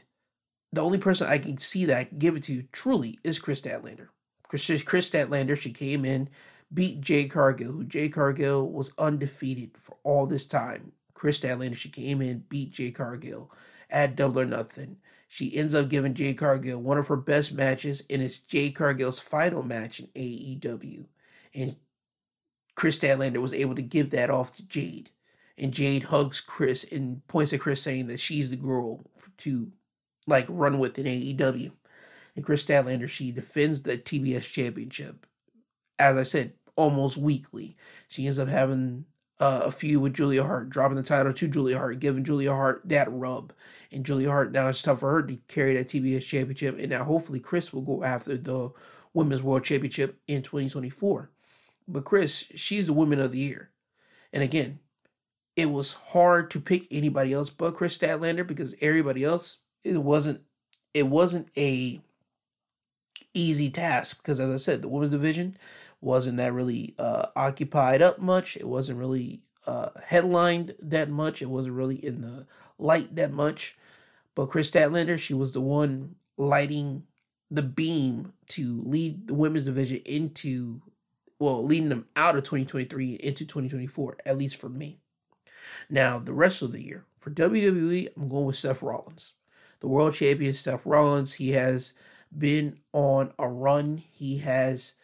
the 0.72 0.82
only 0.82 0.98
person 0.98 1.28
I 1.28 1.38
can 1.38 1.56
see 1.56 1.86
that 1.86 1.96
I 1.96 2.04
can 2.04 2.18
give 2.18 2.36
it 2.36 2.42
to 2.44 2.62
truly 2.72 3.18
is 3.24 3.38
Kris 3.38 3.62
Statlander. 3.62 4.08
Chris, 4.48 4.82
Kris 4.82 5.10
Statlander, 5.10 5.56
she 5.56 5.70
came 5.70 6.04
in, 6.04 6.28
beat 6.74 7.00
Jade 7.00 7.30
Cargill, 7.30 7.72
who 7.72 7.84
Jade 7.84 8.12
Cargill 8.12 8.70
was 8.70 8.92
undefeated 8.98 9.70
for 9.78 9.96
all 10.04 10.26
this 10.26 10.44
time. 10.46 10.92
Kris 11.14 11.40
Statlander, 11.40 11.76
she 11.76 11.88
came 11.88 12.20
in, 12.20 12.44
beat 12.50 12.72
Jade 12.72 12.94
Cargill 12.94 13.50
at 13.88 14.14
Double 14.16 14.40
or 14.40 14.44
Nothing. 14.44 14.96
She 15.28 15.56
ends 15.56 15.74
up 15.74 15.88
giving 15.88 16.12
Jade 16.12 16.36
Cargill 16.36 16.82
one 16.82 16.98
of 16.98 17.06
her 17.08 17.16
best 17.16 17.54
matches, 17.54 18.02
and 18.10 18.20
it's 18.20 18.40
Jade 18.40 18.74
Cargill's 18.74 19.18
final 19.18 19.62
match 19.62 20.00
in 20.00 20.08
AEW. 20.08 21.06
And 21.54 21.76
Kris 22.74 22.98
Statlander 22.98 23.38
was 23.38 23.54
able 23.54 23.74
to 23.74 23.82
give 23.82 24.10
that 24.10 24.30
off 24.30 24.54
to 24.54 24.66
Jade. 24.66 25.10
And 25.58 25.72
Jade 25.72 26.02
hugs 26.02 26.40
Kris 26.40 26.90
and 26.92 27.26
points 27.28 27.52
at 27.52 27.60
Kris 27.60 27.82
saying 27.82 28.06
that 28.06 28.20
she's 28.20 28.50
the 28.50 28.56
girl 28.56 29.04
to 29.38 29.70
like 30.26 30.46
run 30.48 30.78
with 30.78 30.98
in 30.98 31.06
AEW. 31.06 31.70
And 32.36 32.44
Kris 32.44 32.64
Statlander, 32.64 33.08
she 33.08 33.30
defends 33.30 33.82
the 33.82 33.98
TBS 33.98 34.50
championship. 34.50 35.26
As 35.98 36.16
I 36.16 36.22
said, 36.22 36.54
almost 36.76 37.18
weekly. 37.18 37.76
She 38.08 38.26
ends 38.26 38.38
up 38.38 38.48
having 38.48 39.04
uh, 39.40 39.62
a 39.64 39.70
feud 39.70 40.00
with 40.00 40.14
Julia 40.14 40.42
Hart, 40.42 40.70
dropping 40.70 40.96
the 40.96 41.02
title 41.02 41.32
to 41.32 41.48
Julia 41.48 41.76
Hart, 41.76 41.98
giving 41.98 42.24
Julia 42.24 42.52
Hart 42.52 42.82
that 42.86 43.12
rub. 43.12 43.52
And 43.90 44.06
Julia 44.06 44.30
Hart 44.30 44.52
now 44.52 44.68
it's 44.68 44.82
tough 44.82 45.00
for 45.00 45.10
her 45.10 45.22
to 45.22 45.36
carry 45.48 45.74
that 45.74 45.88
TBS 45.88 46.26
championship. 46.26 46.78
And 46.78 46.90
now 46.90 47.04
hopefully 47.04 47.40
Kris 47.40 47.72
will 47.72 47.82
go 47.82 48.02
after 48.04 48.36
the 48.36 48.70
Women's 49.14 49.42
World 49.42 49.64
Championship 49.64 50.18
in 50.28 50.42
2024. 50.42 51.30
But 51.88 52.04
Kris, 52.04 52.46
she's 52.54 52.86
the 52.86 52.92
Woman 52.92 53.20
of 53.20 53.32
the 53.32 53.38
Year. 53.38 53.70
And 54.32 54.42
again, 54.42 54.78
it 55.56 55.70
was 55.70 55.92
hard 55.92 56.50
to 56.52 56.60
pick 56.60 56.86
anybody 56.90 57.32
else 57.32 57.50
but 57.50 57.74
Kris 57.74 57.98
Statlander 57.98 58.46
because 58.46 58.74
everybody 58.80 59.24
else 59.24 59.58
it 59.84 59.98
wasn't 59.98 60.40
it 60.94 61.06
wasn't 61.06 61.48
a 61.56 62.00
easy 63.34 63.70
task 63.70 64.18
because 64.18 64.40
as 64.40 64.50
I 64.50 64.56
said, 64.56 64.82
the 64.82 64.88
women's 64.88 65.12
division 65.12 65.56
wasn't 66.00 66.38
that 66.38 66.52
really 66.52 66.94
uh, 66.98 67.26
occupied 67.36 68.02
up 68.02 68.18
much. 68.18 68.56
It 68.56 68.66
wasn't 68.66 68.98
really 68.98 69.42
uh, 69.66 69.90
headlined 70.04 70.74
that 70.80 71.08
much. 71.08 71.42
It 71.42 71.48
wasn't 71.48 71.76
really 71.76 72.04
in 72.04 72.20
the 72.20 72.46
light 72.78 73.14
that 73.16 73.32
much. 73.32 73.76
But 74.34 74.46
Kris 74.46 74.70
Statlander, 74.70 75.18
she 75.18 75.34
was 75.34 75.52
the 75.52 75.60
one 75.60 76.14
lighting 76.36 77.04
the 77.50 77.62
beam 77.62 78.32
to 78.48 78.82
lead 78.84 79.28
the 79.28 79.34
women's 79.34 79.66
division 79.66 79.98
into, 80.06 80.80
well, 81.42 81.64
leading 81.64 81.88
them 81.88 82.06
out 82.14 82.36
of 82.36 82.44
2023 82.44 83.14
into 83.14 83.44
2024, 83.44 84.16
at 84.26 84.38
least 84.38 84.54
for 84.54 84.68
me. 84.68 85.00
Now, 85.90 86.20
the 86.20 86.32
rest 86.32 86.62
of 86.62 86.70
the 86.70 86.80
year 86.80 87.04
for 87.18 87.32
WWE, 87.32 88.08
I'm 88.16 88.28
going 88.28 88.46
with 88.46 88.54
Seth 88.54 88.80
Rollins. 88.80 89.32
The 89.80 89.88
world 89.88 90.14
champion, 90.14 90.54
Seth 90.54 90.86
Rollins, 90.86 91.32
he 91.32 91.50
has 91.50 91.94
been 92.38 92.78
on 92.92 93.32
a 93.40 93.48
run. 93.48 93.96
He 93.96 94.38
has 94.38 94.94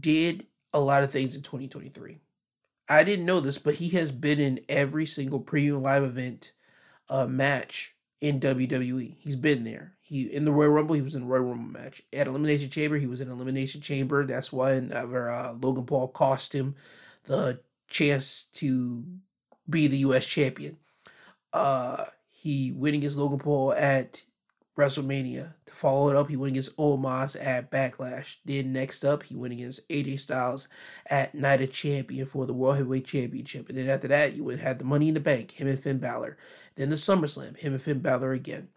did 0.00 0.44
a 0.74 0.80
lot 0.80 1.04
of 1.04 1.12
things 1.12 1.36
in 1.36 1.42
2023. 1.42 2.18
I 2.88 3.04
didn't 3.04 3.24
know 3.24 3.38
this, 3.38 3.58
but 3.58 3.74
he 3.74 3.88
has 3.90 4.10
been 4.10 4.40
in 4.40 4.64
every 4.68 5.06
single 5.06 5.38
premium 5.38 5.84
live 5.84 6.02
event 6.02 6.50
uh, 7.08 7.28
match 7.28 7.94
in 8.20 8.40
WWE. 8.40 9.16
He's 9.18 9.36
been 9.36 9.64
there. 9.64 9.92
He 10.00 10.22
in 10.22 10.44
the 10.44 10.52
Royal 10.52 10.70
Rumble, 10.70 10.94
he 10.94 11.02
was 11.02 11.14
in 11.14 11.22
the 11.22 11.26
Royal 11.26 11.44
Rumble 11.44 11.80
match. 11.80 12.00
At 12.12 12.28
Elimination 12.28 12.70
Chamber, 12.70 12.96
he 12.96 13.06
was 13.06 13.20
in 13.20 13.30
Elimination 13.30 13.80
Chamber. 13.80 14.24
That's 14.24 14.52
why 14.52 14.76
uh, 14.78 15.54
Logan 15.60 15.84
Paul 15.84 16.08
cost 16.08 16.54
him 16.54 16.74
the 17.24 17.60
chance 17.88 18.44
to 18.54 19.04
be 19.68 19.88
the 19.88 19.98
U.S. 19.98 20.24
champion. 20.24 20.76
Uh, 21.52 22.04
he 22.30 22.72
went 22.72 22.94
against 22.94 23.16
Logan 23.16 23.38
Paul 23.38 23.72
at 23.72 24.22
WrestleMania. 24.76 25.54
To 25.66 25.72
follow 25.72 26.10
it 26.10 26.16
up, 26.16 26.28
he 26.28 26.36
went 26.36 26.52
against 26.52 26.76
Omos 26.76 27.36
at 27.44 27.70
Backlash. 27.70 28.36
Then 28.44 28.72
next 28.72 29.04
up, 29.04 29.22
he 29.22 29.34
went 29.34 29.54
against 29.54 29.88
AJ 29.88 30.20
Styles 30.20 30.68
at 31.06 31.34
Night 31.34 31.62
of 31.62 31.72
Champion 31.72 32.26
for 32.26 32.46
the 32.46 32.52
World 32.52 32.76
Heavyweight 32.76 33.06
Championship. 33.06 33.68
And 33.68 33.78
then 33.78 33.88
after 33.88 34.08
that, 34.08 34.34
you 34.34 34.44
would 34.44 34.58
have 34.58 34.78
the 34.78 34.84
Money 34.84 35.08
in 35.08 35.14
the 35.14 35.20
Bank, 35.20 35.50
him 35.50 35.68
and 35.68 35.80
Finn 35.80 35.98
Balor. 35.98 36.36
Then 36.74 36.90
the 36.90 36.96
SummerSlam, 36.96 37.56
him 37.56 37.72
and 37.72 37.82
Finn 37.82 38.00
Balor 38.00 38.32
again. 38.32 38.68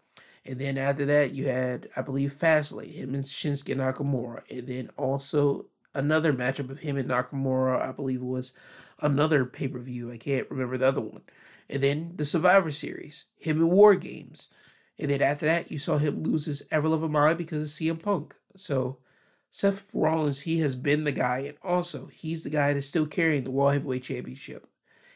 And 0.46 0.58
then 0.58 0.78
after 0.78 1.04
that, 1.04 1.34
you 1.34 1.48
had, 1.48 1.88
I 1.96 2.02
believe, 2.02 2.32
Fastlane, 2.32 2.94
him 2.94 3.14
and 3.14 3.24
Shinsuke 3.24 3.76
Nakamura. 3.76 4.42
And 4.50 4.66
then 4.66 4.90
also 4.96 5.66
another 5.94 6.32
matchup 6.32 6.70
of 6.70 6.78
him 6.78 6.96
and 6.96 7.10
Nakamura, 7.10 7.80
I 7.80 7.92
believe 7.92 8.22
was 8.22 8.54
another 9.00 9.44
pay 9.44 9.68
per 9.68 9.78
view. 9.78 10.10
I 10.10 10.16
can't 10.16 10.50
remember 10.50 10.78
the 10.78 10.88
other 10.88 11.00
one. 11.00 11.22
And 11.68 11.82
then 11.82 12.12
the 12.16 12.24
Survivor 12.24 12.70
Series, 12.70 13.26
him 13.36 13.58
and 13.58 13.70
War 13.70 13.94
Games. 13.94 14.50
And 15.00 15.10
then 15.10 15.22
after 15.22 15.46
that, 15.46 15.70
you 15.70 15.78
saw 15.78 15.96
him 15.96 16.22
lose 16.22 16.44
his 16.44 16.62
ever 16.70 16.86
loving 16.86 17.10
mind 17.10 17.38
because 17.38 17.62
of 17.62 17.68
CM 17.68 18.00
Punk. 18.00 18.36
So 18.56 18.98
Seth 19.50 19.90
Rollins, 19.94 20.40
he 20.40 20.60
has 20.60 20.76
been 20.76 21.04
the 21.04 21.12
guy, 21.12 21.38
and 21.38 21.56
also 21.62 22.06
he's 22.06 22.44
the 22.44 22.50
guy 22.50 22.74
that's 22.74 22.86
still 22.86 23.06
carrying 23.06 23.42
the 23.42 23.50
World 23.50 23.72
Heavyweight 23.72 24.02
Championship. 24.02 24.68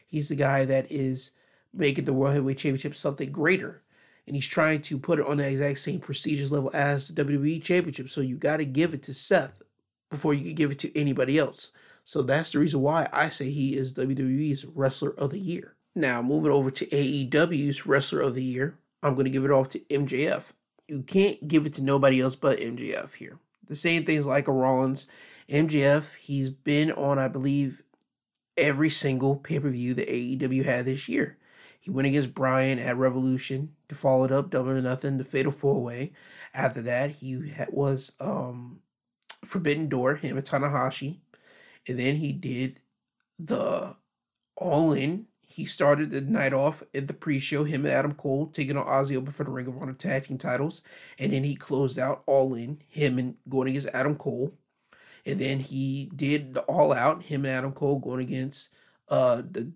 He's 0.07 0.29
the 0.29 0.35
guy 0.35 0.65
that 0.65 0.91
is 0.91 1.31
making 1.73 2.05
the 2.05 2.13
World 2.13 2.33
Heavyweight 2.33 2.57
Championship 2.57 2.95
something 2.95 3.31
greater. 3.31 3.83
And 4.27 4.35
he's 4.35 4.47
trying 4.47 4.81
to 4.81 4.97
put 4.97 5.19
it 5.19 5.27
on 5.27 5.37
the 5.37 5.47
exact 5.47 5.77
same 5.77 5.99
prestigious 5.99 6.51
level 6.51 6.71
as 6.73 7.09
the 7.09 7.23
WWE 7.23 7.61
Championship. 7.61 8.09
So 8.09 8.21
you 8.21 8.37
got 8.37 8.57
to 8.57 8.65
give 8.65 8.95
it 8.95 9.03
to 9.03 9.13
Seth 9.13 9.61
before 10.09 10.33
you 10.33 10.45
can 10.45 10.55
give 10.55 10.71
it 10.71 10.79
to 10.79 10.99
anybody 10.99 11.37
else. 11.37 11.71
So 12.05 12.23
that's 12.23 12.51
the 12.51 12.59
reason 12.59 12.81
why 12.81 13.07
I 13.13 13.29
say 13.29 13.51
he 13.51 13.75
is 13.75 13.93
WWE's 13.93 14.65
Wrestler 14.65 15.11
of 15.11 15.31
the 15.31 15.39
Year. 15.39 15.75
Now, 15.95 16.21
moving 16.21 16.51
over 16.51 16.71
to 16.71 16.85
AEW's 16.87 17.85
Wrestler 17.85 18.21
of 18.21 18.35
the 18.35 18.43
Year, 18.43 18.77
I'm 19.05 19.13
going 19.13 19.25
to 19.25 19.31
give 19.31 19.45
it 19.45 19.51
off 19.51 19.69
to 19.69 19.79
MJF. 19.81 20.51
You 20.87 21.03
can't 21.03 21.47
give 21.47 21.67
it 21.67 21.75
to 21.75 21.83
nobody 21.83 22.21
else 22.21 22.35
but 22.35 22.57
MJF 22.57 23.13
here. 23.13 23.37
The 23.67 23.75
same 23.75 24.03
things 24.03 24.25
like 24.25 24.47
a 24.47 24.51
Rollins. 24.51 25.07
MJF, 25.47 26.05
he's 26.19 26.49
been 26.49 26.91
on, 26.93 27.19
I 27.19 27.27
believe, 27.27 27.83
every 28.57 28.89
single 28.89 29.35
pay 29.35 29.59
per 29.59 29.69
view 29.69 29.93
that 29.93 30.07
AEW 30.07 30.65
had 30.65 30.85
this 30.85 31.07
year. 31.07 31.37
He 31.79 31.91
went 31.91 32.07
against 32.07 32.33
Bryan 32.33 32.79
at 32.79 32.97
Revolution 32.97 33.75
to 33.89 33.95
follow 33.95 34.23
it 34.23 34.31
up, 34.31 34.49
double 34.49 34.71
or 34.71 34.81
nothing, 34.81 35.19
the 35.19 35.23
Fatal 35.23 35.51
Four 35.51 35.83
Way. 35.83 36.13
After 36.55 36.81
that, 36.81 37.11
he 37.11 37.53
was 37.69 38.13
um, 38.19 38.79
Forbidden 39.45 39.87
Door, 39.87 40.15
him 40.15 40.35
and 40.35 40.45
Tanahashi, 40.45 41.19
and 41.87 41.99
then 41.99 42.15
he 42.15 42.33
did 42.33 42.79
the 43.37 43.95
All 44.55 44.93
In 44.93 45.27
he 45.55 45.63
started 45.63 46.11
the 46.11 46.19
night 46.19 46.51
off 46.51 46.83
at 46.93 47.07
the 47.07 47.13
pre-show, 47.13 47.63
him 47.63 47.85
and 47.85 47.93
Adam 47.93 48.13
Cole 48.13 48.47
taking 48.47 48.75
on 48.75 48.85
Aussie 48.85 49.15
Open 49.15 49.31
for 49.31 49.45
the 49.45 49.51
Ring 49.51 49.67
of 49.67 49.77
Honor 49.77 49.93
tag 49.93 50.25
team 50.25 50.37
titles, 50.37 50.81
and 51.17 51.31
then 51.31 51.45
he 51.45 51.55
closed 51.55 51.97
out 51.97 52.23
All 52.25 52.55
In, 52.55 52.77
him 52.89 53.17
and 53.19 53.35
going 53.47 53.69
against 53.69 53.87
Adam 53.93 54.17
Cole, 54.17 54.53
and 55.25 55.39
then 55.39 55.61
he 55.61 56.11
did 56.13 56.55
the 56.55 56.61
All 56.63 56.91
Out, 56.91 57.23
him 57.23 57.45
and 57.45 57.53
Adam 57.53 57.71
Cole 57.71 57.99
going 57.99 58.19
against 58.19 58.75
uh 59.07 59.43
the, 59.49 59.71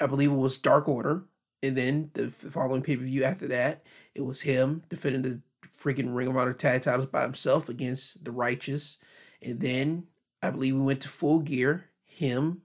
I 0.00 0.06
believe 0.06 0.30
it 0.30 0.34
was 0.34 0.56
Dark 0.56 0.88
Order, 0.88 1.26
and 1.62 1.76
then 1.76 2.10
the 2.14 2.30
following 2.30 2.80
pay 2.80 2.96
per 2.96 3.04
view 3.04 3.24
after 3.24 3.46
that, 3.48 3.84
it 4.14 4.22
was 4.22 4.40
him 4.40 4.82
defending 4.88 5.20
the 5.20 5.38
freaking 5.78 6.14
Ring 6.16 6.28
of 6.28 6.36
Honor 6.38 6.54
tag 6.54 6.80
titles 6.80 7.08
by 7.08 7.24
himself 7.24 7.68
against 7.68 8.24
the 8.24 8.32
Righteous, 8.32 9.00
and 9.42 9.60
then 9.60 10.04
I 10.42 10.50
believe 10.50 10.76
we 10.76 10.80
went 10.80 11.02
to 11.02 11.10
Full 11.10 11.40
Gear, 11.40 11.84
him 12.06 12.62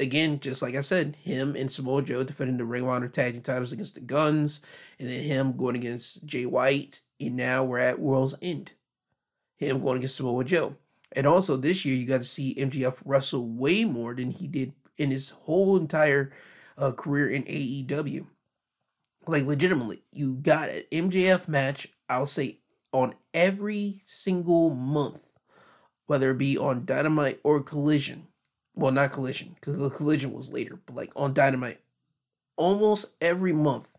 again, 0.00 0.40
just 0.40 0.62
like 0.62 0.74
I 0.74 0.80
said, 0.80 1.16
him 1.16 1.54
and 1.54 1.70
Samoa 1.70 2.02
Joe 2.02 2.24
defending 2.24 2.56
the 2.56 2.64
Ring 2.64 2.82
of 2.82 2.88
Honor 2.88 3.08
tag 3.08 3.34
team 3.34 3.42
titles 3.42 3.72
against 3.72 3.94
the 3.94 4.00
Guns, 4.00 4.62
and 4.98 5.08
then 5.08 5.22
him 5.22 5.56
going 5.56 5.76
against 5.76 6.24
Jay 6.26 6.46
White, 6.46 7.00
and 7.20 7.36
now 7.36 7.62
we're 7.62 7.78
at 7.78 8.00
World's 8.00 8.34
End. 8.42 8.72
Him 9.58 9.80
going 9.80 9.98
against 9.98 10.16
Samoa 10.16 10.42
Joe. 10.44 10.74
And 11.12 11.26
also 11.26 11.56
this 11.56 11.84
year, 11.84 11.94
you 11.96 12.06
got 12.06 12.18
to 12.18 12.24
see 12.24 12.54
MJF 12.54 13.02
wrestle 13.04 13.46
way 13.46 13.84
more 13.84 14.14
than 14.14 14.30
he 14.30 14.48
did 14.48 14.72
in 14.96 15.10
his 15.10 15.28
whole 15.28 15.76
entire 15.76 16.32
uh, 16.78 16.92
career 16.92 17.28
in 17.28 17.44
AEW. 17.44 18.26
Like, 19.26 19.44
legitimately, 19.44 20.02
you 20.12 20.36
got 20.36 20.70
an 20.70 20.82
MJF 20.90 21.46
match, 21.46 21.88
I'll 22.08 22.26
say, 22.26 22.58
on 22.92 23.14
every 23.34 24.00
single 24.06 24.70
month, 24.70 25.38
whether 26.06 26.30
it 26.30 26.38
be 26.38 26.56
on 26.56 26.86
Dynamite 26.86 27.40
or 27.44 27.62
Collision 27.62 28.26
well, 28.74 28.92
not 28.92 29.10
Collision, 29.10 29.54
because 29.54 29.76
the 29.76 29.90
Collision 29.90 30.32
was 30.32 30.52
later, 30.52 30.78
but 30.86 30.96
like 30.96 31.12
on 31.16 31.34
Dynamite, 31.34 31.80
almost 32.56 33.14
every 33.20 33.52
month 33.52 33.92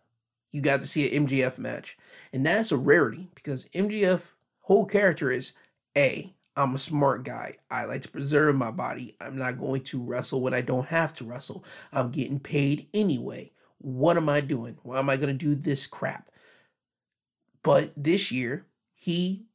you 0.51 0.61
got 0.61 0.81
to 0.81 0.87
see 0.87 1.15
an 1.15 1.27
MJF 1.27 1.57
match, 1.57 1.97
and 2.33 2.45
that's 2.45 2.71
a 2.71 2.77
rarity 2.77 3.29
because 3.35 3.69
MJF 3.69 4.31
whole 4.59 4.85
character 4.85 5.31
is 5.31 5.53
a 5.97 6.33
I'm 6.55 6.75
a 6.75 6.79
smart 6.79 7.23
guy. 7.23 7.55
I 7.69 7.85
like 7.85 8.01
to 8.01 8.09
preserve 8.09 8.55
my 8.55 8.71
body. 8.71 9.15
I'm 9.21 9.37
not 9.37 9.57
going 9.57 9.83
to 9.83 10.03
wrestle 10.03 10.41
when 10.41 10.53
I 10.53 10.61
don't 10.61 10.85
have 10.87 11.13
to 11.15 11.25
wrestle. 11.25 11.63
I'm 11.93 12.11
getting 12.11 12.39
paid 12.39 12.87
anyway. 12.93 13.51
What 13.77 14.17
am 14.17 14.27
I 14.27 14.41
doing? 14.41 14.77
Why 14.83 14.99
am 14.99 15.09
I 15.09 15.15
going 15.15 15.29
to 15.29 15.45
do 15.45 15.55
this 15.55 15.87
crap? 15.87 16.29
But 17.63 17.93
this 17.95 18.31
year, 18.31 18.65
he 18.95 19.45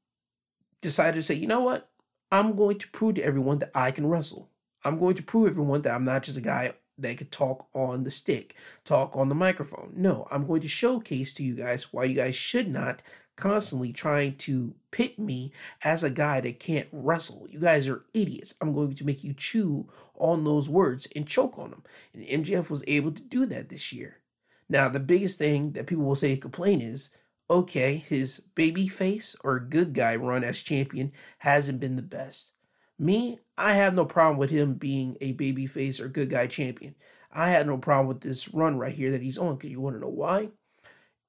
decided 0.80 1.16
to 1.16 1.22
say, 1.22 1.34
you 1.34 1.46
know 1.46 1.60
what? 1.60 1.90
I'm 2.32 2.56
going 2.56 2.78
to 2.78 2.88
prove 2.88 3.16
to 3.16 3.22
everyone 3.22 3.58
that 3.58 3.72
I 3.74 3.90
can 3.90 4.06
wrestle. 4.06 4.48
I'm 4.86 4.98
going 4.98 5.16
to 5.16 5.22
prove 5.24 5.50
everyone 5.50 5.82
that 5.82 5.94
I'm 5.94 6.04
not 6.04 6.22
just 6.22 6.38
a 6.38 6.40
guy 6.40 6.72
that 6.98 7.18
could 7.18 7.32
talk 7.32 7.66
on 7.74 8.04
the 8.04 8.10
stick, 8.10 8.54
talk 8.84 9.16
on 9.16 9.28
the 9.28 9.34
microphone. 9.34 9.92
No, 9.96 10.28
I'm 10.30 10.46
going 10.46 10.60
to 10.60 10.68
showcase 10.68 11.34
to 11.34 11.42
you 11.42 11.56
guys 11.56 11.92
why 11.92 12.04
you 12.04 12.14
guys 12.14 12.36
should 12.36 12.68
not 12.68 13.02
constantly 13.34 13.92
trying 13.92 14.36
to 14.36 14.72
pit 14.92 15.18
me 15.18 15.50
as 15.82 16.04
a 16.04 16.10
guy 16.10 16.40
that 16.40 16.60
can't 16.60 16.86
wrestle. 16.92 17.48
You 17.50 17.58
guys 17.58 17.88
are 17.88 18.04
idiots. 18.14 18.54
I'm 18.60 18.72
going 18.72 18.94
to 18.94 19.04
make 19.04 19.24
you 19.24 19.34
chew 19.34 19.88
on 20.14 20.44
those 20.44 20.68
words 20.68 21.08
and 21.16 21.26
choke 21.26 21.58
on 21.58 21.70
them. 21.70 21.82
And 22.14 22.24
MJF 22.24 22.70
was 22.70 22.84
able 22.86 23.10
to 23.10 23.22
do 23.22 23.44
that 23.46 23.68
this 23.68 23.92
year. 23.92 24.20
Now, 24.68 24.88
the 24.88 25.00
biggest 25.00 25.36
thing 25.36 25.72
that 25.72 25.88
people 25.88 26.04
will 26.04 26.14
say 26.14 26.36
complain 26.36 26.80
is 26.80 27.10
okay, 27.50 27.96
his 27.96 28.38
baby 28.54 28.86
face 28.86 29.34
or 29.42 29.58
good 29.58 29.94
guy 29.94 30.14
run 30.14 30.44
as 30.44 30.60
champion 30.60 31.10
hasn't 31.38 31.80
been 31.80 31.96
the 31.96 32.02
best. 32.02 32.52
Me, 32.98 33.38
I 33.58 33.72
have 33.72 33.94
no 33.94 34.04
problem 34.04 34.38
with 34.38 34.50
him 34.50 34.74
being 34.74 35.16
a 35.20 35.34
babyface 35.34 36.00
or 36.00 36.08
good 36.08 36.30
guy 36.30 36.46
champion. 36.46 36.94
I 37.32 37.50
had 37.50 37.66
no 37.66 37.76
problem 37.78 38.06
with 38.08 38.20
this 38.20 38.52
run 38.54 38.78
right 38.78 38.94
here 38.94 39.10
that 39.10 39.22
he's 39.22 39.38
on 39.38 39.56
because 39.56 39.70
you 39.70 39.80
want 39.80 39.96
to 39.96 40.00
know 40.00 40.08
why? 40.08 40.50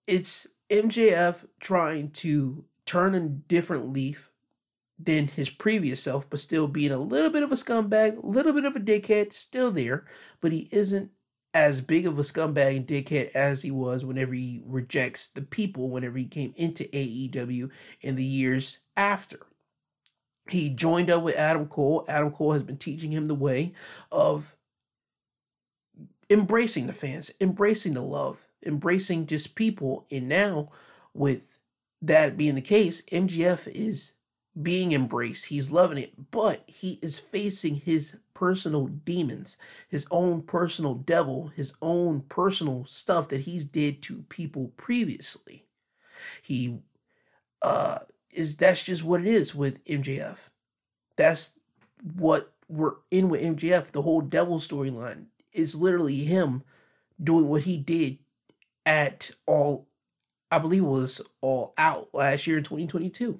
It's 0.08 0.48
MJF 0.70 1.46
trying 1.60 2.12
to 2.12 2.64
turn 2.86 3.16
a 3.16 3.28
different 3.28 3.92
leaf 3.92 4.32
than 5.00 5.28
his 5.28 5.50
previous 5.50 6.02
self, 6.02 6.30
but 6.30 6.40
still 6.40 6.68
being 6.68 6.92
a 6.92 6.98
little 6.98 7.30
bit 7.30 7.44
of 7.44 7.52
a 7.52 7.56
scumbag, 7.56 8.22
a 8.22 8.28
little 8.28 8.54
bit 8.54 8.66
of 8.66 8.76
a 8.76 8.80
dickhead, 8.80 9.34
still 9.34 9.72
there, 9.72 10.06
but 10.42 10.52
he 10.52 10.70
isn't 10.72 11.12
as 11.54 11.82
big 11.82 12.06
of 12.06 12.20
a 12.20 12.22
scumbag 12.22 12.78
and 12.78 12.88
dickhead 12.88 13.32
as 13.36 13.62
he 13.62 13.72
was 13.72 14.06
whenever 14.06 14.34
he 14.34 14.62
rejects 14.66 15.30
the 15.30 15.42
people 15.42 15.90
whenever 15.90 16.18
he 16.18 16.26
came 16.26 16.54
into 16.56 16.84
AEW 16.86 17.70
in 18.02 18.16
the 18.16 18.24
years 18.24 18.80
after. 18.96 19.47
He 20.50 20.70
joined 20.70 21.10
up 21.10 21.24
with 21.24 21.36
Adam 21.36 21.68
Cole. 21.68 22.06
Adam 22.08 22.32
Cole 22.32 22.54
has 22.54 22.64
been 22.64 22.78
teaching 22.78 23.12
him 23.12 23.28
the 23.28 23.36
way 23.36 23.74
of 24.12 24.56
embracing 26.30 26.88
the 26.88 26.94
fans, 26.94 27.32
embracing 27.42 27.94
the 27.94 28.02
love, 28.02 28.46
embracing 28.66 29.26
just 29.26 29.56
people. 29.56 30.06
And 30.12 30.28
now, 30.28 30.70
with 31.14 31.60
that 32.02 32.38
being 32.38 32.56
the 32.56 32.62
case, 32.62 33.02
MJF 33.04 33.68
is 33.74 34.14
being 34.62 34.94
embraced. 34.94 35.46
He's 35.46 35.72
loving 35.72 35.98
it, 35.98 36.14
but 36.32 36.64
he 36.68 37.00
is 37.02 37.20
facing 37.20 37.76
his 37.76 38.18
personal 38.34 38.88
demons, 38.88 39.58
his 39.90 40.08
own 40.12 40.42
personal 40.42 40.96
devil, 40.96 41.48
his 41.56 41.74
own 41.82 42.22
personal 42.30 42.86
stuff 42.86 43.30
that 43.30 43.42
he's 43.42 43.66
did 43.66 44.02
to 44.04 44.24
people 44.30 44.72
previously. 44.78 45.66
He 46.42 46.80
uh 47.62 48.00
is 48.38 48.56
that's 48.56 48.84
just 48.84 49.04
what 49.04 49.22
it 49.22 49.28
is 49.28 49.56
with 49.56 49.84
MJF. 49.86 50.38
That's 51.16 51.54
what 52.18 52.54
we're 52.70 52.96
in 53.12 53.30
with 53.30 53.42
MJF. 53.42 53.92
The 53.92 54.02
whole 54.02 54.22
devil 54.22 54.60
storyline 54.60 55.26
is 55.54 55.80
literally 55.80 56.24
him 56.24 56.64
doing 57.24 57.48
what 57.48 57.64
he 57.64 57.78
did 57.78 58.20
at 58.86 59.32
all 59.48 59.88
I 60.50 60.60
believe 60.60 60.86
was 60.86 61.22
all 61.42 61.74
out 61.78 62.14
last 62.14 62.48
year 62.48 62.58
in 62.58 62.64
2022 62.64 63.38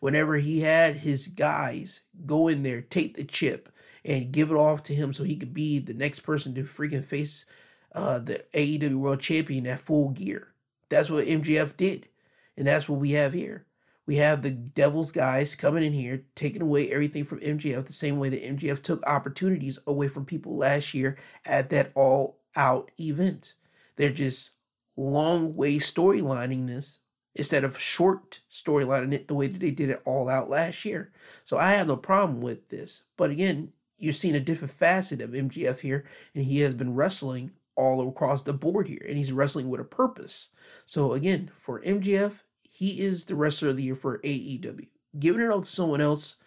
whenever 0.00 0.36
he 0.36 0.60
had 0.60 0.96
his 0.96 1.28
guys 1.28 2.02
go 2.26 2.48
in 2.48 2.62
there, 2.62 2.82
take 2.82 3.16
the 3.16 3.24
chip, 3.24 3.70
and 4.04 4.32
give 4.32 4.50
it 4.50 4.56
off 4.56 4.82
to 4.84 4.94
him 4.94 5.12
so 5.12 5.24
he 5.24 5.36
could 5.36 5.54
be 5.54 5.78
the 5.78 5.94
next 5.94 6.20
person 6.20 6.54
to 6.54 6.62
freaking 6.64 7.04
face 7.04 7.46
uh, 7.94 8.18
the 8.18 8.44
AEW 8.54 8.96
World 8.96 9.20
Champion 9.20 9.66
at 9.66 9.80
full 9.80 10.10
gear. 10.10 10.48
That's 10.90 11.08
what 11.08 11.26
MJF 11.26 11.76
did. 11.76 12.08
And 12.56 12.66
that's 12.66 12.88
what 12.88 13.00
we 13.00 13.12
have 13.12 13.32
here. 13.32 13.64
We 14.06 14.16
have 14.16 14.42
the 14.42 14.50
Devil's 14.50 15.10
guys 15.10 15.56
coming 15.56 15.82
in 15.82 15.92
here, 15.92 16.24
taking 16.34 16.60
away 16.60 16.90
everything 16.90 17.24
from 17.24 17.40
MJF, 17.40 17.86
the 17.86 17.92
same 17.92 18.18
way 18.18 18.28
that 18.28 18.42
MJF 18.42 18.82
took 18.82 19.02
opportunities 19.06 19.78
away 19.86 20.08
from 20.08 20.26
people 20.26 20.56
last 20.56 20.92
year 20.92 21.16
at 21.46 21.70
that 21.70 21.90
all 21.94 22.40
out 22.54 22.90
event. 23.00 23.54
They're 23.96 24.10
just 24.10 24.58
long 24.96 25.56
way 25.56 25.76
storylining 25.76 26.66
this 26.66 27.00
instead 27.34 27.64
of 27.64 27.78
short 27.78 28.40
storylining 28.50 29.12
it 29.12 29.26
the 29.26 29.34
way 29.34 29.46
that 29.46 29.58
they 29.58 29.70
did 29.70 29.90
it 29.90 30.02
all 30.04 30.28
out 30.28 30.50
last 30.50 30.84
year. 30.84 31.10
So 31.44 31.56
I 31.56 31.72
have 31.72 31.88
no 31.88 31.96
problem 31.96 32.40
with 32.40 32.68
this. 32.68 33.04
But 33.16 33.30
again, 33.30 33.72
you're 33.96 34.12
seeing 34.12 34.36
a 34.36 34.40
different 34.40 34.74
facet 34.74 35.20
of 35.20 35.30
MJF 35.30 35.80
here, 35.80 36.04
and 36.34 36.44
he 36.44 36.58
has 36.60 36.74
been 36.74 36.94
wrestling 36.94 37.50
all 37.76 38.06
across 38.08 38.42
the 38.42 38.52
board 38.52 38.86
here, 38.86 39.04
and 39.08 39.16
he's 39.16 39.32
wrestling 39.32 39.68
with 39.68 39.80
a 39.80 39.84
purpose. 39.84 40.50
So 40.84 41.14
again, 41.14 41.50
for 41.58 41.80
MJF, 41.80 42.32
he 42.74 43.00
is 43.00 43.24
the 43.24 43.36
wrestler 43.36 43.68
of 43.68 43.76
the 43.76 43.84
year 43.84 43.94
for 43.94 44.18
AEW. 44.18 44.88
Giving 45.20 45.40
it 45.40 45.48
all 45.48 45.62
to 45.62 45.68
someone 45.68 46.00
else, 46.00 46.38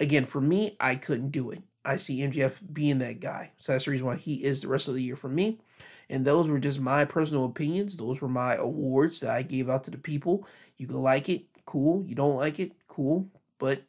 again, 0.00 0.26
for 0.26 0.40
me, 0.40 0.76
I 0.80 0.96
couldn't 0.96 1.30
do 1.30 1.52
it. 1.52 1.62
I 1.84 1.98
see 1.98 2.18
MJF 2.18 2.58
being 2.72 2.98
that 2.98 3.20
guy. 3.20 3.52
So 3.58 3.70
that's 3.70 3.84
the 3.84 3.92
reason 3.92 4.06
why 4.06 4.16
he 4.16 4.42
is 4.42 4.62
the 4.62 4.68
wrestler 4.68 4.90
of 4.90 4.96
the 4.96 5.04
year 5.04 5.14
for 5.14 5.28
me. 5.28 5.60
And 6.10 6.24
those 6.24 6.48
were 6.48 6.58
just 6.58 6.80
my 6.80 7.04
personal 7.04 7.44
opinions. 7.44 7.96
Those 7.96 8.20
were 8.20 8.28
my 8.28 8.56
awards 8.56 9.20
that 9.20 9.30
I 9.30 9.42
gave 9.42 9.70
out 9.70 9.84
to 9.84 9.92
the 9.92 9.98
people. 9.98 10.48
You 10.78 10.88
can 10.88 10.96
like 10.96 11.28
it, 11.28 11.44
cool. 11.64 12.04
You 12.08 12.16
don't 12.16 12.36
like 12.36 12.58
it, 12.58 12.72
cool. 12.88 13.28
But 13.58 13.84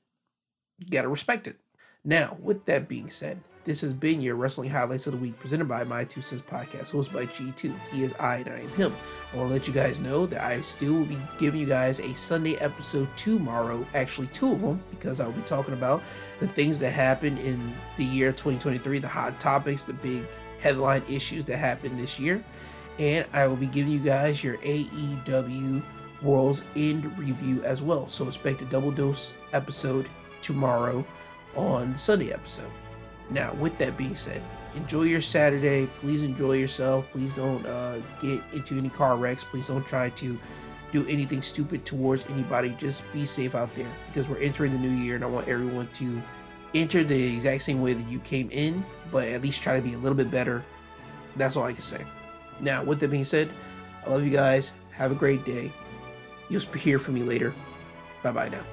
you 0.77 0.85
gotta 0.91 1.09
respect 1.09 1.47
it. 1.47 1.59
Now, 2.03 2.37
with 2.39 2.65
that 2.65 2.87
being 2.87 3.09
said, 3.09 3.41
this 3.65 3.81
has 3.81 3.93
been 3.93 4.19
your 4.19 4.35
Wrestling 4.35 4.69
Highlights 4.69 5.07
of 5.07 5.13
the 5.13 5.19
Week 5.19 5.39
presented 5.39 5.67
by 5.67 5.83
My 5.83 6.03
Two 6.03 6.21
Cents 6.21 6.41
Podcast, 6.41 6.91
hosted 6.91 7.13
by 7.13 7.25
G2. 7.27 7.73
He 7.91 8.03
is 8.03 8.13
I 8.13 8.37
and 8.37 8.49
I 8.49 8.59
am 8.59 8.69
him. 8.69 8.93
I 9.31 9.37
want 9.37 9.49
to 9.49 9.53
let 9.53 9.67
you 9.67 9.73
guys 9.73 10.01
know 10.01 10.25
that 10.25 10.43
I 10.43 10.61
still 10.61 10.93
will 10.93 11.05
be 11.05 11.17
giving 11.37 11.61
you 11.61 11.65
guys 11.65 11.99
a 11.99 12.13
Sunday 12.15 12.55
episode 12.57 13.07
tomorrow, 13.15 13.85
actually, 13.93 14.27
two 14.27 14.51
of 14.51 14.61
them, 14.61 14.83
because 14.89 15.19
I'll 15.19 15.31
be 15.31 15.41
talking 15.43 15.73
about 15.73 16.01
the 16.39 16.47
things 16.47 16.77
that 16.79 16.91
happened 16.91 17.39
in 17.39 17.73
the 17.97 18.03
year 18.03 18.31
2023, 18.31 18.99
the 18.99 19.07
hot 19.07 19.39
topics, 19.39 19.85
the 19.85 19.93
big 19.93 20.25
headline 20.59 21.03
issues 21.09 21.45
that 21.45 21.57
happened 21.57 21.97
this 21.97 22.19
year. 22.19 22.43
And 22.99 23.25
I 23.33 23.47
will 23.47 23.55
be 23.55 23.67
giving 23.67 23.93
you 23.93 23.99
guys 23.99 24.43
your 24.43 24.57
AEW 24.57 25.81
World's 26.21 26.63
End 26.75 27.17
review 27.17 27.63
as 27.63 27.81
well. 27.81 28.07
So 28.09 28.27
expect 28.27 28.61
a 28.61 28.65
double 28.65 28.91
dose 28.91 29.33
episode 29.53 30.09
tomorrow 30.41 31.05
on 31.55 31.93
the 31.93 31.97
Sunday 31.97 32.33
episode. 32.33 32.71
Now, 33.29 33.53
with 33.53 33.77
that 33.77 33.97
being 33.97 34.15
said, 34.15 34.41
enjoy 34.75 35.03
your 35.03 35.21
Saturday. 35.21 35.87
Please 35.99 36.23
enjoy 36.23 36.53
yourself. 36.53 37.05
Please 37.11 37.35
don't 37.35 37.65
uh, 37.65 37.99
get 38.21 38.41
into 38.53 38.77
any 38.77 38.89
car 38.89 39.15
wrecks. 39.15 39.43
Please 39.43 39.67
don't 39.67 39.87
try 39.87 40.09
to 40.09 40.37
do 40.91 41.07
anything 41.07 41.41
stupid 41.41 41.85
towards 41.85 42.25
anybody. 42.29 42.75
Just 42.77 43.11
be 43.11 43.25
safe 43.25 43.55
out 43.55 43.73
there 43.75 43.87
because 44.07 44.29
we're 44.29 44.37
entering 44.37 44.71
the 44.71 44.77
new 44.77 44.91
year 45.03 45.15
and 45.15 45.23
I 45.23 45.27
want 45.27 45.47
everyone 45.47 45.87
to 45.93 46.21
enter 46.75 47.03
the 47.03 47.33
exact 47.33 47.63
same 47.63 47.81
way 47.81 47.93
that 47.93 48.09
you 48.09 48.19
came 48.19 48.49
in, 48.51 48.85
but 49.11 49.27
at 49.27 49.41
least 49.41 49.61
try 49.61 49.75
to 49.75 49.81
be 49.81 49.93
a 49.93 49.97
little 49.97 50.17
bit 50.17 50.29
better. 50.29 50.63
That's 51.35 51.55
all 51.55 51.63
I 51.63 51.73
can 51.73 51.81
say. 51.81 52.05
Now, 52.59 52.83
with 52.83 52.99
that 52.99 53.09
being 53.09 53.25
said, 53.25 53.49
I 54.05 54.09
love 54.09 54.23
you 54.23 54.31
guys. 54.31 54.73
Have 54.91 55.11
a 55.11 55.15
great 55.15 55.45
day. 55.45 55.71
You'll 56.49 56.61
hear 56.61 56.99
from 56.99 57.15
me 57.15 57.23
later. 57.23 57.53
Bye 58.21 58.31
bye 58.31 58.49
now. 58.49 58.63